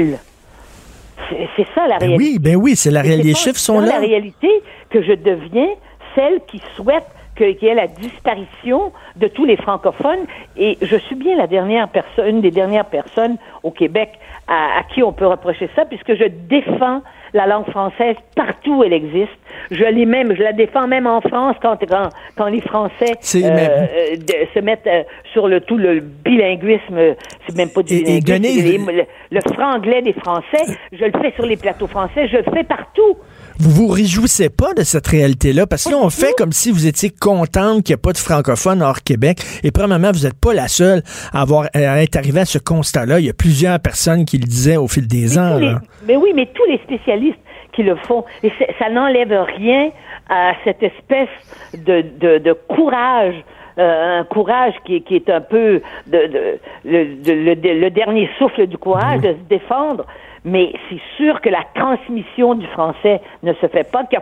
c'est 1.56 1.66
ça 1.74 1.86
la 1.86 1.98
ben 1.98 2.08
réalité 2.08 2.16
oui, 2.16 2.38
ben 2.38 2.56
oui, 2.56 2.76
c'est 2.76 2.90
la 2.90 3.02
réalité. 3.02 3.28
Les 3.28 3.34
chiffres 3.34 3.58
sont 3.58 3.80
là. 3.80 3.86
la 3.86 3.98
réalité 3.98 4.48
que 4.90 5.02
je 5.02 5.12
deviens 5.12 5.68
celle 6.14 6.40
qui 6.46 6.60
souhaite 6.76 7.06
qu'il 7.36 7.56
y 7.62 7.66
ait 7.66 7.74
la 7.74 7.86
disparition 7.86 8.92
de 9.16 9.28
tous 9.28 9.44
les 9.44 9.56
francophones. 9.56 10.26
Et 10.56 10.76
je 10.82 10.96
suis 10.96 11.14
bien 11.14 11.36
la 11.36 11.46
dernière 11.46 11.88
personne, 11.88 12.26
une 12.26 12.40
des 12.40 12.50
dernières 12.50 12.86
personnes 12.86 13.36
au 13.62 13.70
Québec 13.70 14.10
à, 14.48 14.80
à 14.80 14.82
qui 14.92 15.02
on 15.02 15.12
peut 15.12 15.26
reprocher 15.26 15.70
ça, 15.76 15.84
puisque 15.84 16.14
je 16.14 16.24
défends 16.24 17.02
la 17.34 17.46
langue 17.46 17.68
française 17.70 18.16
partout 18.34 18.76
où 18.78 18.84
elle 18.84 18.92
existe. 18.92 19.30
Je 19.70 19.84
l'ai 19.84 20.06
même, 20.06 20.34
je 20.36 20.42
la 20.42 20.52
défends 20.52 20.86
même 20.86 21.06
en 21.06 21.20
France 21.20 21.56
quand, 21.60 21.76
quand, 21.88 22.08
quand 22.36 22.46
les 22.46 22.60
Français 22.60 23.12
euh, 23.44 23.48
euh, 23.48 24.16
de- 24.16 24.46
se 24.54 24.60
mettent 24.60 24.86
euh, 24.86 25.02
sur 25.32 25.48
le 25.48 25.60
tout 25.60 25.76
le 25.76 26.00
bilinguisme. 26.00 27.14
C'est 27.46 27.56
même 27.56 27.70
pas 27.70 27.82
du 27.82 27.94
Et- 27.94 28.20
bilinguisme, 28.20 28.90
les- 28.90 28.96
le, 28.98 29.04
le 29.30 29.40
franglais 29.54 30.02
des 30.02 30.12
Français. 30.14 30.64
Je 30.92 31.04
le 31.04 31.12
fais 31.20 31.32
sur 31.32 31.46
les 31.46 31.56
plateaux 31.56 31.86
français, 31.86 32.28
je 32.28 32.36
le 32.38 32.44
fais 32.54 32.64
partout. 32.64 33.16
Vous 33.60 33.70
vous 33.70 33.88
réjouissez 33.88 34.50
pas 34.50 34.72
de 34.74 34.82
cette 34.82 35.06
réalité-là? 35.08 35.66
Parce 35.66 35.84
que 35.84 35.90
là, 35.90 35.96
on 36.00 36.10
fait 36.10 36.32
comme 36.36 36.52
si 36.52 36.70
vous 36.70 36.86
étiez 36.86 37.10
contente 37.10 37.82
qu'il 37.82 37.94
n'y 37.94 37.98
a 37.98 38.02
pas 38.02 38.12
de 38.12 38.18
francophones 38.18 38.82
hors 38.82 39.02
Québec. 39.02 39.38
Et 39.64 39.72
premièrement, 39.72 40.12
vous 40.12 40.24
n'êtes 40.24 40.38
pas 40.40 40.54
la 40.54 40.68
seule 40.68 41.02
à 41.32 41.42
avoir 41.42 41.66
à 41.74 42.02
être 42.02 42.16
arrivée 42.16 42.40
à 42.40 42.44
ce 42.44 42.58
constat-là. 42.58 43.18
Il 43.18 43.26
y 43.26 43.30
a 43.30 43.34
plusieurs 43.34 43.80
personnes 43.80 44.24
qui 44.24 44.38
le 44.38 44.44
disaient 44.46 44.76
au 44.76 44.86
fil 44.86 45.08
des 45.08 45.30
Mais 45.34 45.38
ans. 45.38 45.56
les- 45.58 45.66
là. 45.66 45.80
mais 46.06 46.16
oui, 46.16 46.30
mais 46.36 46.46
tous 46.54 46.64
les 46.70 46.78
spécialistes 46.78 47.38
qui 47.72 47.82
le 47.82 47.96
font, 47.96 48.24
et 48.42 48.52
ça 48.78 48.88
n'enlève 48.90 49.32
rien 49.56 49.90
à 50.28 50.52
cette 50.64 50.82
espèce 50.82 51.28
de, 51.76 52.04
de, 52.20 52.38
de 52.38 52.52
courage. 52.68 53.34
euh, 53.80 54.20
un 54.20 54.24
courage 54.24 54.74
qui, 54.84 54.96
est- 54.96 55.00
qui 55.02 55.14
est 55.14 55.30
un 55.30 55.40
peu 55.40 55.80
de, 56.08 56.18
de- 56.26 56.58
le, 56.84 57.14
de- 57.22 57.32
le, 57.32 57.54
de- 57.54 57.68
le 57.68 57.90
dernier 57.90 58.28
souffle 58.36 58.66
du 58.66 58.76
courage 58.76 59.20
de 59.20 59.28
se 59.34 59.48
défendre. 59.48 60.04
Mais 60.44 60.72
c'est 60.88 61.00
sûr 61.16 61.40
que 61.40 61.48
la 61.48 61.62
transmission 61.74 62.54
du 62.54 62.66
français 62.68 63.20
ne 63.42 63.52
se 63.54 63.66
fait 63.68 63.90
pas, 63.90 64.04
qu'il 64.04 64.18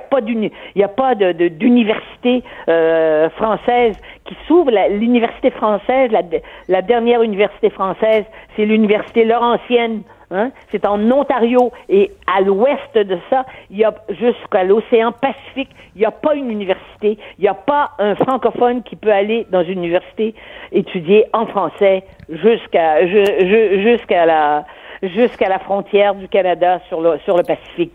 n'y 0.77 0.83
a 0.83 0.89
pas 0.89 1.15
d'université 1.15 2.43
euh, 2.69 3.29
française 3.31 3.97
qui 4.25 4.37
s'ouvre. 4.47 4.71
L'université 4.91 5.51
française, 5.51 6.11
la, 6.11 6.23
la 6.69 6.83
dernière 6.83 7.23
université 7.23 7.71
française, 7.71 8.25
c'est 8.57 8.65
l'université 8.67 9.25
Laurentienne 9.25 10.03
Hein? 10.33 10.51
C'est 10.73 10.85
en 10.89 11.09
Ontario 11.13 11.71
et 11.89 12.11
à 12.27 12.41
l'ouest 12.41 12.99
de 12.99 13.17
ça, 13.31 13.47
il 13.71 13.77
y 13.77 13.85
a 13.85 13.95
jusqu'à 14.09 14.65
l'océan 14.65 15.13
Pacifique, 15.13 15.71
il 15.95 16.01
n'y 16.01 16.05
a 16.05 16.11
pas 16.11 16.35
une 16.35 16.51
université, 16.51 17.17
il 17.39 17.43
n'y 17.43 17.47
a 17.47 17.55
pas 17.55 17.91
un 18.01 18.17
francophone 18.17 18.83
qui 18.83 18.97
peut 18.97 19.13
aller 19.13 19.47
dans 19.53 19.63
une 19.63 19.79
université 19.79 20.35
étudier 20.73 21.27
en 21.33 21.47
français 21.47 22.03
jusqu'à 22.29 23.07
ju- 23.07 23.25
ju- 23.39 23.83
jusqu'à 23.83 24.27
la 24.27 24.65
jusqu'à 25.03 25.49
la 25.49 25.59
frontière 25.59 26.15
du 26.15 26.29
Canada 26.29 26.81
sur 26.89 27.01
le 27.01 27.19
sur 27.25 27.37
le 27.37 27.43
Pacifique. 27.43 27.95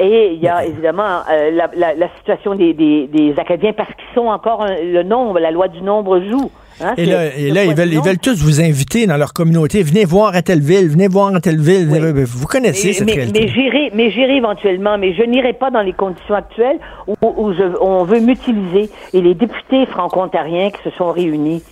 Et 0.00 0.32
il 0.34 0.40
y 0.42 0.48
a 0.48 0.64
évidemment 0.64 1.20
euh, 1.30 1.50
la, 1.52 1.70
la, 1.76 1.94
la 1.94 2.08
situation 2.18 2.56
des, 2.56 2.72
des, 2.74 3.06
des 3.06 3.34
Acadiens 3.38 3.72
parce 3.72 3.90
qu'ils 3.90 4.14
sont 4.14 4.26
encore 4.26 4.62
un- 4.62 4.74
le 4.82 5.02
nombre, 5.04 5.38
la 5.38 5.52
loi 5.52 5.68
du 5.68 5.80
nombre 5.80 6.18
joue. 6.28 6.50
hein, 6.80 6.94
Et 6.96 7.04
là, 7.04 7.26
et 7.26 7.48
ils, 7.48 7.74
veulent, 7.74 7.92
ils 7.92 8.00
veulent 8.00 8.18
tous 8.18 8.42
vous 8.42 8.60
inviter 8.60 9.06
dans 9.06 9.16
leur 9.16 9.32
communauté. 9.32 9.80
Venez 9.84 10.04
voir 10.04 10.34
à 10.34 10.42
telle 10.42 10.60
ville, 10.60 10.88
venez 10.88 11.06
voir 11.06 11.32
à 11.36 11.40
telle 11.40 11.60
ville. 11.60 11.86
Oui. 11.88 12.24
Vous 12.24 12.46
connaissez 12.48 12.88
mais, 12.88 12.92
cette 12.94 13.06
mais, 13.06 13.12
réalité. 13.14 13.40
mais 13.42 13.48
j'irai, 13.48 13.90
mais 13.94 14.10
j'irai 14.10 14.36
éventuellement, 14.38 14.98
mais 14.98 15.14
je 15.14 15.22
n'irai 15.22 15.52
pas 15.52 15.70
dans 15.70 15.82
les 15.82 15.92
conditions 15.92 16.34
actuelles 16.34 16.78
où, 17.06 17.14
où 17.36 17.52
je- 17.52 17.78
on 17.80 18.02
veut 18.02 18.18
m'utiliser. 18.20 18.90
Et 19.12 19.20
les 19.20 19.34
députés 19.34 19.86
franco-ontariens 19.86 20.70
qui 20.70 20.82
se 20.82 20.90
sont 20.96 21.12
réunis, 21.12 21.62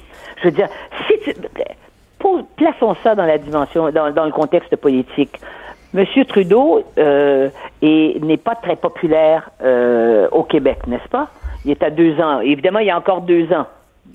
je 0.40 0.44
veux 0.44 0.52
dire, 0.54 0.68
si 1.08 1.14
tu, 1.24 1.34
pour- 2.20 2.42
plaçons 2.56 2.94
ça 3.02 3.14
dans 3.16 3.26
la 3.26 3.38
dimension, 3.38 3.90
dans, 3.90 4.12
dans 4.12 4.24
le 4.26 4.30
contexte 4.32 4.76
politique. 4.76 5.40
Monsieur 5.92 6.24
Trudeau 6.24 6.84
euh, 6.98 7.48
est- 7.82 8.22
n'est 8.22 8.36
pas 8.36 8.54
très 8.54 8.76
populaire 8.76 9.50
euh, 9.64 10.28
au 10.30 10.44
Québec, 10.44 10.78
n'est-ce 10.86 11.08
pas? 11.08 11.28
Il 11.64 11.72
est 11.72 11.82
à 11.82 11.90
deux 11.90 12.14
ans. 12.20 12.40
Évidemment, 12.40 12.78
il 12.78 12.86
y 12.86 12.90
a 12.90 12.96
encore 12.96 13.22
deux 13.22 13.46
ans. 13.52 13.66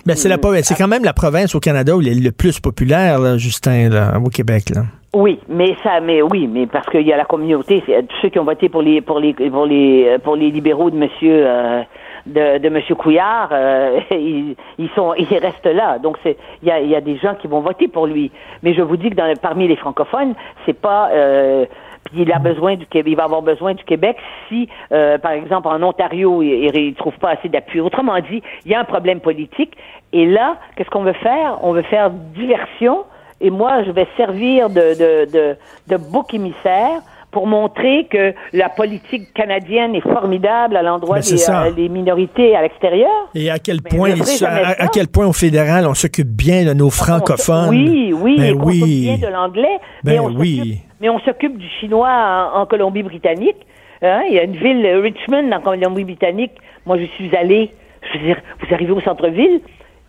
Ben, 0.06 0.15
c'est 0.15 0.30
c'est 0.63 0.76
quand 0.76 0.88
même 0.88 1.04
la 1.04 1.13
province 1.13 1.54
au 1.56 1.60
Canada 1.60 1.96
où 1.96 2.02
il 2.02 2.08
est 2.08 2.24
le 2.24 2.32
plus 2.32 2.60
populaire, 2.60 3.20
là, 3.20 3.38
Justin, 3.38 3.89
là, 3.89 4.13
au 4.24 4.30
Québec. 4.30 4.70
Là. 4.74 4.82
Oui, 5.13 5.39
mais 5.48 5.76
ça, 5.84 6.00
mais 6.02 6.22
oui, 6.22 6.48
mais 6.52 6.65
parce 6.68 6.86
qu'il 6.88 7.06
y 7.08 7.13
a 7.13 7.18
la 7.18 7.26
communauté, 7.26 7.82
c'est- 7.86 8.04
tous 8.04 8.15
ceux 8.22 8.30
qui 8.30 8.39
ont 8.39 8.44
voté 8.44 8.68
pour 8.70 8.82
les 8.82 9.02
pour 9.02 9.20
les 9.20 9.34
pour 9.34 9.65
les 9.65 10.18
pour 10.24 10.36
les 10.36 10.52
libéraux 10.52 10.89
de 10.89 10.98
Monsieur 10.98 11.46
euh, 11.48 11.82
de, 12.26 12.58
de 12.58 12.70
Monsieur 12.70 12.96
Couillard, 12.96 13.50
euh, 13.52 14.00
ils, 14.12 14.56
ils 14.78 14.90
sont 14.96 15.14
ils 15.18 15.38
restent 15.38 15.66
là. 15.66 16.00
Donc 16.00 16.18
il 16.26 16.36
y 16.68 16.72
a 16.72 16.80
y 16.80 16.96
a 16.96 17.02
des 17.02 17.18
gens 17.18 17.36
qui 17.36 17.48
vont 17.48 17.62
voter 17.62 17.88
pour 17.88 18.08
lui. 18.08 18.32
Mais 18.64 18.74
je 18.74 18.82
vous 18.82 18.98
dis 18.98 19.10
que 19.10 19.16
dans 19.16 19.34
parmi 19.42 19.68
les 19.68 19.76
francophones, 19.76 20.34
c'est 20.66 20.80
pas 20.80 21.10
euh, 21.12 21.66
il 22.14 22.32
a 22.32 22.40
besoin 22.40 22.76
du 22.76 22.86
Québec, 22.86 23.12
il 23.12 23.16
va 23.16 23.24
avoir 23.24 23.42
besoin 23.42 23.74
du 23.74 23.84
Québec 23.84 24.18
si, 24.48 24.70
euh, 24.92 25.18
par 25.18 25.32
exemple, 25.32 25.68
en 25.68 25.82
Ontario, 25.82 26.42
il 26.42 26.72
ne 26.72 26.94
trouve 26.94 27.18
pas 27.18 27.32
assez 27.32 27.50
d'appui. 27.50 27.80
Autrement 27.80 28.20
dit, 28.20 28.44
il 28.66 28.72
y 28.72 28.76
a 28.76 28.80
un 28.80 28.86
problème 28.86 29.20
politique. 29.20 29.76
Et 30.14 30.26
là, 30.26 30.58
qu'est-ce 30.76 30.90
qu'on 30.90 31.04
veut 31.04 31.14
faire? 31.14 31.58
On 31.64 31.72
veut 31.74 31.82
faire 31.82 32.12
diversion. 32.12 33.06
Et 33.42 33.50
moi, 33.50 33.84
je 33.84 33.92
vais 33.92 34.08
servir 34.16 34.70
de, 34.70 34.76
de, 34.76 35.32
de, 35.32 35.58
de 35.88 35.98
bouc 35.98 36.34
émissaire 36.34 37.02
pour 37.36 37.48
montrer 37.48 38.08
que 38.10 38.34
la 38.54 38.69
politique 38.69 39.34
canadienne 39.34 39.93
est 39.93 40.00
formidable 40.17 40.78
à 40.78 40.82
l'endroit 40.82 41.17
Ben, 41.17 41.21
des 41.21 41.50
euh, 41.50 41.71
des 41.74 41.89
minorités 41.89 42.56
à 42.56 42.62
l'extérieur. 42.62 43.12
Et 43.36 43.50
à 43.50 43.60
quel 43.60 43.80
Mais 43.84 43.89
point, 43.98 44.10
ils- 44.12 44.45
à, 44.45 44.88
quel 44.88 45.10
point 45.10 45.28
au 45.28 45.34
fédéral, 45.34 45.86
on 45.86 45.93
s'occupe 45.93 46.30
bien 46.30 46.63
de 46.63 46.71
nos 46.71 46.89
francophones. 46.89 47.67
Oui, 47.71 48.13
oui, 48.17 48.38
Ben 48.39 48.56
oui. 48.63 48.80
s'occupe 48.80 49.02
bien 49.19 49.28
de 49.28 49.34
l'anglais, 49.34 49.78
mais 50.06 50.13
Ben 50.13 50.21
on 50.21 50.30
oui. 50.34 50.58
s'occupe, 50.60 50.80
mais 51.02 51.10
on 51.10 51.19
s'occupe 51.19 51.58
du 51.58 51.67
chinois 51.82 52.08
en, 52.56 52.62
en 52.62 52.65
Colombie-Britannique. 52.65 53.58
Hein, 54.02 54.21
Il 54.30 54.36
y 54.36 54.39
a 54.39 54.43
une 54.43 54.56
ville, 54.56 54.86
Richmond, 55.04 55.52
en 55.52 55.60
Colombie-Britannique. 55.60 56.54
Moi, 56.86 56.98
je 57.00 57.06
suis 57.17 57.36
allée. 57.36 57.69
Je 58.13 58.17
veux 58.17 58.26
dire, 58.28 58.38
vous 58.62 58.74
arrivez 58.74 58.93
au 58.93 59.02
centre-ville, 59.02 59.60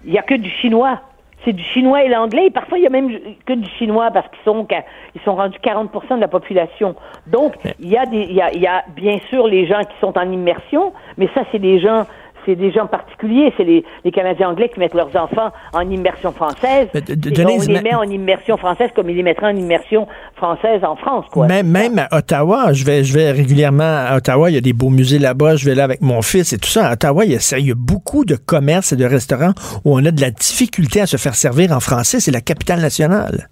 il 0.07 0.13
y 0.13 0.19
a 0.19 0.23
que 0.23 0.35
du 0.35 0.51
chinois. 0.61 1.01
C'est 1.47 1.53
du 1.53 1.63
chinois 1.63 2.03
et 2.03 2.09
l'anglais. 2.09 2.47
Et 2.47 2.51
parfois, 2.51 2.77
il 2.77 2.83
y 2.83 2.87
a 2.89 2.91
même 2.91 3.09
que 3.47 3.53
du 3.53 3.71
chinois 3.79 4.11
parce 4.11 4.29
qu'ils 4.31 4.43
sont, 4.45 4.67
ils 5.15 5.21
sont 5.23 5.37
rendus 5.37 5.59
40 5.61 5.91
de 6.17 6.21
la 6.21 6.27
population. 6.27 6.97
Donc, 7.29 7.55
il 7.79 7.89
y 7.89 7.97
a 7.97 8.05
des, 8.05 8.23
il 8.23 8.35
y 8.35 8.43
a, 8.43 8.53
il 8.53 8.61
y 8.61 8.67
a 8.67 8.85
bien 8.97 9.19
sûr 9.31 9.47
les 9.47 9.65
gens 9.67 9.81
qui 9.81 9.97
sont 10.01 10.19
en 10.19 10.29
immersion, 10.31 10.93
mais 11.17 11.29
ça, 11.35 11.43
c'est 11.53 11.61
des 11.61 11.79
gens, 11.79 12.05
c'est 12.47 12.55
des 12.57 12.73
gens 12.73 12.87
particuliers. 12.87 13.53
C'est 13.57 13.65
les, 13.65 13.85
les 14.05 14.11
Canadiens 14.13 14.49
anglais 14.51 14.71
qui 14.73 14.79
mettent 14.81 14.95
leurs 14.95 15.15
enfants 15.17 15.51
en 15.75 15.81
immersion 15.91 16.33
française. 16.33 16.89
Mais 16.95 17.01
Denise, 17.03 17.69
on 17.69 17.73
les 17.73 17.81
met 17.83 17.95
en 17.95 18.05
immersion 18.05 18.57
française 18.57 18.91
comme 18.97 19.11
ils 19.11 19.17
les 19.17 19.23
mettraient 19.23 19.49
en 19.53 19.57
immersion 19.57 20.07
française 20.37 20.83
en 20.85 20.97
France, 20.97 21.27
quoi. 21.31 21.47
Même, 21.47 21.67
même 21.69 21.99
à 21.99 22.17
Ottawa, 22.17 22.73
je 22.73 22.85
vais, 22.85 23.05
je 23.05 23.13
vais 23.13 23.31
régulièrement 23.33 23.83
à 24.09 24.17
Ottawa, 24.17 24.51
il 24.51 24.55
y 24.55 24.59
a 24.59 24.63
des 24.63 24.73
beaux 24.73 24.91
musées 24.91 25.19
là-bas, 25.19 25.57
je 25.57 25.67
vais 25.67 25.75
là 25.75 25.85
avec 25.85 26.01
mon 26.01 26.23
fils 26.23 26.53
et 26.53 26.59
tout 26.59 26.69
ça. 26.69 26.87
À 26.89 26.93
Ottawa, 26.95 27.25
il 27.25 27.33
y 27.33 27.37
a, 27.37 27.41
ça- 27.41 27.59
il 27.59 27.67
y 27.67 27.73
a 27.73 27.75
beaucoup 27.77 28.25
de 28.25 28.37
commerces 28.37 28.93
et 28.93 28.97
de 28.97 29.05
restaurants 29.05 29.53
où 29.85 29.95
on 29.99 30.05
a 30.05 30.11
de 30.11 30.21
la 30.21 30.31
difficulté 30.31 31.01
à 31.01 31.07
se 31.07 31.17
faire 31.17 31.35
servir 31.35 31.73
en 31.73 31.81
français. 31.81 32.21
C'est 32.21 32.31
la 32.33 32.41
capitale 32.41 32.81
nationale. 32.81 33.49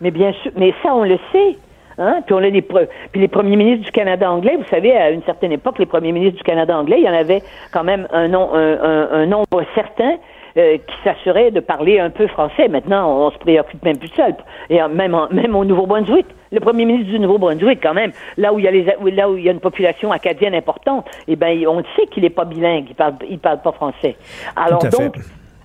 Mais 0.00 0.10
bien 0.10 0.32
sûr, 0.42 0.50
mais 0.56 0.72
ça, 0.82 0.94
on 0.94 1.04
le 1.04 1.18
sait. 1.30 1.58
Hein? 2.00 2.22
Puis 2.24 2.34
on 2.34 2.38
a 2.38 2.50
des 2.50 2.62
puis 2.62 3.20
les 3.20 3.28
premiers 3.28 3.56
ministres 3.56 3.84
du 3.84 3.92
Canada 3.92 4.30
anglais, 4.30 4.56
vous 4.56 4.64
savez, 4.70 4.92
à 4.96 5.10
une 5.10 5.22
certaine 5.24 5.52
époque, 5.52 5.78
les 5.78 5.84
premiers 5.86 6.12
ministres 6.12 6.38
du 6.38 6.42
Canada 6.44 6.76
anglais, 6.76 6.96
il 6.98 7.04
y 7.04 7.08
en 7.08 7.12
avait 7.14 7.42
quand 7.72 7.84
même 7.84 8.08
un, 8.12 8.26
nom- 8.26 8.54
un, 8.54 8.72
un- 8.82 9.08
un 9.12 9.26
nombre 9.26 9.62
certain 9.74 10.14
euh, 10.56 10.78
qui 10.78 10.94
s'assurait 11.04 11.50
de 11.50 11.60
parler 11.60 12.00
un 12.00 12.08
peu 12.10 12.26
français. 12.26 12.68
Maintenant, 12.68 13.26
on, 13.26 13.30
se 13.30 13.38
préoccupe 13.38 13.84
même 13.84 13.98
plus 13.98 14.08
de 14.08 14.14
ça. 14.14 14.28
Et 14.70 14.80
même, 14.88 15.14
en- 15.14 15.28
même 15.30 15.54
au 15.54 15.64
Nouveau-Brunswick, 15.64 16.26
le 16.50 16.58
premier 16.60 16.84
ministre 16.86 17.10
du 17.12 17.20
Nouveau-Brunswick, 17.20 17.80
quand 17.82 17.94
même, 17.94 18.12
là 18.38 18.52
où 18.52 18.58
il 18.58 18.64
y 18.64 18.68
a 18.68 18.70
les, 18.72 18.82
là 19.12 19.28
où 19.30 19.36
il 19.36 19.44
y 19.44 19.48
a 19.48 19.52
une 19.52 19.60
population 19.60 20.10
acadienne 20.10 20.54
importante, 20.54 21.06
eh 21.28 21.36
ben, 21.36 21.64
on 21.68 21.82
sait 21.96 22.06
qu'il 22.10 22.22
n'est 22.24 22.30
pas 22.30 22.44
bilingue, 22.46 22.86
il 22.88 22.94
parle, 22.96 23.14
il 23.28 23.38
parle 23.38 23.60
pas 23.60 23.72
français. 23.72 24.16
Alors 24.56 24.80
donc, 25.06 25.16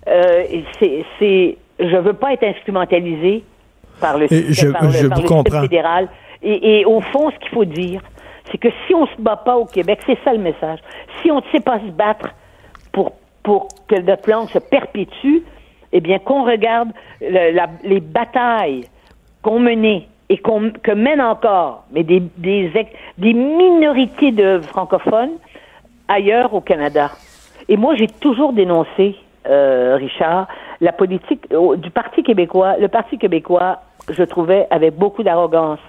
euh, 0.10 0.44
c'est, 0.80 1.04
c'est, 1.18 1.58
je 1.80 1.96
veux 1.98 2.14
pas 2.14 2.34
être 2.34 2.44
instrumentalisé 2.44 3.44
par 4.02 4.18
le 4.18 4.28
je- 4.52 4.68
par 4.74 4.82
le- 4.84 5.10
par 5.10 5.18
système 5.46 5.62
fédéral. 5.62 6.08
Et, 6.48 6.86
au 6.86 7.02
fond, 7.02 7.32
ce 7.32 7.38
qu'il 7.40 7.50
faut 7.50 7.66
dire, 7.66 8.02
c'est 8.52 8.60
que 8.60 8.68
si 8.86 8.94
on 8.94 9.08
se 9.08 9.20
bat 9.20 9.36
pas 9.36 9.58
au 9.58 9.66
Québec, 9.66 10.00
c'est 10.06 10.18
ça 10.24 10.32
le 10.32 10.38
message. 10.40 10.80
Si 11.22 11.32
on 11.32 11.38
ne 11.38 11.42
sait 11.52 11.60
pas 11.60 11.80
se 11.80 11.92
battre 11.92 12.30
pour 12.92 13.14
pour 13.44 13.68
que 13.88 14.00
notre 14.00 14.30
langue 14.30 14.50
se 14.50 14.58
perpétue, 14.60 15.40
eh 15.92 16.02
bien 16.02 16.18
qu'on 16.20 16.44
regarde 16.46 16.90
le- 17.22 17.52
la- 17.52 17.70
les 17.84 18.00
batailles 18.00 18.86
qu'on 19.44 19.60
menait 19.60 20.08
et 20.30 20.38
qu'on 20.38 20.72
que 20.72 20.92
mènent 20.92 21.22
encore, 21.22 21.84
mais 21.92 22.04
des 22.04 22.22
des, 22.38 22.72
des 23.18 23.34
minorités 23.34 24.32
de 24.32 24.60
francophones 24.60 25.34
ailleurs 26.08 26.54
au 26.54 26.62
Canada. 26.62 27.12
Et 27.70 27.78
moi, 27.78 27.96
j'ai 27.96 28.08
toujours 28.08 28.54
dénoncé, 28.54 29.16
euh, 29.48 29.96
Richard, 29.98 30.48
la 30.82 30.92
politique 30.92 31.48
du 31.78 31.90
Parti 31.90 32.22
québécois. 32.24 32.78
Le 32.80 32.88
Parti 32.88 33.18
québécois, 33.18 33.80
je 34.10 34.24
trouvais, 34.24 34.68
avait 34.70 34.92
beaucoup 34.92 35.24
d'arrogance 35.24 35.80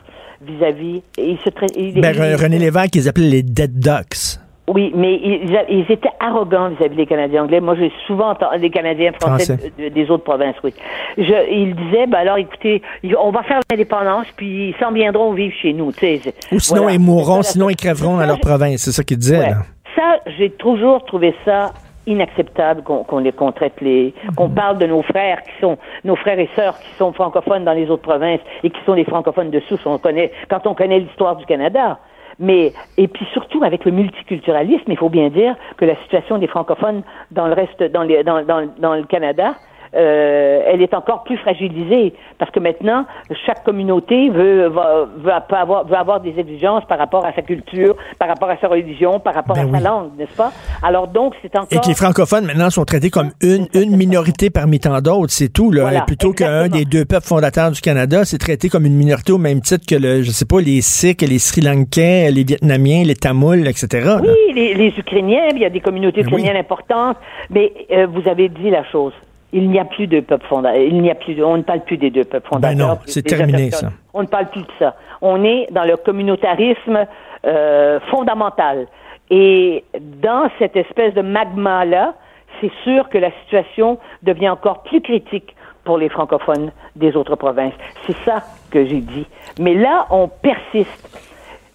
vis-à-vis. 0.43 1.03
il 1.19 1.39
se 1.39 1.51
il- 1.79 2.01
Ben, 2.01 2.15
il- 2.15 2.35
René 2.37 2.59
Lévesque, 2.59 2.97
ils 2.97 3.09
appelaient 3.09 3.29
les 3.31 3.43
dead 3.43 3.79
ducks. 3.79 4.39
oui, 4.69 4.93
mais 4.97 5.15
ils, 5.15 5.57
ils 5.69 5.87
étaient 5.93 6.09
arrogants 6.19 6.71
vis-à-vis 6.71 6.97
des 6.97 7.07
Canadiens 7.07 7.45
anglais. 7.45 7.61
Moi, 7.61 7.77
j'ai 7.77 7.93
souvent 8.07 8.31
entendu 8.31 8.59
les 8.63 8.71
Canadiens 8.71 9.13
français, 9.13 9.57
Français. 9.57 9.73
de- 9.79 9.85
de- 9.85 9.89
des 9.91 10.11
autres 10.11 10.25
provinces, 10.25 10.57
oui. 10.65 10.75
Je, 11.17 11.23
ils 11.53 11.75
disaient, 11.77 12.07
ben 12.07 12.19
alors, 12.19 12.37
écoutez, 12.39 12.83
on 13.19 13.31
va 13.31 13.43
faire 13.45 13.61
l'indépendance, 13.71 14.27
puis 14.37 14.71
ils 14.71 14.75
s'en 14.81 14.91
viendront 14.93 15.33
vivre 15.35 15.55
chez 15.63 15.73
nous. 15.73 15.93
tu 15.93 15.99
sais. 16.19 16.35
Ou 16.53 16.59
sinon, 16.59 16.83
Voilà. 16.83 16.97
ils 16.97 17.01
mourront, 17.01 17.43
sinon 17.43 17.71
ils 17.71 17.77
crèveront 17.77 18.17
dans 18.17 18.27
leur 18.27 18.41
province. 18.41 18.83
C'est 18.83 18.93
ça 18.93 19.05
qu'ils 19.05 19.19
disaient. 19.19 19.39
Ouais. 19.39 19.51
là. 19.51 19.63
Ça, 19.95 20.21
j'ai 20.39 20.51
toujours 20.51 21.05
trouvé 21.07 21.35
ça 21.45 21.73
inacceptable 22.07 22.83
qu'on 22.83 23.05
qu'on 23.05 23.19
les 23.19 23.33
qu'on 23.33 23.53
traite 23.53 23.81
les 23.81 24.15
qu'on 24.37 24.49
parle 24.49 24.79
de 24.79 24.87
nos 24.87 25.03
frères 25.03 25.43
qui 25.43 25.53
sont 25.61 25.77
nos 26.05 26.17
frères 26.17 26.39
et 26.39 26.49
sœurs 26.57 26.79
qui 26.79 26.93
sont 26.95 27.13
francophones 27.13 27.65
dans 27.65 27.73
les 27.73 27.91
autres 27.91 28.03
provinces 28.03 28.41
et 28.63 28.71
qui 28.71 28.81
sont 28.85 28.95
des 28.95 29.05
francophones 29.05 29.51
de 29.51 29.61
souche 29.61 29.81
on 29.87 29.99
connaît 29.99 30.33
quand 30.49 30.67
on 30.67 30.75
connaît 30.75 31.01
l'histoire 31.01 31.37
du 31.37 31.47
Canada. 31.47 31.99
Mais 32.39 32.73
et 32.99 33.09
puis 33.09 33.27
surtout 33.33 33.65
avec 33.65 33.85
le 33.87 33.93
multiculturalisme 33.93 34.91
il 34.91 34.99
faut 34.99 35.09
bien 35.09 35.31
dire 35.31 35.57
que 35.79 35.85
la 35.85 35.97
situation 36.03 36.39
des 36.39 36.47
francophones 36.47 37.03
dans 37.31 37.47
le 37.47 37.55
reste 37.55 37.83
dans 37.83 38.03
les 38.03 38.23
dans 38.25 38.45
dans, 38.45 38.69
dans 38.79 38.95
le 38.95 39.05
Canada 39.05 39.55
euh, 39.97 40.63
elle 40.67 40.83
est 40.83 40.95
encore 40.95 41.23
plus 41.25 41.37
fragilisée 41.39 42.15
parce 42.39 42.51
que 42.51 42.61
maintenant 42.61 43.07
chaque 43.47 43.65
communauté 43.65 44.31
veut 44.31 44.69
va, 44.69 45.07
veut, 45.17 45.33
avoir 45.33 45.87
veut 45.87 45.97
avoir 45.97 46.21
des 46.21 46.35
exigences 46.39 46.85
par 46.87 46.99
rapport 46.99 47.25
à 47.25 47.33
sa 47.33 47.43
culture, 47.43 47.97
par 48.19 48.29
rapport 48.29 48.51
à 48.51 48.57
sa 48.59 48.69
religion, 48.69 49.21
par 49.21 49.35
rapport 49.35 49.57
Ben 49.57 49.63
à 49.63 49.67
oui. 49.67 49.73
sa 49.73 49.89
langue, 49.89 50.11
n'est-ce 50.19 50.37
pas? 50.37 50.53
Alors 50.83 51.09
donc 51.09 51.35
c'est 51.43 51.55
encore 51.57 51.69
Et 51.71 51.79
que 51.79 51.89
les 51.89 51.95
francophones, 51.95 52.45
maintenant, 52.47 52.71
sont 52.71 52.85
traités 52.85 53.11
comme 53.11 53.31
une, 53.43 53.67
une 53.75 53.97
minorité 53.97 54.51
parmi 54.51 54.81
tant 54.81 55.01
d'autres, 55.01 55.33
c'est 55.33 55.53
tout. 55.53 55.71
Là. 55.71 55.83
Voilà, 55.83 56.03
plutôt 56.03 56.33
qu'un 56.33 56.69
des 56.69 56.85
deux 56.85 57.05
peuples 57.05 57.27
fondateurs 57.27 57.71
du 57.71 57.81
Canada, 57.81 58.25
c'est 58.25 58.39
traité 58.39 58.69
comme 58.69 58.87
une 58.87 58.97
minorité 58.97 59.33
au 59.33 59.39
même 59.39 59.61
titre 59.61 59.87
que, 59.87 59.95
le, 59.95 60.23
je 60.23 60.31
sais 60.31 60.45
pas, 60.45 60.61
les 60.61 60.81
Sikhs, 60.81 61.23
les 61.23 61.39
Sri 61.39 61.61
Lankais, 61.61 62.31
les 62.31 62.45
Vietnamiens, 62.45 63.03
les 63.05 63.15
Tamouls, 63.15 63.67
etc. 63.67 63.87
là. 64.05 64.21
Oui, 64.23 64.55
les, 64.55 64.75
les 64.75 64.93
Ukrainiens, 64.99 65.49
il 65.53 65.59
y 65.59 65.65
a 65.65 65.71
des 65.71 65.81
communautés 65.81 66.23
Ben 66.23 66.29
ukrainiennes 66.29 66.55
oui. 66.55 66.61
importantes, 66.61 67.17
mais 67.51 67.73
euh, 67.93 68.07
vous 68.07 68.29
avez 68.29 68.49
dit 68.49 68.71
la 68.71 68.85
chose. 68.85 69.13
Il 69.53 69.71
n'y 69.71 69.79
a 69.79 69.85
plus 69.85 70.07
de 70.07 70.21
peuple 70.21 70.47
fondateur. 70.47 70.81
Il 70.81 71.01
n'y 71.01 71.11
a 71.11 71.15
plus 71.15 71.35
de, 71.35 71.43
on 71.43 71.57
ne 71.57 71.63
parle 71.63 71.81
plus 71.81 71.97
des 71.97 72.11
deux 72.11 72.25
peuples 72.25 72.49
fondateurs. 72.49 72.77
Ben 72.77 72.87
non, 72.87 72.99
c'est 73.07 73.23
terminé, 73.23 73.71
ça. 73.71 73.91
On 74.13 74.23
ne 74.23 74.27
parle 74.27 74.47
plus 74.47 74.63
de 74.63 74.73
ça. 74.79 74.97
On 75.23 75.45
est 75.45 75.69
dans 75.71 75.85
le 75.85 75.97
communautarisme 75.97 77.07
euh, 77.47 78.01
fondamental. 78.11 78.87
Et 79.31 79.85
dans 80.23 80.49
cette 80.59 80.77
espèce 80.77 81.15
de 81.15 81.23
magma-là, 81.23 82.15
c'est 82.61 82.73
sûr 82.85 83.09
que 83.09 83.19
la 83.19 83.31
situation 83.43 83.99
devient 84.23 84.49
encore 84.49 84.83
plus 84.83 85.01
critique 85.01 85.55
pour 85.85 85.99
les 85.99 86.09
francophones 86.09 86.73
des 86.97 87.17
autres 87.17 87.37
provinces. 87.37 87.75
C'est 88.07 88.17
ça 88.25 88.43
que 88.71 88.85
j'ai 88.85 89.01
dit. 89.01 89.27
Mais 89.61 89.75
là, 89.75 90.07
on 90.11 90.29
persiste. 90.29 91.09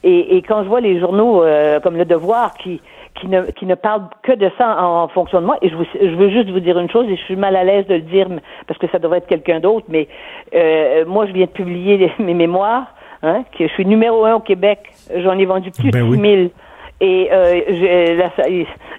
Et, 0.03 0.37
et 0.37 0.41
quand 0.41 0.63
je 0.63 0.67
vois 0.67 0.81
les 0.81 0.99
journaux 0.99 1.43
euh, 1.43 1.79
comme 1.79 1.95
Le 1.95 2.05
Devoir 2.05 2.55
qui 2.55 2.81
qui 3.15 3.27
ne, 3.27 3.41
qui 3.51 3.65
ne 3.65 3.75
parlent 3.75 4.07
que 4.23 4.31
de 4.31 4.49
ça 4.57 4.81
en, 4.81 5.03
en 5.03 5.07
fonction 5.09 5.41
de 5.41 5.45
moi, 5.45 5.57
et 5.61 5.69
je, 5.69 5.75
vous, 5.75 5.85
je 5.99 6.15
veux 6.15 6.29
juste 6.29 6.49
vous 6.49 6.59
dire 6.59 6.79
une 6.79 6.89
chose, 6.89 7.05
et 7.09 7.15
je 7.17 7.21
suis 7.23 7.35
mal 7.35 7.55
à 7.55 7.63
l'aise 7.63 7.85
de 7.87 7.95
le 7.95 8.01
dire 8.01 8.27
parce 8.67 8.79
que 8.79 8.87
ça 8.87 8.99
devrait 8.99 9.17
être 9.19 9.27
quelqu'un 9.27 9.59
d'autre, 9.59 9.85
mais 9.89 10.07
euh, 10.55 11.03
moi, 11.05 11.25
je 11.27 11.31
viens 11.33 11.45
de 11.45 11.51
publier 11.51 11.97
les- 11.97 12.11
mes 12.23 12.33
mémoires, 12.33 12.87
hein, 13.23 13.43
que 13.57 13.67
je 13.67 13.73
suis 13.73 13.85
numéro 13.85 14.25
un 14.25 14.35
au 14.35 14.39
Québec. 14.39 14.79
J'en 15.17 15.37
ai 15.37 15.45
vendu 15.45 15.71
plus 15.71 15.91
Ben 15.91 16.03
de 16.03 16.09
oui. 16.09 16.17
6000. 16.17 16.49
Et 17.01 17.29
euh, 17.31 17.61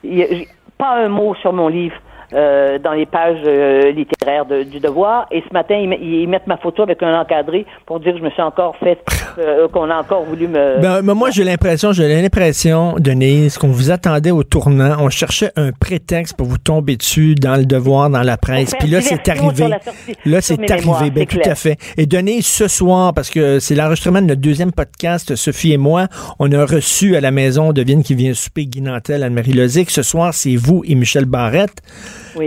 j'ai 0.04 0.48
pas 0.78 0.96
un 1.04 1.08
mot 1.08 1.34
sur 1.36 1.52
mon 1.52 1.68
livre. 1.68 1.96
Euh, 2.35 2.78
dans 2.78 2.93
les 2.93 3.07
pages 3.07 3.39
euh, 3.45 3.91
littéraires 3.93 4.47
de- 4.47 4.62
du 4.62 4.80
devoir 4.80 5.26
et 5.30 5.43
ce 5.47 5.53
matin 5.53 5.74
ils, 5.76 5.93
ils 6.22 6.28
mettent 6.28 6.47
ma 6.47 6.57
photo 6.57 6.83
avec 6.83 7.03
un 7.03 7.20
encadré 7.20 7.66
pour 7.87 8.01
dire 8.01 8.12
que 8.12 8.18
je 8.18 8.24
me 8.24 8.30
suis 8.30 8.43
encore 8.43 8.76
fait 8.76 8.99
euh, 9.39 9.68
qu'on 9.68 9.91
a 9.91 9.97
encore 9.97 10.24
voulu 10.24 10.49
me 10.49 10.80
Ben, 10.80 11.03
mais 11.03 11.14
moi, 11.14 11.30
j'ai 11.30 11.45
l'impression, 11.45 11.93
j'ai 11.93 12.09
l'impression, 12.20 12.95
Denise, 12.99 13.59
qu'on 13.59 13.68
vous 13.68 13.91
attendait 13.91 14.30
au 14.30 14.43
tournant. 14.43 14.97
On 15.01 15.09
cherchait 15.11 15.51
un 15.57 15.72
prétexte 15.72 16.37
pour 16.37 16.47
vous 16.47 16.59
tomber 16.59 16.97
dessus 16.97 17.35
dans 17.35 17.57
le 17.57 17.64
devoir, 17.64 18.11
dans 18.11 18.22
la 18.22 18.37
presse. 18.37 18.74
Puis 18.78 18.89
là, 18.89 19.01
c'est 19.01 19.28
arrivé. 19.28 19.68
sortie- 19.85 20.16
Là, 20.24 20.41
c'est 20.41 20.59
arrivé. 20.70 20.87
mémoires, 20.87 21.11
Ben, 21.11 21.26
tout 21.26 21.39
clair. 21.39 21.53
à 21.53 21.55
fait. 21.55 21.78
Et 21.97 22.07
Denise, 22.07 22.47
ce 22.47 22.68
soir, 22.68 23.14
parce 23.14 23.30
que 23.30 23.59
c'est 23.59 23.74
l'enregistrement 23.74 24.20
de 24.20 24.26
notre 24.26 24.41
deuxième 24.41 24.72
podcast, 24.72 25.35
Sophie 25.37 25.72
et 25.72 25.78
moi, 25.78 26.07
on 26.39 26.51
a 26.53 26.64
reçu 26.64 27.16
à 27.16 27.20
la 27.20 27.30
maison 27.30 27.72
de 27.72 27.83
Vienne 27.83 28.03
qui 28.03 28.14
vient 28.14 28.35
souper 28.35 28.66
Guy 28.66 28.80
Nantel, 28.83 29.22
Anne-Marie 29.22 29.53
Lozic. 29.53 29.91
Ce 29.91 30.03
soir, 30.03 30.35
c'est 30.35 30.57
vous 30.57 30.83
et 30.87 30.95
Michel 30.95 31.24
Barrette. 31.24 31.78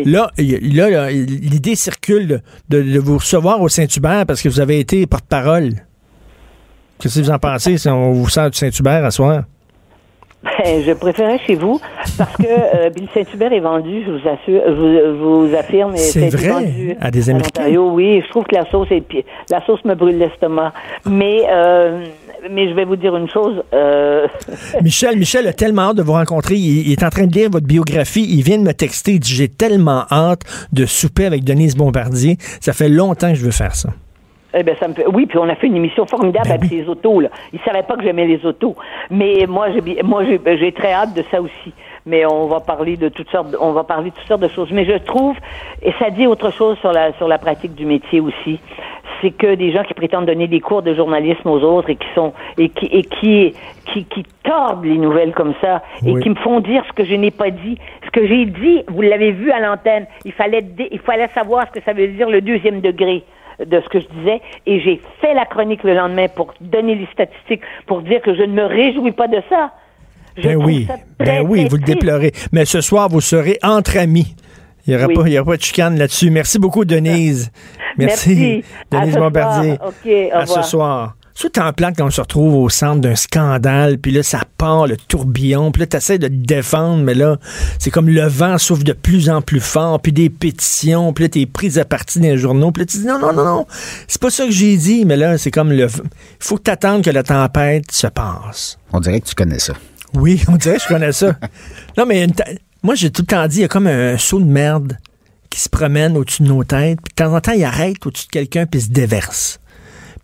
Là, 0.06 0.32
là, 0.38 1.12
l'idée 1.12 1.76
circule 1.76 2.42
de, 2.70 2.82
de 2.82 3.00
vous 3.00 3.18
recevoir 3.18 3.62
au 3.62 3.70
Saint-Hubert 3.70 4.26
parce 4.26 4.42
que 4.42 4.50
vous 4.50 4.60
avez 4.60 4.80
été 4.80 5.06
porte-parole. 5.06 5.74
Qu'est-ce 7.00 7.20
que 7.20 7.26
vous 7.26 7.32
en 7.32 7.40
pensez 7.40 7.78
si 7.78 7.90
on 7.90 8.14
vous 8.14 8.30
sent 8.30 8.50
du 8.50 8.58
Saint-Hubert 8.58 9.04
à 9.04 9.12
soir? 9.12 9.44
Ben, 10.46 10.84
je 10.86 10.93
préférais 10.93 11.39
chez 11.39 11.56
vous 11.56 11.82
parce 12.18 12.36
que 12.38 12.46
euh, 12.46 12.89
Bill 12.89 13.08
Saint-Hubert 13.14 13.52
est 13.52 13.60
vendu, 13.60 14.04
je 14.06 14.12
vous 14.12 14.28
assure, 14.28 14.62
je 14.68 14.72
vous, 14.74 14.93
je 14.93 15.50
vous 15.50 15.56
affirme. 15.56 15.98
C'est 15.98 16.30
vrai? 16.30 16.50
vendu 16.50 16.96
À 17.02 17.12
des 17.12 17.30
Américains? 17.30 17.68
oui, 17.78 18.22
je 18.24 18.30
trouve 18.30 18.46
que 18.46 18.56
la 18.56 18.70
sauce 18.70 18.88
est 18.91 19.04
la 19.50 19.66
sauce 19.66 19.84
me 19.86 19.96
brûle 19.96 20.18
l'estomac. 20.18 20.72
Mais 21.06 21.41
euh, 21.50 22.06
mais 22.50 22.70
je 22.70 22.76
vais 22.76 22.86
vous 22.86 22.96
dire 22.96 23.16
une 23.16 23.30
chose. 23.30 23.64
Euh, 23.74 24.28
Michel, 24.84 25.18
Michel 25.18 25.48
a 25.48 25.54
tellement 25.54 25.89
hâte 25.89 25.98
de 25.98 26.04
vous 26.04 26.14
rencontrer. 26.14 26.56
Il, 26.56 26.88
il 26.88 26.91
est 26.91 27.04
en 27.04 27.10
train 27.10 27.26
de 27.26 27.34
lire 27.34 27.50
votre 27.50 27.66
biographie. 27.68 28.26
Il 28.30 28.43
vient 28.43 28.58
de 28.58 28.64
me 28.64 28.74
texter. 28.74 29.14
Il 29.14 29.20
dit 29.20 29.34
J'ai 29.34 29.48
tellement 29.50 30.06
hâte 30.12 30.41
de 30.72 30.86
souper 30.86 31.26
avec 31.26 31.43
Denise 31.43 31.76
Bombardier. 31.76 32.38
Ça 32.62 32.74
fait 32.74 32.89
longtemps 32.89 33.30
que 33.30 33.36
je 33.36 33.46
veux 33.46 33.52
faire 33.52 33.76
ça. 33.76 33.89
Eh 34.58 34.64
ben 34.64 34.76
ça 34.80 34.88
me 34.88 34.93
fait... 34.93 35.06
Oui, 35.08 35.26
puis 35.26 35.38
on 35.38 35.49
a 35.49 35.56
fait 35.56 35.68
une 35.68 35.76
émission 35.76 36.06
formidable 36.06 36.47
Ben 36.47 36.56
avec 36.56 36.72
oui. 36.72 36.78
les 36.78 36.88
autos. 36.89 37.20
Là. 37.20 37.30
Ils 37.53 37.60
savaient 37.62 37.84
pas 37.84 37.95
que 37.95 38.03
j'aimais 38.03 38.26
les 38.26 38.45
autos, 38.45 38.76
mais 39.10 39.45
moi 39.47 39.68
j'ai 39.72 40.01
moi 40.03 40.24
j'ai 40.24 40.72
très 40.72 40.93
hâte 40.93 41.14
de 41.14 41.24
ça 41.30 41.41
aussi. 41.41 41.74
Mais 42.08 42.24
on 42.26 42.45
va 42.45 42.60
parler 42.60 42.97
de 42.97 43.10
toutes 43.10 43.30
sortes, 43.32 43.49
de- 43.51 43.58
on 43.60 43.72
va 43.72 43.84
parler 43.84 44.12
de 44.12 44.16
toutes 44.16 44.28
sortes 44.28 44.41
de 44.41 44.47
choses. 44.47 44.70
Mais 44.72 44.86
je 44.86 44.97
trouve, 44.97 45.36
et 45.82 45.91
ça 45.97 46.12
dit 46.12 46.28
autre 46.28 46.51
chose 46.51 46.78
sur 46.80 46.91
la 46.91 47.14
sur 47.14 47.28
la 47.28 47.39
pratique 47.39 47.74
du 47.74 47.86
métier 47.86 48.20
aussi, 48.22 48.60
c'est 49.22 49.32
que 49.32 49.56
des 49.56 49.72
gens 49.72 49.84
qui 49.84 49.95
prétendent 49.95 50.28
donner 50.28 50.47
des 50.47 50.60
cours 50.60 50.84
de 50.84 50.93
journalisme 50.93 51.49
aux 51.49 51.62
autres 51.62 51.89
et 51.89 51.95
qui 51.95 52.08
sont 52.14 52.32
et 52.60 52.70
qui 52.70 52.86
et 52.86 53.01
qui 53.01 53.53
qui, 53.91 54.06
qui 54.06 54.24
tordent 54.43 54.86
les 54.86 54.97
nouvelles 54.99 55.34
comme 55.34 55.53
ça 55.62 55.82
et 56.06 56.12
Oui. 56.12 56.22
qui 56.22 56.30
me 56.30 56.36
font 56.36 56.60
dire 56.60 56.84
ce 56.88 56.93
que 56.93 57.03
je 57.06 57.16
n'ai 57.16 57.32
pas 57.32 57.49
dit. 57.49 57.78
Ce 58.06 58.12
que 58.12 58.26
j'ai 58.28 58.45
dit, 58.45 58.84
vous 58.88 59.01
l'avez 59.01 59.32
vu 59.32 59.51
à 59.51 59.60
l'antenne. 59.60 60.06
Il 60.26 60.32
fallait 60.32 60.64
il 60.91 60.99
fallait 60.99 61.30
savoir 61.34 61.66
ce 61.68 61.80
que 61.80 61.84
ça 61.84 61.93
veut 61.93 62.08
dire 62.10 62.30
le 62.30 62.41
deuxième 62.41 62.82
degré 62.82 63.24
de 63.64 63.82
ce 63.82 63.89
que 63.89 63.99
je 63.99 64.08
disais 64.20 64.41
et 64.66 64.80
j'ai 64.82 65.01
fait 65.22 65.34
la 65.34 65.45
chronique 65.45 65.84
le 65.84 65.93
lendemain 65.93 66.28
pour 66.28 66.53
donner 66.62 66.95
les 66.95 67.08
statistiques 67.14 67.62
pour 67.88 68.01
dire 68.01 68.22
que 68.22 68.36
je 68.36 68.41
ne 68.43 68.53
me 68.53 68.66
réjouis 68.66 69.12
pas 69.12 69.28
de 69.28 69.41
ça. 69.49 69.72
Je 70.38 70.43
Ben 70.49 70.58
oui, 70.58 70.86
ça 70.88 70.95
ben 71.20 71.45
oui, 71.47 71.66
vous 71.70 71.78
le 71.78 71.84
déplorez. 71.84 72.34
Mais 72.51 72.66
ce 72.66 72.82
soir, 72.82 73.08
vous 73.10 73.22
serez 73.22 73.58
entre 73.64 73.97
amis. 73.97 74.36
Il 74.86 74.95
n'y 74.95 75.01
aura, 75.01 75.08
Oui. 75.08 75.38
aura 75.39 75.51
pas 75.51 75.58
de 75.58 75.62
chicane 75.62 75.97
là-dessus. 75.97 76.30
Merci 76.30 76.60
beaucoup, 76.60 76.86
Denise. 76.86 77.51
Merci, 77.97 78.36
Merci. 78.36 78.64
À 78.91 78.99
Denise 78.99 79.14
ce 79.16 79.20
Bombardier. 79.20 79.76
soir. 79.78 79.89
Au 79.89 80.36
à 80.38 80.45
ce 80.45 80.49
revoir. 80.51 80.66
soir. 80.66 81.16
C'est 81.38 81.58
en 81.58 81.74
plan 81.74 81.92
quand 81.96 82.06
on 82.06 82.10
se 82.12 82.22
retrouve 82.22 82.56
au 82.56 82.70
centre 82.70 83.02
d'un 83.02 83.16
scandale, 83.16 83.98
puis 83.98 84.12
là, 84.12 84.24
ça 84.24 84.40
part, 84.58 84.88
le 84.88 84.96
tourbillon, 84.96 85.72
puis 85.74 85.82
là, 85.82 85.88
tu 85.88 85.98
essaies 85.98 86.18
de 86.18 86.28
te 86.30 86.34
défendre, 86.34 87.04
mais 87.04 87.14
là, 87.14 87.38
c'est 87.78 87.92
comme 87.92 88.08
le 88.08 88.26
vent 88.26 88.58
souffle 88.58 88.84
de 88.84 88.94
plus 88.94 89.30
en 89.30 89.42
plus 89.42 89.60
fort, 89.60 90.00
puis 90.02 90.14
des 90.14 90.30
pétitions, 90.30 91.12
puis 91.12 91.26
là, 91.26 91.30
t'es 91.30 91.46
prise 91.46 91.78
à 91.78 91.84
partie 91.84 92.20
dans 92.20 92.30
les 92.30 92.38
journaux, 92.38 92.72
puis 92.72 92.84
là, 92.84 92.86
tu 92.86 92.98
dis 93.00 93.06
non, 93.06 93.20
non, 93.20 93.34
non, 93.34 93.44
non, 93.44 93.68
c'est 94.08 94.22
pas 94.22 94.30
ça 94.30 94.46
que 94.46 94.52
j'ai 94.52 94.78
dit, 94.78 95.04
mais 95.04 95.18
là, 95.18 95.38
c'est 95.38 95.52
comme 95.52 95.72
le... 95.74 95.88
Il 95.88 95.90
faut 96.40 96.56
que 96.56 96.64
t'attendes 96.64 97.04
que 97.04 97.10
la 97.10 97.22
tempête 97.24 97.92
se 97.92 98.08
passe. 98.08 98.78
On 98.94 99.02
dirait 99.02 99.20
que 99.20 99.28
tu 99.28 99.36
connais 99.36 99.60
ça. 99.60 99.74
Oui, 100.14 100.42
on 100.48 100.56
dirait 100.56 100.78
que 100.78 100.84
je 100.84 100.88
connais 100.88 101.12
ça. 101.12 101.36
Non, 101.98 102.06
mais 102.06 102.26
ta- 102.28 102.46
moi, 102.82 102.96
j'ai 102.96 103.10
tout 103.10 103.24
le 103.24 103.28
temps 103.28 103.46
dit, 103.48 103.58
il 103.58 103.62
y 103.64 103.66
a 103.66 103.68
comme 103.68 103.88
un 103.88 104.18
saut 104.18 104.40
de 104.40 104.46
merde 104.46 104.98
qui 105.50 105.60
se 105.60 105.68
promène 105.68 106.16
au-dessus 106.16 106.44
de 106.44 106.48
nos 106.48 106.64
têtes. 106.64 107.00
Puis 107.04 107.12
de 107.18 107.24
temps 107.24 107.36
en 107.36 107.42
temps, 107.42 107.52
il 107.52 107.64
arrête 107.66 108.06
au-dessus 108.06 108.28
de 108.28 108.32
quelqu'un 108.32 108.66
puis 108.66 108.80
il 108.80 108.84
se 108.84 108.90
déverse. 108.90 109.60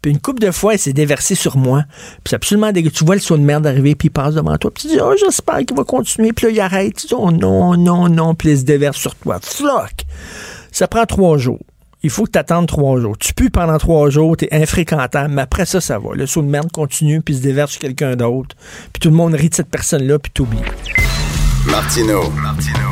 Puis 0.02 0.12
une 0.12 0.20
couple 0.20 0.42
de 0.42 0.52
fois, 0.52 0.74
il 0.74 0.80
s'est 0.80 0.94
déversé 0.94 1.36
sur 1.36 1.58
moi. 1.58 1.84
Puis 1.90 2.30
c'est 2.30 2.36
absolument 2.36 2.72
dégueu. 2.72 2.90
Tu 2.90 3.06
vois 3.06 3.16
le 3.16 3.22
saut 3.22 3.38
de 3.38 3.44
merde 3.44 3.68
arriver, 3.68 3.96
puis 3.96 4.08
il 4.08 4.12
passe 4.12 4.34
devant 4.34 4.58
toi. 4.58 4.72
Puis 4.74 4.84
tu 4.84 4.88
dis, 4.96 5.00
oh, 5.02 5.14
j'espère 5.20 5.60
qu'il 5.60 5.78
va 5.78 5.84
continuer. 5.84 6.34
Puis 6.34 6.48
là, 6.48 6.52
il 6.52 6.60
arrête. 6.60 6.96
Tu 6.96 7.08
dis, 7.08 7.14
oh 7.16 7.32
non, 7.32 7.78
non, 7.78 8.10
non. 8.10 8.34
Puis 8.34 8.50
il 8.50 8.58
se 8.58 8.64
déverse 8.64 8.98
sur 8.98 9.14
toi. 9.16 9.40
Floc! 9.42 10.06
Ça 10.72 10.88
prend 10.88 11.06
trois 11.06 11.38
jours. 11.38 11.60
Il 12.04 12.10
faut 12.10 12.26
que 12.26 12.32
tu 12.32 12.40
attendes 12.40 12.68
trois 12.68 13.00
jours. 13.00 13.16
Tu 13.20 13.34
pues 13.34 13.52
pendant 13.52 13.78
trois 13.78 14.10
jours, 14.10 14.36
tu 14.36 14.46
es 14.46 14.54
infréquentable, 14.60 15.32
mais 15.36 15.44
après 15.44 15.68
ça, 15.68 15.80
ça 15.80 16.00
va. 16.00 16.16
Le 16.16 16.26
saut 16.26 16.42
de 16.42 16.48
merde 16.48 16.72
continue, 16.72 17.22
puis 17.22 17.36
il 17.36 17.38
se 17.38 17.44
déverse 17.44 17.74
sur 17.74 17.82
quelqu'un 17.82 18.16
d'autre. 18.16 18.56
Puis 18.92 19.00
tout 19.00 19.10
le 19.10 19.16
monde 19.16 19.36
rit 19.36 19.50
de 19.50 19.56
cette 19.56 19.70
personne-là, 19.70 20.18
puis 20.18 20.32
t'oublies. 20.32 20.58
Martino, 21.68 22.24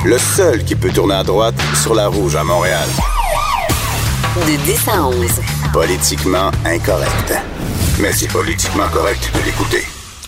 le 0.06 0.18
seul 0.20 0.64
qui 0.64 0.76
peut 0.76 0.92
tourner 0.92 1.16
à 1.16 1.24
droite 1.24 1.56
sur 1.74 1.96
la 1.96 2.08
rouge 2.08 2.36
à 2.36 2.44
Montréal. 2.44 2.88
De 4.36 4.64
10 4.64 4.88
à 4.90 5.08
11. 5.08 5.16
Politiquement 5.74 6.50
incorrect. 6.66 7.34
Mais 8.02 8.12
c'est 8.12 8.28
politiquement 8.32 8.88
correct 8.92 9.32
de 9.36 9.46
l'écouter. 9.46 9.84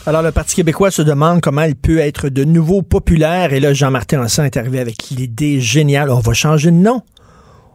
Alors, 0.06 0.22
le 0.22 0.32
Parti 0.32 0.56
québécois 0.56 0.92
se 0.92 1.02
demande 1.02 1.42
comment 1.42 1.64
il 1.64 1.76
peut 1.76 1.98
être 1.98 2.30
de 2.30 2.44
nouveau 2.44 2.84
populaire. 2.84 3.52
Et 3.52 3.60
là, 3.60 3.74
Jean-Martin 3.74 4.22
Hanson 4.22 4.44
est 4.44 4.56
arrivé 4.56 4.80
avec 4.80 5.10
l'idée 5.10 5.60
géniale. 5.60 6.12
On 6.12 6.20
va 6.20 6.34
changer 6.34 6.70
de 6.70 6.76
nom. 6.76 7.02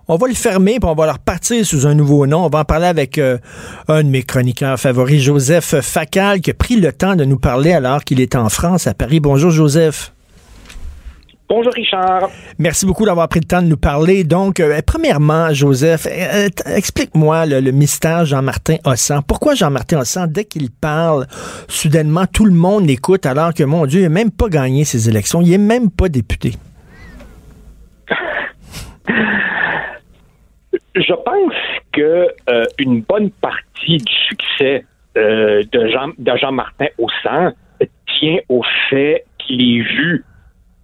On 0.07 0.17
va 0.17 0.29
le 0.29 0.35
fermer, 0.35 0.79
puis 0.79 0.89
on 0.89 0.95
va 0.95 1.07
le 1.07 1.13
repartir 1.13 1.67
sous 1.67 1.89
un 1.89 1.95
nouveau 1.95 2.29
nom. 2.29 2.45
On 2.45 2.49
va 2.49 2.61
en 2.61 2.65
parler 2.65 2.87
avec 2.87 3.19
euh, 3.19 3.39
un 3.89 4.05
de 4.05 4.09
mes 4.09 4.23
chroniqueurs 4.23 4.79
favoris, 4.79 5.21
Joseph 5.21 5.81
Facal, 5.81 6.41
qui 6.41 6.53
a 6.53 6.55
pris 6.55 6.77
le 6.77 6.93
temps 6.93 7.17
de 7.17 7.25
nous 7.25 7.39
parler 7.39 7.73
alors 7.73 8.05
qu'il 8.05 8.21
est 8.21 8.37
en 8.37 8.49
France, 8.49 8.87
à 8.87 8.95
Paris. 8.95 9.19
Bonjour, 9.19 9.51
Joseph. 9.51 10.13
Bonjour 11.49 11.73
Richard. 11.73 12.29
Merci 12.59 12.87
beaucoup 12.87 13.07
d'avoir 13.07 13.29
pris 13.29 13.39
le 13.39 13.47
temps 13.47 13.63
de 13.63 13.69
nous 13.69 13.77
parler. 13.77 14.25
Donc, 14.25 14.59
euh, 14.59 14.81
premièrement, 14.85 15.53
Joseph, 15.55 16.07
euh, 16.11 16.49
t- 16.49 16.69
explique-moi 16.75 17.47
le, 17.47 17.61
le 17.61 17.71
mystère 17.71 18.25
Jean-Martin 18.25 18.77
Hossan. 18.85 19.23
Pourquoi 19.23 19.55
Jean-Martin 19.55 20.01
Hossan, 20.01 20.27
dès 20.27 20.45
qu'il 20.45 20.71
parle, 20.73 21.27
soudainement, 21.69 22.27
tout 22.27 22.47
le 22.47 22.53
monde 22.53 22.87
l'écoute 22.87 23.27
alors 23.27 23.55
que, 23.55 23.63
mon 23.63 23.87
Dieu, 23.87 24.01
il 24.01 24.03
n'a 24.05 24.09
même 24.09 24.33
pas 24.33 24.49
gagné 24.49 24.85
ses 24.85 25.09
élections. 25.09 25.41
Il 25.41 25.51
n'est 25.51 25.59
même 25.59 25.89
pas 25.91 26.09
député. 26.09 26.55
Je 30.97 31.13
pense 31.13 31.55
que 31.93 32.27
euh, 32.51 32.65
une 32.79 33.03
bonne 33.03 33.31
partie 33.31 33.99
du 33.99 34.13
succès 34.29 34.85
euh, 35.17 35.63
de 35.71 35.89
Jean 35.93 36.09
de 36.19 36.37
Jean-Martin 36.41 36.87
Haussan 36.99 37.53
tient 38.19 38.39
au 38.49 38.63
fait 38.91 39.25
qu'il 39.39 39.61
est 39.61 39.83
vu 39.83 40.25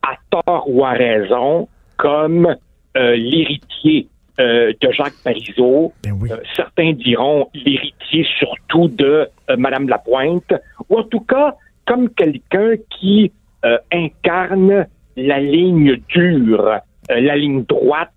à 0.02 0.16
tort 0.30 0.64
ou 0.68 0.84
à 0.84 0.92
raison 0.92 1.68
comme 1.96 2.56
euh, 2.96 3.16
l'héritier 3.16 4.08
euh, 4.40 4.72
de 4.80 4.90
Jacques 4.90 5.22
Parizeau. 5.24 5.92
Ben 6.04 6.16
oui. 6.20 6.30
Euh, 6.32 6.36
certains 6.56 6.92
diront 6.92 7.48
l'héritier 7.54 8.26
surtout 8.38 8.88
de 8.88 9.28
euh, 9.50 9.56
Madame 9.56 9.88
Lapointe, 9.88 10.52
ou 10.88 10.98
en 10.98 11.04
tout 11.04 11.20
cas 11.20 11.54
comme 11.86 12.08
quelqu'un 12.10 12.74
qui 12.90 13.32
euh, 13.64 13.78
incarne 13.92 14.86
la 15.16 15.40
ligne 15.40 15.96
dure, 16.08 16.66
euh, 17.10 17.20
la 17.20 17.36
ligne 17.36 17.64
droite, 17.64 18.10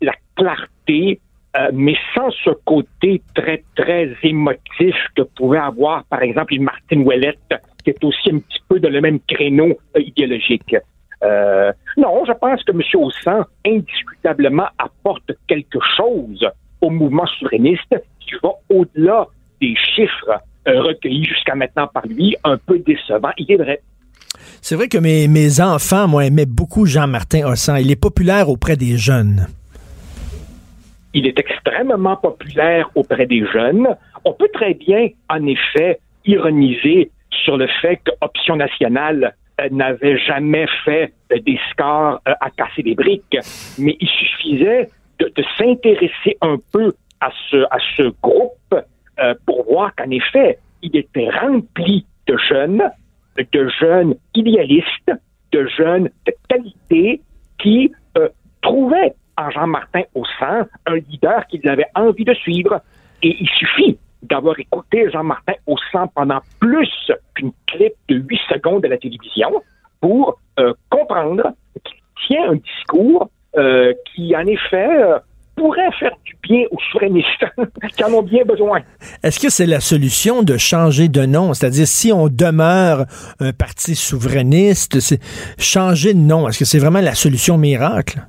la 0.00 0.14
clarté, 0.36 1.20
euh, 1.56 1.70
mais 1.72 1.96
sans 2.14 2.30
ce 2.30 2.50
côté 2.64 3.20
très, 3.34 3.64
très 3.74 4.10
émotif 4.22 4.94
que 5.16 5.22
pouvait 5.22 5.58
avoir, 5.58 6.04
par 6.04 6.22
exemple, 6.22 6.54
une 6.54 6.62
Martine 6.62 7.02
Ouellette, 7.02 7.54
qui 7.84 7.90
est 7.90 8.04
aussi 8.04 8.30
un 8.30 8.38
petit 8.38 8.60
peu 8.68 8.78
dans 8.80 8.90
le 8.90 9.00
même 9.00 9.20
créneau 9.20 9.78
idéologique. 9.96 10.76
Euh, 11.22 11.72
non, 11.96 12.24
je 12.26 12.32
pense 12.32 12.62
que 12.64 12.72
M. 12.72 12.82
Haussan, 12.94 13.44
indiscutablement, 13.66 14.68
apporte 14.78 15.30
quelque 15.46 15.78
chose 15.96 16.46
au 16.80 16.90
mouvement 16.90 17.26
souverainiste 17.26 17.94
qui 18.20 18.32
va 18.42 18.50
au-delà 18.70 19.26
des 19.60 19.74
chiffres 19.94 20.40
euh, 20.68 20.80
recueillis 20.82 21.24
jusqu'à 21.24 21.54
maintenant 21.54 21.86
par 21.86 22.06
lui, 22.06 22.36
un 22.44 22.56
peu 22.56 22.78
décevant. 22.78 23.30
Il 23.38 23.50
est 23.52 23.56
vrai. 23.56 23.82
C'est 24.62 24.74
vrai 24.76 24.88
que 24.88 24.98
mes, 24.98 25.28
mes 25.28 25.60
enfants, 25.60 26.08
moi, 26.08 26.24
aimaient 26.24 26.46
beaucoup 26.46 26.86
Jean-Martin 26.86 27.46
Hossan. 27.46 27.76
Il 27.78 27.90
est 27.90 28.00
populaire 28.00 28.48
auprès 28.48 28.76
des 28.76 28.96
jeunes. 28.96 29.46
il 31.12 31.26
est 31.26 31.38
extrêmement 31.38 32.16
populaire 32.16 32.88
auprès 32.94 33.26
des 33.26 33.44
jeunes. 33.46 33.88
On 34.24 34.32
peut 34.32 34.50
très 34.52 34.74
bien, 34.74 35.08
en 35.28 35.46
effet, 35.46 36.00
ironiser 36.24 37.10
sur 37.44 37.56
le 37.56 37.66
fait 37.80 37.96
que 38.04 38.12
Option 38.20 38.56
nationale 38.56 39.34
n'avait 39.70 40.18
jamais 40.18 40.66
fait 40.84 41.12
euh, 41.32 41.38
des 41.40 41.58
scores 41.70 42.20
euh, 42.26 42.32
à 42.40 42.50
casser 42.50 42.82
des 42.82 42.94
briques, 42.94 43.36
mais 43.78 43.96
il 44.00 44.08
suffisait 44.08 44.88
de, 45.18 45.32
s'intéresser 45.58 46.36
un 46.40 46.56
peu 46.72 46.92
à 47.20 47.30
ce, 47.50 47.64
à 47.70 47.78
ce 47.96 48.14
groupe 48.22 48.74
pour 49.44 49.64
voir 49.64 49.94
qu'en 49.94 50.08
effet, 50.08 50.58
il 50.80 50.96
était 50.96 51.28
rempli 51.28 52.06
de 52.26 52.38
jeunes, 52.48 52.82
de 53.36 53.68
jeunes 53.78 54.14
idéalistes, 54.34 55.12
de 55.52 55.66
jeunes 55.66 56.08
de 56.24 56.32
qualité 56.48 57.20
qui 57.58 57.92
trouvaient 58.62 59.12
en 59.36 59.50
Jean-Martin 59.50 60.02
au 60.14 60.24
sein 60.38 60.66
un 60.86 60.96
leader 60.96 61.46
qu'ils 61.48 61.68
avaient 61.68 61.90
envie 61.94 62.24
de 62.24 62.34
suivre. 62.34 62.80
Et 63.22 63.36
il 63.38 63.48
suffit 63.48 63.98
d'avoir 64.22 64.58
écouté 64.58 65.10
Jean-Martin 65.10 65.54
au 65.66 65.76
sang 65.92 66.08
pendant 66.14 66.40
plus 66.58 66.90
qu'une 67.34 67.52
clip 67.66 67.92
de 68.08 68.16
8 68.16 68.40
secondes 68.48 68.84
à 68.84 68.88
la 68.88 68.98
télévision 68.98 69.62
pour 70.00 70.38
euh, 70.58 70.72
comprendre 70.88 71.52
qu'il 71.84 71.96
tient 72.26 72.50
un 72.50 72.56
discours 72.56 73.30
euh, 73.56 73.92
qui, 74.14 74.34
en 74.36 74.46
effet, 74.46 74.88
euh, 75.02 75.18
pourrait 75.56 75.90
faire 75.98 76.12
du 76.24 76.36
bien 76.42 76.64
aux 76.70 76.78
souverainistes 76.90 77.44
qui 77.96 78.04
en 78.04 78.12
ont 78.12 78.22
bien 78.22 78.44
besoin. 78.44 78.80
Est-ce 79.22 79.38
que 79.38 79.50
c'est 79.50 79.66
la 79.66 79.80
solution 79.80 80.42
de 80.42 80.56
changer 80.56 81.08
de 81.08 81.26
nom? 81.26 81.52
C'est-à-dire, 81.52 81.86
si 81.86 82.12
on 82.12 82.28
demeure 82.28 83.04
un 83.40 83.52
parti 83.52 83.94
souverainiste, 83.94 85.00
c'est 85.00 85.20
changer 85.58 86.14
de 86.14 86.18
nom. 86.18 86.48
Est-ce 86.48 86.58
que 86.58 86.64
c'est 86.64 86.78
vraiment 86.78 87.00
la 87.00 87.14
solution 87.14 87.58
miracle? 87.58 88.20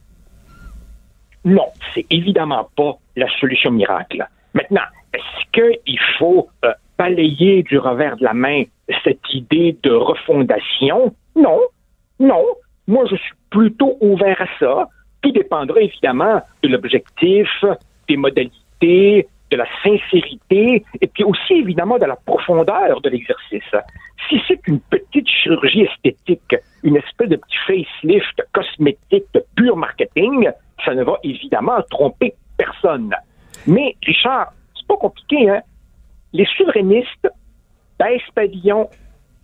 Non, 1.45 1.67
c'est 1.93 2.05
évidemment 2.09 2.69
pas 2.75 2.97
la 3.15 3.27
solution 3.39 3.71
miracle. 3.71 4.25
Maintenant, 4.53 4.81
est-ce 5.13 5.51
qu'il 5.83 5.99
faut 6.17 6.49
euh, 6.65 6.71
balayer 6.97 7.63
du 7.63 7.77
revers 7.77 8.17
de 8.17 8.23
la 8.23 8.33
main 8.33 8.63
cette 9.03 9.33
idée 9.33 9.77
de 9.83 9.91
refondation? 9.91 11.13
Non, 11.35 11.59
non. 12.19 12.45
Moi, 12.87 13.05
je 13.09 13.15
suis 13.15 13.33
plutôt 13.49 13.97
ouvert 14.01 14.41
à 14.41 14.47
ça. 14.59 14.89
Tout 15.21 15.31
dépendra 15.31 15.81
évidemment 15.81 16.41
de 16.63 16.69
l'objectif, 16.69 17.47
des 18.07 18.17
modalités, 18.17 19.27
de 19.51 19.57
la 19.57 19.65
sincérité, 19.83 20.83
et 21.01 21.07
puis 21.07 21.23
aussi 21.23 21.53
évidemment 21.53 21.97
de 21.99 22.05
la 22.05 22.15
profondeur 22.15 23.01
de 23.01 23.09
l'exercice. 23.09 23.75
Si 24.29 24.41
c'est 24.47 24.61
une 24.67 24.79
petite 24.79 25.27
chirurgie 25.27 25.81
esthétique, 25.81 26.55
une 26.83 26.95
espèce 26.95 27.29
de 27.29 27.35
petit 27.35 27.57
facelift 27.67 28.41
cosmétique 28.53 29.25
de 29.33 29.43
pur 29.55 29.75
marketing, 29.75 30.49
ça 30.85 30.95
ne 30.95 31.03
va 31.03 31.17
évidemment 31.23 31.81
tromper 31.89 32.33
personne. 32.57 33.13
Mais, 33.67 33.95
Richard, 34.03 34.53
pas 34.91 34.97
compliqué, 34.97 35.49
hein? 35.49 35.61
Les 36.33 36.45
souverainistes 36.57 37.29
baissent 37.99 38.31
pavillon, 38.35 38.89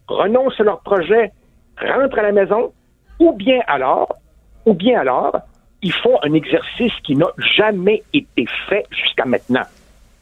renoncent 0.07 0.59
à 0.59 0.63
leur 0.63 0.81
projet, 0.81 1.31
rentrent 1.79 2.19
à 2.19 2.23
la 2.23 2.31
maison, 2.31 2.73
ou 3.19 3.33
bien 3.33 3.61
alors, 3.67 4.15
ou 4.65 4.73
bien 4.73 4.99
alors, 4.99 5.37
ils 5.81 5.93
font 5.93 6.17
un 6.23 6.33
exercice 6.33 6.93
qui 7.03 7.15
n'a 7.15 7.27
jamais 7.57 8.03
été 8.13 8.45
fait 8.67 8.85
jusqu'à 8.89 9.25
maintenant. 9.25 9.65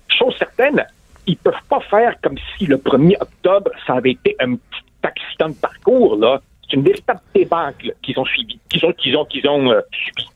Chose 0.08 0.36
certaine, 0.38 0.86
ils 1.28 1.38
peuvent 1.38 1.54
pas 1.70 1.80
faire 1.82 2.16
comme 2.22 2.38
si 2.58 2.66
le 2.66 2.78
1er 2.78 3.18
octobre, 3.22 3.72
ça 3.86 3.94
avait 3.96 4.12
été 4.12 4.36
un 4.40 4.56
petit 4.56 4.84
accident 5.04 5.50
de 5.50 5.56
parcours, 5.56 6.18
là. 6.18 6.42
C'est 6.64 6.78
une 6.78 6.84
véritable 6.84 7.22
débâcle 7.34 7.94
qu'ils 8.02 8.20
ont 8.20 8.26
suivi, 8.26 8.60
qu'ils 8.70 8.84
ont, 8.86 8.94
qu'ils 8.94 9.16
ont, 9.16 9.26
qu'ils 9.26 9.48
ont 9.48 9.70
euh, 9.70 9.82
subi. 9.92 10.28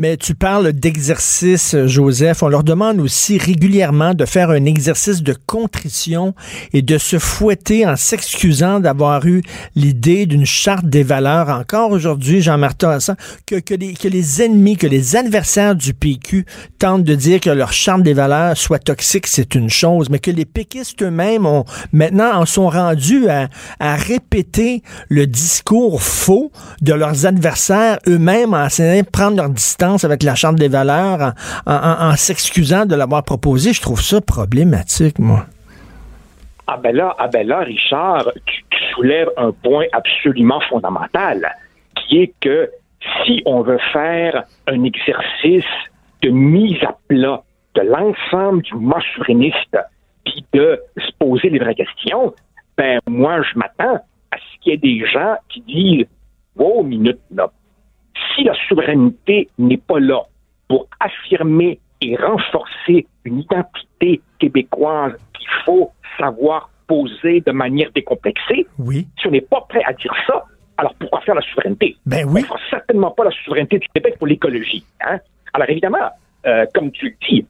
Mais 0.00 0.16
tu 0.16 0.36
parles 0.36 0.72
d'exercice, 0.72 1.74
Joseph. 1.86 2.44
On 2.44 2.48
leur 2.48 2.62
demande 2.62 3.00
aussi 3.00 3.36
régulièrement 3.36 4.14
de 4.14 4.26
faire 4.26 4.50
un 4.50 4.64
exercice 4.64 5.24
de 5.24 5.34
contrition 5.46 6.36
et 6.72 6.82
de 6.82 6.98
se 6.98 7.18
fouetter 7.18 7.84
en 7.84 7.96
s'excusant 7.96 8.78
d'avoir 8.78 9.26
eu 9.26 9.42
l'idée 9.74 10.26
d'une 10.26 10.46
charte 10.46 10.86
des 10.86 11.02
valeurs. 11.02 11.48
Encore 11.48 11.90
aujourd'hui, 11.90 12.42
Jean-Martin 12.42 12.98
que, 13.44 13.56
que, 13.56 13.74
les, 13.74 13.94
que 13.94 14.06
les 14.06 14.40
ennemis, 14.40 14.76
que 14.76 14.86
les 14.86 15.16
adversaires 15.16 15.74
du 15.74 15.94
PQ 15.94 16.46
tentent 16.78 17.02
de 17.02 17.16
dire 17.16 17.40
que 17.40 17.50
leur 17.50 17.72
charte 17.72 18.04
des 18.04 18.14
valeurs 18.14 18.56
soit 18.56 18.78
toxique, 18.78 19.26
c'est 19.26 19.56
une 19.56 19.68
chose, 19.68 20.10
mais 20.10 20.20
que 20.20 20.30
les 20.30 20.44
péquistes 20.44 21.02
eux-mêmes 21.02 21.44
ont 21.44 21.64
maintenant 21.90 22.38
en 22.38 22.46
sont 22.46 22.68
rendus 22.68 23.28
à, 23.28 23.48
à 23.80 23.96
répéter 23.96 24.84
le 25.08 25.26
discours 25.26 26.00
faux 26.00 26.52
de 26.82 26.92
leurs 26.92 27.26
adversaires 27.26 27.98
eux-mêmes 28.06 28.54
en 28.54 28.66
essayant 28.66 29.02
de 29.02 29.08
prendre 29.08 29.38
leur 29.38 29.50
distance 29.50 29.87
avec 29.96 30.22
la 30.22 30.34
Chambre 30.34 30.58
des 30.58 30.68
valeurs 30.68 31.32
en, 31.66 32.12
s'excusant 32.16 32.86
de 32.86 32.94
l'avoir 32.94 33.24
proposé. 33.24 33.72
Je 33.72 33.80
trouve 33.80 34.00
ça 34.00 34.20
problématique, 34.20 35.18
moi. 35.18 35.46
Ah 36.66 36.76
ben 36.76 36.94
là, 36.94 37.14
ah 37.18 37.28
ben 37.28 37.46
là 37.46 37.60
Richard, 37.60 38.30
tu, 38.44 38.62
soulèves 38.94 39.30
un 39.36 39.52
point 39.52 39.86
absolument 39.92 40.60
fondamental, 40.68 41.50
qui 41.94 42.22
est 42.22 42.34
que 42.40 42.70
si 43.24 43.42
on 43.46 43.62
veut 43.62 43.78
faire 43.92 44.44
un 44.66 44.84
exercice 44.84 45.64
de 46.22 46.30
mise 46.30 46.82
à 46.82 46.94
plat 47.08 47.42
de 47.74 47.82
l'ensemble 47.82 48.62
du 48.62 48.74
mouvement 48.74 49.00
souverainiste, 49.14 49.78
puis 50.24 50.44
de 50.52 50.78
se 50.96 51.10
poser 51.18 51.48
les 51.48 51.58
vraies 51.58 51.74
questions, 51.74 52.34
ben 52.76 53.00
moi 53.08 53.40
je 53.42 53.58
m'attends 53.58 53.96
à 54.30 54.36
ce 54.36 54.60
qu'il 54.60 54.72
y 54.72 54.74
ait 54.74 54.78
des 54.78 55.06
gens 55.06 55.36
qui 55.48 55.60
disent 55.62 56.06
Wow, 56.56 56.82
minute 56.82 57.20
là, 57.30 57.50
si 58.38 58.44
la 58.44 58.54
souveraineté 58.68 59.48
n'est 59.58 59.78
pas 59.78 59.98
là 59.98 60.22
pour 60.68 60.86
affirmer 61.00 61.80
et 62.00 62.16
renforcer 62.16 63.06
une 63.24 63.40
identité 63.40 64.20
québécoise 64.38 65.14
qu'il 65.36 65.48
faut 65.64 65.90
savoir 66.18 66.70
poser 66.86 67.40
de 67.40 67.52
manière 67.52 67.90
décomplexée, 67.92 68.66
oui. 68.78 69.06
si 69.20 69.26
on 69.26 69.30
n'est 69.30 69.40
pas 69.40 69.60
prêt 69.68 69.82
à 69.84 69.92
dire 69.92 70.14
ça, 70.26 70.44
alors 70.76 70.94
pourquoi 70.94 71.20
faire 71.22 71.34
la 71.34 71.42
souveraineté? 71.42 71.96
Ben 72.06 72.24
oui. 72.26 72.40
On 72.40 72.40
ne 72.40 72.46
fera 72.46 72.60
certainement 72.70 73.10
pas 73.10 73.24
la 73.24 73.30
souveraineté 73.44 73.78
du 73.78 73.88
Québec 73.88 74.14
pour 74.18 74.26
l'écologie. 74.26 74.84
Hein? 75.00 75.18
Alors 75.52 75.68
évidemment, 75.68 76.10
euh, 76.46 76.64
comme 76.72 76.92
tu 76.92 77.06
le 77.06 77.14
dis, 77.28 77.46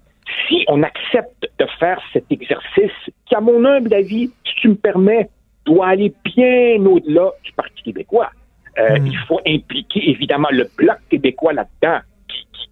si 0.48 0.64
on 0.68 0.82
accepte 0.82 1.48
de 1.58 1.66
faire 1.78 2.00
cet 2.12 2.24
exercice, 2.30 2.90
qui, 3.26 3.34
à 3.34 3.40
mon 3.40 3.64
humble 3.64 3.92
avis, 3.94 4.30
si 4.44 4.54
tu 4.56 4.68
me 4.68 4.74
permets, 4.74 5.28
doit 5.66 5.88
aller 5.88 6.12
bien 6.24 6.84
au-delà 6.86 7.30
du 7.44 7.52
Parti 7.52 7.82
québécois. 7.82 8.30
Euh, 8.78 8.98
hmm. 8.98 9.06
Il 9.06 9.18
faut 9.26 9.40
impliquer 9.46 10.10
évidemment 10.10 10.48
le 10.50 10.68
bloc 10.76 10.98
québécois 11.10 11.52
là-dedans, 11.52 12.00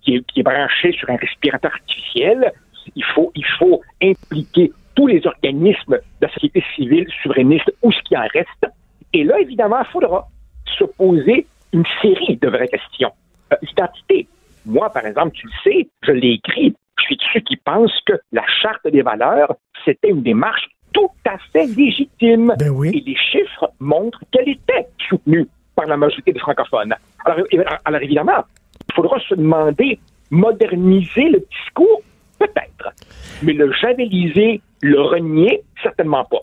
qui, 0.02 0.14
est, 0.36 0.42
branché 0.42 0.92
sur 0.92 1.10
un 1.10 1.16
respirateur 1.16 1.72
artificiel. 1.72 2.52
Il 2.94 3.04
faut, 3.04 3.32
il 3.34 3.44
faut 3.58 3.82
impliquer 4.02 4.72
tous 4.94 5.08
les 5.08 5.26
organismes 5.26 5.94
de 5.94 6.26
la 6.26 6.32
société 6.32 6.62
civile 6.74 7.06
souverainiste 7.22 7.72
ou 7.82 7.90
ce 7.90 8.00
qui 8.02 8.16
en 8.16 8.26
reste. 8.32 8.66
Et 9.12 9.24
là, 9.24 9.38
évidemment, 9.40 9.80
il 9.80 9.92
faudra 9.92 10.28
se 10.78 10.84
poser 10.84 11.46
une 11.72 11.84
série 12.00 12.36
de 12.36 12.48
vraies 12.48 12.68
questions. 12.68 13.12
Euh, 13.52 13.56
L'identité. 13.62 14.28
Moi, 14.64 14.90
par 14.90 15.06
exemple, 15.06 15.32
tu 15.32 15.46
le 15.46 15.52
sais, 15.64 15.88
je 16.02 16.12
l'ai 16.12 16.34
écrit. 16.34 16.74
Je 16.98 17.04
suis 17.04 17.16
de 17.16 17.22
ceux 17.32 17.40
qui 17.40 17.56
pensent 17.56 18.00
que 18.06 18.14
la 18.32 18.44
charte 18.62 18.86
des 18.86 19.02
valeurs, 19.02 19.54
c'était 19.84 20.10
une 20.10 20.22
démarche 20.22 20.66
tout 20.92 21.10
à 21.26 21.36
fait 21.52 21.66
légitime. 21.66 22.54
Ben 22.58 22.70
oui. 22.70 22.90
Et 22.94 23.00
les 23.00 23.16
chiffres 23.16 23.70
montrent 23.80 24.22
qu'elle 24.32 24.48
était 24.48 24.88
soutenue 25.08 25.46
par 25.76 25.86
la 25.86 25.96
majorité 25.96 26.32
des 26.32 26.40
francophones. 26.40 26.94
Alors, 27.24 28.02
évidemment, 28.02 28.44
il 28.88 28.94
faudra 28.94 29.20
se 29.20 29.34
demander, 29.34 30.00
moderniser 30.30 31.28
le 31.28 31.44
discours, 31.50 32.02
peut-être, 32.38 32.92
mais 33.42 33.52
le 33.52 33.70
javeliser, 33.72 34.60
le 34.82 35.00
renier, 35.00 35.62
certainement 35.82 36.24
pas. 36.24 36.40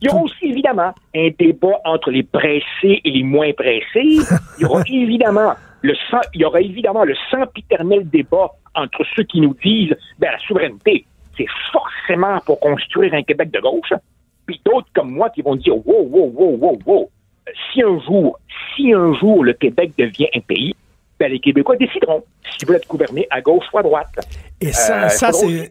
Il 0.00 0.06
y 0.06 0.10
aura 0.10 0.22
aussi, 0.22 0.46
évidemment, 0.46 0.92
un 1.14 1.28
débat 1.38 1.80
entre 1.84 2.10
les 2.10 2.24
pressés 2.24 3.00
et 3.04 3.10
les 3.10 3.22
moins 3.22 3.52
pressés. 3.52 4.18
Il 4.58 4.62
y 4.62 4.64
aura 4.64 4.82
évidemment 4.88 5.54
le 5.82 5.94
sang, 6.10 6.20
il 6.34 6.40
y 6.40 6.44
aura 6.44 6.60
évidemment 6.60 7.04
le 7.04 7.14
sempiternel 7.30 8.08
débat 8.08 8.50
entre 8.74 9.04
ceux 9.14 9.24
qui 9.24 9.40
nous 9.40 9.54
disent, 9.62 9.94
ben, 10.18 10.30
la 10.32 10.38
souveraineté, 10.38 11.04
c'est 11.36 11.46
forcément 11.72 12.38
pour 12.46 12.60
construire 12.60 13.14
un 13.14 13.22
Québec 13.22 13.50
de 13.50 13.60
gauche, 13.60 13.92
puis 14.46 14.60
d'autres 14.64 14.88
comme 14.94 15.12
moi 15.12 15.30
qui 15.30 15.42
vont 15.42 15.56
dire, 15.56 15.74
wow, 15.86 16.02
wow, 16.02 16.32
wow, 16.34 16.56
wow, 16.56 16.78
wow, 16.86 17.10
si 17.72 17.82
un 17.82 17.98
jour, 18.00 18.38
si 18.74 18.92
un 18.92 19.12
jour 19.14 19.44
le 19.44 19.52
Québec 19.54 19.92
devient 19.98 20.28
un 20.34 20.40
pays, 20.40 20.74
ben, 21.18 21.30
les 21.30 21.38
Québécois 21.38 21.76
décideront 21.76 22.24
s'ils 22.50 22.66
veulent 22.66 22.78
être 22.78 22.88
gouvernés 22.88 23.26
à 23.30 23.40
gauche 23.40 23.64
ou 23.72 23.78
à 23.78 23.82
droite. 23.82 24.08
Et 24.60 24.72
ça, 24.72 25.04
euh, 25.04 25.08
ça 25.08 25.32
c'est. 25.32 25.68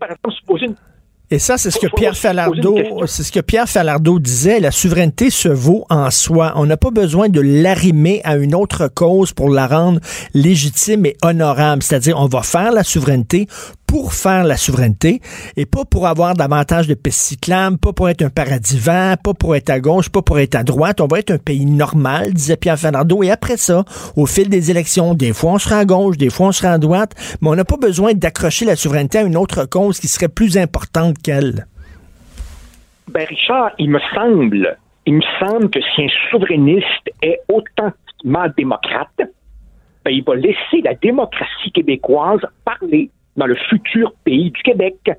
Et 1.33 1.39
ça, 1.39 1.57
c'est 1.57 1.71
ce 1.71 1.79
que 1.79 1.87
Pierre 1.87 2.17
Falardeau, 2.17 2.77
c'est 3.05 3.23
ce 3.23 3.31
que 3.31 3.39
Pierre 3.39 3.69
Falardeau 3.69 4.19
disait. 4.19 4.59
La 4.59 4.71
souveraineté 4.71 5.29
se 5.29 5.47
vaut 5.47 5.85
en 5.89 6.11
soi. 6.11 6.51
On 6.57 6.65
n'a 6.65 6.75
pas 6.75 6.91
besoin 6.91 7.29
de 7.29 7.39
l'arrimer 7.39 8.19
à 8.25 8.35
une 8.35 8.53
autre 8.53 8.89
cause 8.89 9.31
pour 9.31 9.49
la 9.49 9.65
rendre 9.65 10.01
légitime 10.33 11.05
et 11.05 11.15
honorable. 11.21 11.83
C'est-à-dire, 11.83 12.19
on 12.19 12.27
va 12.27 12.41
faire 12.41 12.73
la 12.73 12.83
souveraineté 12.83 13.47
pour 13.91 14.13
faire 14.13 14.45
la 14.45 14.55
souveraineté 14.55 15.19
et 15.57 15.65
pas 15.65 15.83
pour 15.83 16.07
avoir 16.07 16.33
davantage 16.33 16.87
de 16.87 16.93
pistes 16.93 17.51
pas 17.81 17.91
pour 17.91 18.07
être 18.07 18.21
un 18.21 18.29
paradis 18.29 18.79
vert, 18.79 19.17
pas 19.21 19.33
pour 19.33 19.53
être 19.53 19.69
à 19.69 19.81
gauche, 19.81 20.09
pas 20.09 20.21
pour 20.21 20.39
être 20.39 20.55
à 20.55 20.63
droite. 20.63 21.01
On 21.01 21.07
va 21.07 21.19
être 21.19 21.31
un 21.31 21.37
pays 21.37 21.65
normal, 21.65 22.33
disait 22.33 22.55
Pierre 22.55 22.79
Fernando. 22.79 23.21
Et 23.21 23.29
après 23.29 23.57
ça, 23.57 23.83
au 24.15 24.25
fil 24.25 24.47
des 24.47 24.71
élections, 24.71 25.13
des 25.13 25.33
fois 25.33 25.51
on 25.51 25.57
sera 25.57 25.79
à 25.79 25.83
gauche, 25.85 26.15
des 26.15 26.29
fois 26.29 26.47
on 26.47 26.51
sera 26.53 26.71
à 26.71 26.77
droite, 26.77 27.11
mais 27.41 27.49
on 27.49 27.55
n'a 27.55 27.65
pas 27.65 27.75
besoin 27.75 28.13
d'accrocher 28.13 28.63
la 28.63 28.77
souveraineté 28.77 29.17
à 29.17 29.23
une 29.23 29.35
autre 29.35 29.65
cause 29.65 29.99
qui 29.99 30.07
serait 30.07 30.29
plus 30.29 30.57
importante 30.57 31.17
qu'elle. 31.21 31.67
Ben 33.09 33.27
Richard, 33.27 33.71
il 33.77 33.89
me 33.89 33.99
semble, 34.15 34.77
il 35.05 35.15
me 35.15 35.23
semble 35.37 35.69
que 35.69 35.79
si 35.81 36.03
un 36.03 36.07
souverainiste 36.31 37.11
est 37.21 37.41
authentiquement 37.49 38.45
démocrate, 38.55 39.09
ben, 40.05 40.11
il 40.11 40.23
va 40.23 40.35
laisser 40.35 40.81
la 40.81 40.93
démocratie 40.93 41.73
québécoise 41.73 42.39
parler 42.63 43.09
dans 43.37 43.45
le 43.45 43.55
futur 43.55 44.13
pays 44.23 44.51
du 44.51 44.61
Québec. 44.61 45.11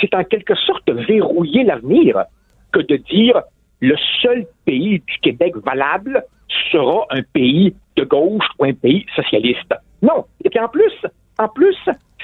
C'est 0.00 0.14
en 0.14 0.24
quelque 0.24 0.54
sorte 0.54 0.88
verrouiller 0.90 1.64
l'avenir 1.64 2.24
que 2.72 2.80
de 2.80 2.96
dire 2.96 3.42
le 3.80 3.96
seul 4.22 4.46
pays 4.64 5.00
du 5.00 5.18
Québec 5.22 5.54
valable 5.64 6.24
sera 6.70 7.06
un 7.10 7.22
pays 7.22 7.74
de 7.96 8.04
gauche 8.04 8.44
ou 8.58 8.64
un 8.64 8.72
pays 8.72 9.06
socialiste. 9.14 9.74
Non. 10.02 10.24
Et 10.44 10.50
puis 10.50 10.60
en 10.60 10.68
plus, 10.68 10.92
en 11.38 11.48
plus, 11.48 11.76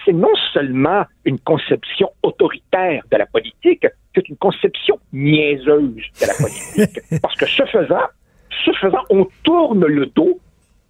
c'est 0.05 0.13
non 0.13 0.35
seulement 0.53 1.05
une 1.25 1.39
conception 1.39 2.11
autoritaire 2.23 3.03
de 3.11 3.17
la 3.17 3.27
politique, 3.27 3.87
c'est 4.15 4.29
une 4.29 4.37
conception 4.37 4.99
niaiseuse 5.13 6.03
de 6.21 6.27
la 6.27 6.35
politique. 6.35 7.01
Parce 7.23 7.35
que 7.37 7.47
ce 7.47 7.65
faisant, 7.67 8.07
ce 8.65 8.73
faisant, 8.73 9.03
on 9.11 9.27
tourne 9.43 9.85
le 9.87 10.07
dos 10.07 10.39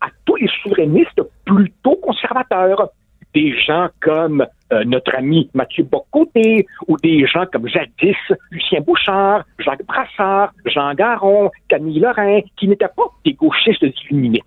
à 0.01 0.09
tous 0.25 0.37
les 0.37 0.49
souverainistes 0.63 1.21
plutôt 1.45 1.97
conservateurs. 1.97 2.91
Des 3.35 3.59
gens 3.59 3.89
comme 4.01 4.47
euh, 4.73 4.85
notre 4.85 5.15
ami 5.17 5.51
Mathieu 5.55 5.85
Bocoté 5.85 6.67
ou 6.89 6.97
des 6.99 7.27
gens 7.27 7.45
comme 7.53 7.69
jadis 7.69 8.17
Lucien 8.51 8.81
Bouchard, 8.81 9.45
Jacques 9.59 9.85
Brassard, 9.87 10.53
Jean 10.67 10.95
Garon, 10.95 11.51
Camille 11.69 12.01
Lorrain, 12.01 12.41
qui 12.57 12.69
n'étaient 12.69 12.87
pas 12.87 13.05
des 13.25 13.33
gauchistes 13.35 13.85
illuminés. 14.05 14.43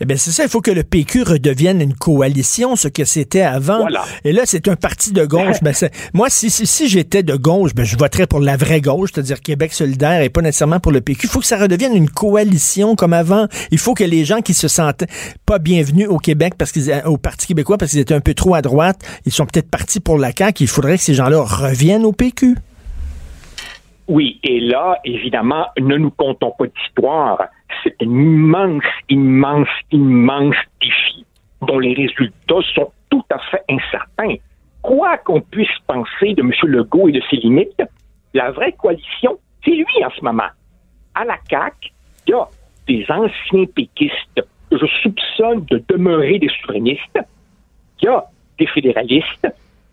Eh 0.00 0.04
bien, 0.04 0.16
c'est 0.16 0.30
ça, 0.30 0.44
il 0.44 0.48
faut 0.48 0.60
que 0.60 0.70
le 0.70 0.84
PQ 0.84 1.22
redevienne 1.22 1.80
une 1.80 1.94
coalition, 1.94 2.76
ce 2.76 2.88
que 2.88 3.04
c'était 3.04 3.42
avant. 3.42 3.86
Et 4.24 4.32
là, 4.32 4.42
c'est 4.44 4.68
un 4.68 4.76
parti 4.76 5.12
de 5.12 5.24
gauche. 5.24 5.56
ben, 5.62 5.74
moi, 6.12 6.28
si, 6.30 6.50
si, 6.50 6.66
si 6.66 6.88
j'étais 6.88 7.22
de 7.22 7.36
gauche, 7.36 7.74
ben, 7.74 7.84
je 7.84 7.96
voterais 7.96 8.26
pour 8.26 8.40
la 8.40 8.56
vraie 8.56 8.80
gauche, 8.80 9.10
c'est-à-dire 9.14 9.40
Québec 9.40 9.72
solidaire 9.72 10.22
et 10.22 10.28
pas 10.28 10.42
nécessairement 10.42 10.80
pour 10.80 10.92
le 10.92 11.00
PQ. 11.00 11.26
Il 11.26 11.30
faut 11.30 11.40
que 11.40 11.46
ça 11.46 11.58
redevienne 11.58 11.94
une 11.94 12.10
coalition 12.10 12.96
comme 12.96 13.12
avant. 13.12 13.46
Il 13.70 13.78
faut 13.78 13.94
que 13.94 14.04
les 14.04 14.24
gens 14.24 14.40
qui 14.40 14.54
se 14.54 14.68
sentent 14.68 15.04
pas 15.46 15.58
bienvenus 15.58 16.08
au 16.08 16.18
Québec 16.18 16.54
parce 16.58 16.72
qu'ils 16.72 17.02
au 17.04 17.16
Parti 17.16 17.46
québécois 17.46 17.78
parce 17.78 17.92
qu'ils 17.92 18.00
étaient 18.00 18.14
un 18.14 18.20
peu 18.20 18.34
trop 18.34 18.54
à 18.54 18.62
droite, 18.62 19.00
ils 19.26 19.32
sont 19.32 19.46
peut-être 19.46 19.70
partis 19.70 20.00
pour 20.00 20.18
la 20.18 20.32
CAQ. 20.36 20.64
Il 20.64 20.68
faudrait 20.68 20.98
que 20.98 21.04
ces 21.04 21.14
gens-là 21.14 21.40
reviennent 21.42 22.04
au 22.04 22.12
PQ. 22.12 22.56
Oui, 24.08 24.40
et 24.42 24.60
là, 24.60 24.98
évidemment, 25.04 25.66
ne 25.78 25.96
nous 25.96 26.10
comptons 26.10 26.52
pas 26.58 26.66
d'histoire 26.66 27.48
c'est 27.82 27.94
un 28.02 28.06
immense, 28.06 28.84
immense, 29.08 29.68
immense 29.90 30.56
défi 30.80 31.24
dont 31.62 31.78
les 31.78 31.94
résultats 31.94 32.60
sont 32.74 32.92
tout 33.10 33.24
à 33.30 33.38
fait 33.50 33.62
incertains. 33.68 34.36
Quoi 34.82 35.18
qu'on 35.18 35.40
puisse 35.40 35.78
penser 35.86 36.34
de 36.34 36.42
M. 36.42 36.52
Legault 36.64 37.08
et 37.08 37.12
de 37.12 37.22
ses 37.30 37.36
limites, 37.36 37.82
la 38.34 38.50
vraie 38.50 38.72
coalition, 38.72 39.38
c'est 39.64 39.70
lui 39.70 40.04
en 40.04 40.10
ce 40.10 40.24
moment. 40.24 40.48
À 41.14 41.24
la 41.24 41.36
CAQ, 41.48 41.90
il 42.26 42.30
y 42.30 42.34
a 42.34 42.48
des 42.88 43.06
anciens 43.08 43.66
péquistes 43.74 44.42
que 44.70 44.78
je 44.78 44.86
soupçonne 45.02 45.64
de 45.66 45.82
demeurer 45.88 46.38
des 46.38 46.48
souverainistes. 46.60 47.18
Il 48.00 48.06
y 48.06 48.08
a 48.08 48.24
des 48.58 48.66
fédéralistes. 48.66 49.46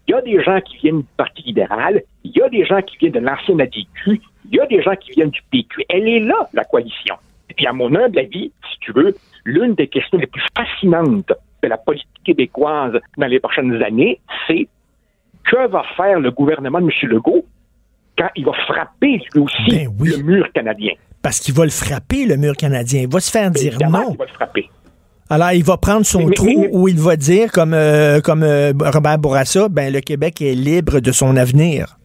Il 0.10 0.14
y 0.14 0.16
a 0.16 0.22
des 0.22 0.44
gens 0.44 0.60
qui 0.62 0.76
viennent 0.78 1.02
du 1.02 1.08
Parti 1.18 1.44
libéral. 1.44 2.02
Il 2.24 2.32
y 2.36 2.42
a 2.42 2.50
des 2.50 2.66
gens 2.66 2.82
qui 2.82 2.98
viennent 2.98 3.12
de 3.12 3.20
l'ancien 3.20 3.60
ADQ. 3.60 4.20
Il 4.50 4.58
y 4.58 4.60
a 4.60 4.66
des 4.66 4.82
gens 4.82 4.96
qui 4.96 5.12
viennent 5.12 5.30
du 5.30 5.42
PQ. 5.52 5.86
Elle 5.88 6.08
est 6.10 6.20
là, 6.20 6.50
la 6.52 6.64
coalition. 6.64 7.14
Puis 7.56 7.68
à 7.68 7.74
mon 7.74 7.94
humble 7.94 8.18
avis, 8.18 8.52
si 8.72 8.80
tu 8.80 8.92
veux, 8.92 9.16
l'une 9.46 9.76
des 9.76 9.88
questions 9.88 10.18
les 10.18 10.26
plus 10.26 10.42
fascinantes 10.58 11.32
de 11.62 11.68
la 11.68 11.78
politique 11.78 12.08
québécoise 12.26 13.00
dans 13.20 13.28
les 13.28 13.40
prochaines 13.40 13.84
années, 13.84 14.20
c'est 14.48 14.68
que 15.44 15.68
va 15.68 15.84
faire 15.96 16.20
le 16.20 16.32
gouvernement 16.32 16.82
de 16.82 16.86
M. 16.86 17.10
Legault 17.12 17.46
quand 18.18 18.30
il 18.36 18.46
va 18.46 18.54
frapper 18.66 19.22
lui 19.36 19.42
aussi 19.42 19.70
Ben 19.70 19.90
oui. 20.00 20.10
le 20.18 20.24
mur 20.24 20.52
canadien? 20.52 20.94
Parce 21.22 21.40
qu'il 21.40 21.54
va 21.54 21.66
le 21.66 21.70
frapper, 21.70 22.26
le 22.26 22.36
mur 22.36 22.56
canadien. 22.58 23.02
Il 23.04 23.10
va 23.10 23.20
se 23.20 23.30
faire 23.30 23.52
dire 23.52 23.74
Évidemment 23.74 24.00
non. 24.02 24.10
qu'il 24.10 24.18
va 24.18 24.26
le 24.26 24.32
frapper. 24.32 24.70
Alors, 25.30 25.52
il 25.52 25.64
va 25.64 25.78
prendre 25.78 26.06
son 26.06 26.26
Mais- 26.28 26.34
trou 26.34 26.46
mais- 26.48 26.56
mais- 26.56 26.70
où 26.74 26.88
il 26.88 27.00
va 27.00 27.16
dire, 27.16 27.52
comme, 27.52 27.74
euh, 27.74 28.20
comme 28.22 28.42
euh, 28.44 28.72
Robert 28.82 29.20
Bourassa, 29.20 29.70
ben, 29.70 29.94
le 29.94 30.00
Québec 30.02 30.42
est 30.42 30.56
libre 30.56 31.00
de 31.00 31.12
son 31.12 31.36
avenir. 31.38 31.98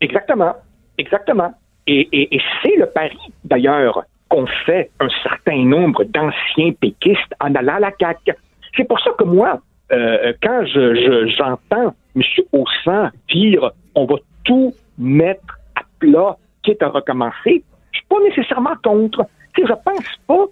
Exactement. 0.00 0.54
Exactement. 0.98 1.52
Et, 1.86 2.08
et- 2.12 2.34
et 2.36 2.40
c'est 2.62 2.76
le 2.76 2.86
pari, 2.86 3.18
d'ailleurs, 3.44 4.04
qu'ont 4.28 4.46
fait 4.66 4.90
un 5.00 5.08
certain 5.22 5.64
nombre 5.64 6.04
d'anciens 6.04 6.72
péquistes 6.80 7.34
en 7.40 7.54
allant 7.54 7.74
à 7.76 7.80
la 7.80 7.90
CAQ. 7.98 8.32
C'est 8.76 8.84
pour 8.84 9.00
ça 9.00 9.10
que 9.18 9.24
moi, 9.24 9.60
euh, 9.92 10.32
quand 10.42 10.64
je, 10.66 10.94
je- 10.94 11.34
j'entends 11.36 11.94
M. 12.16 12.22
Haussan 12.52 13.10
dire 13.32 13.70
on 13.94 14.04
va 14.06 14.16
tout 14.44 14.72
mettre 14.98 15.58
à 15.74 15.80
plat, 15.98 16.36
quitte 16.62 16.82
à 16.82 16.88
recommencer, 16.88 17.64
je 17.92 17.98
suis 17.98 18.06
pas 18.08 18.16
nécessairement 18.22 18.74
contre. 18.84 19.26
Tu 19.54 19.62
sais, 19.62 19.68
je 19.68 19.72
pense 19.84 20.06
pas, 20.28 20.44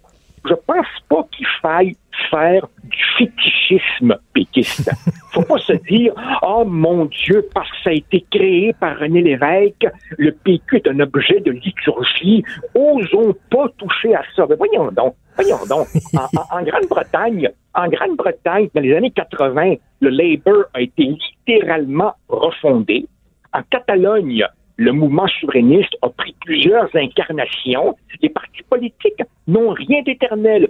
je 0.46 0.54
pense 0.66 0.86
pas 1.08 1.24
qu'il 1.32 1.46
faille 1.62 1.96
faire 2.30 2.66
du 2.84 2.98
fétichisme 3.16 4.16
péquiste. 4.32 4.90
Faut 5.32 5.42
pas 5.42 5.58
se 5.58 5.72
dire, 5.88 6.12
oh 6.42 6.64
mon 6.66 7.04
Dieu, 7.06 7.46
parce 7.54 7.70
que 7.70 7.76
ça 7.84 7.90
a 7.90 7.92
été 7.92 8.24
créé 8.30 8.72
par 8.80 8.98
René 8.98 9.22
Lévesque, 9.22 9.86
le 10.16 10.32
PQ 10.32 10.76
est 10.76 10.88
un 10.88 10.98
objet 11.00 11.40
de 11.40 11.50
liturgie, 11.52 12.42
osons 12.74 13.34
pas 13.50 13.68
toucher 13.76 14.14
à 14.14 14.22
ça. 14.34 14.46
Mais 14.48 14.56
voyons 14.56 14.90
donc, 14.90 15.14
voyons 15.36 15.58
donc. 15.68 15.86
En, 16.14 16.22
en- 16.40 16.58
en 16.58 16.62
Grande-Bretagne, 16.62 17.50
en 17.74 17.88
Grande-Bretagne, 17.88 18.68
dans 18.74 18.80
les 18.80 18.96
années 18.96 19.10
80, 19.12 19.74
le 20.00 20.10
Labour 20.10 20.64
a 20.74 20.80
été 20.80 21.04
littéralement 21.46 22.14
refondé. 22.28 23.06
En 23.52 23.62
Catalogne, 23.70 24.44
le 24.78 24.92
mouvement 24.92 25.26
souverainiste 25.40 25.94
a 26.02 26.08
pris 26.08 26.34
plusieurs 26.40 26.88
incarnations. 26.94 27.96
Les 28.22 28.28
partis 28.28 28.62
politiques 28.70 29.20
n'ont 29.48 29.70
rien 29.70 30.02
d'éternel, 30.02 30.68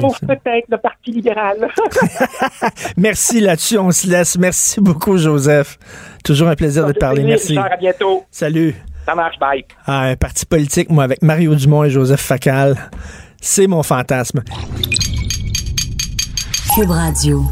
sauf 0.00 0.18
peut-être 0.20 0.66
le 0.68 0.78
Parti 0.78 1.12
libéral. 1.12 1.68
Merci 2.96 3.40
là-dessus, 3.40 3.78
on 3.78 3.90
se 3.90 4.08
laisse. 4.08 4.38
Merci 4.38 4.80
beaucoup, 4.80 5.18
Joseph. 5.18 5.78
Toujours 6.24 6.48
un 6.48 6.56
plaisir 6.56 6.86
de 6.86 6.92
te 6.92 6.98
parler. 6.98 7.22
Merci. 7.22 7.56
À 7.56 7.76
bientôt. 7.76 8.24
Salut. 8.30 8.74
Ça 9.04 9.14
marche, 9.14 9.38
bye. 9.38 9.64
Ah, 9.86 10.04
un 10.04 10.16
parti 10.16 10.46
politique, 10.46 10.90
moi, 10.90 11.04
avec 11.04 11.22
Mario 11.22 11.54
Dumont 11.54 11.84
et 11.84 11.90
Joseph 11.90 12.20
Facal. 12.20 12.76
C'est 13.40 13.66
mon 13.66 13.82
fantasme. 13.82 14.42
Cube 16.74 16.90
Radio. 16.90 17.42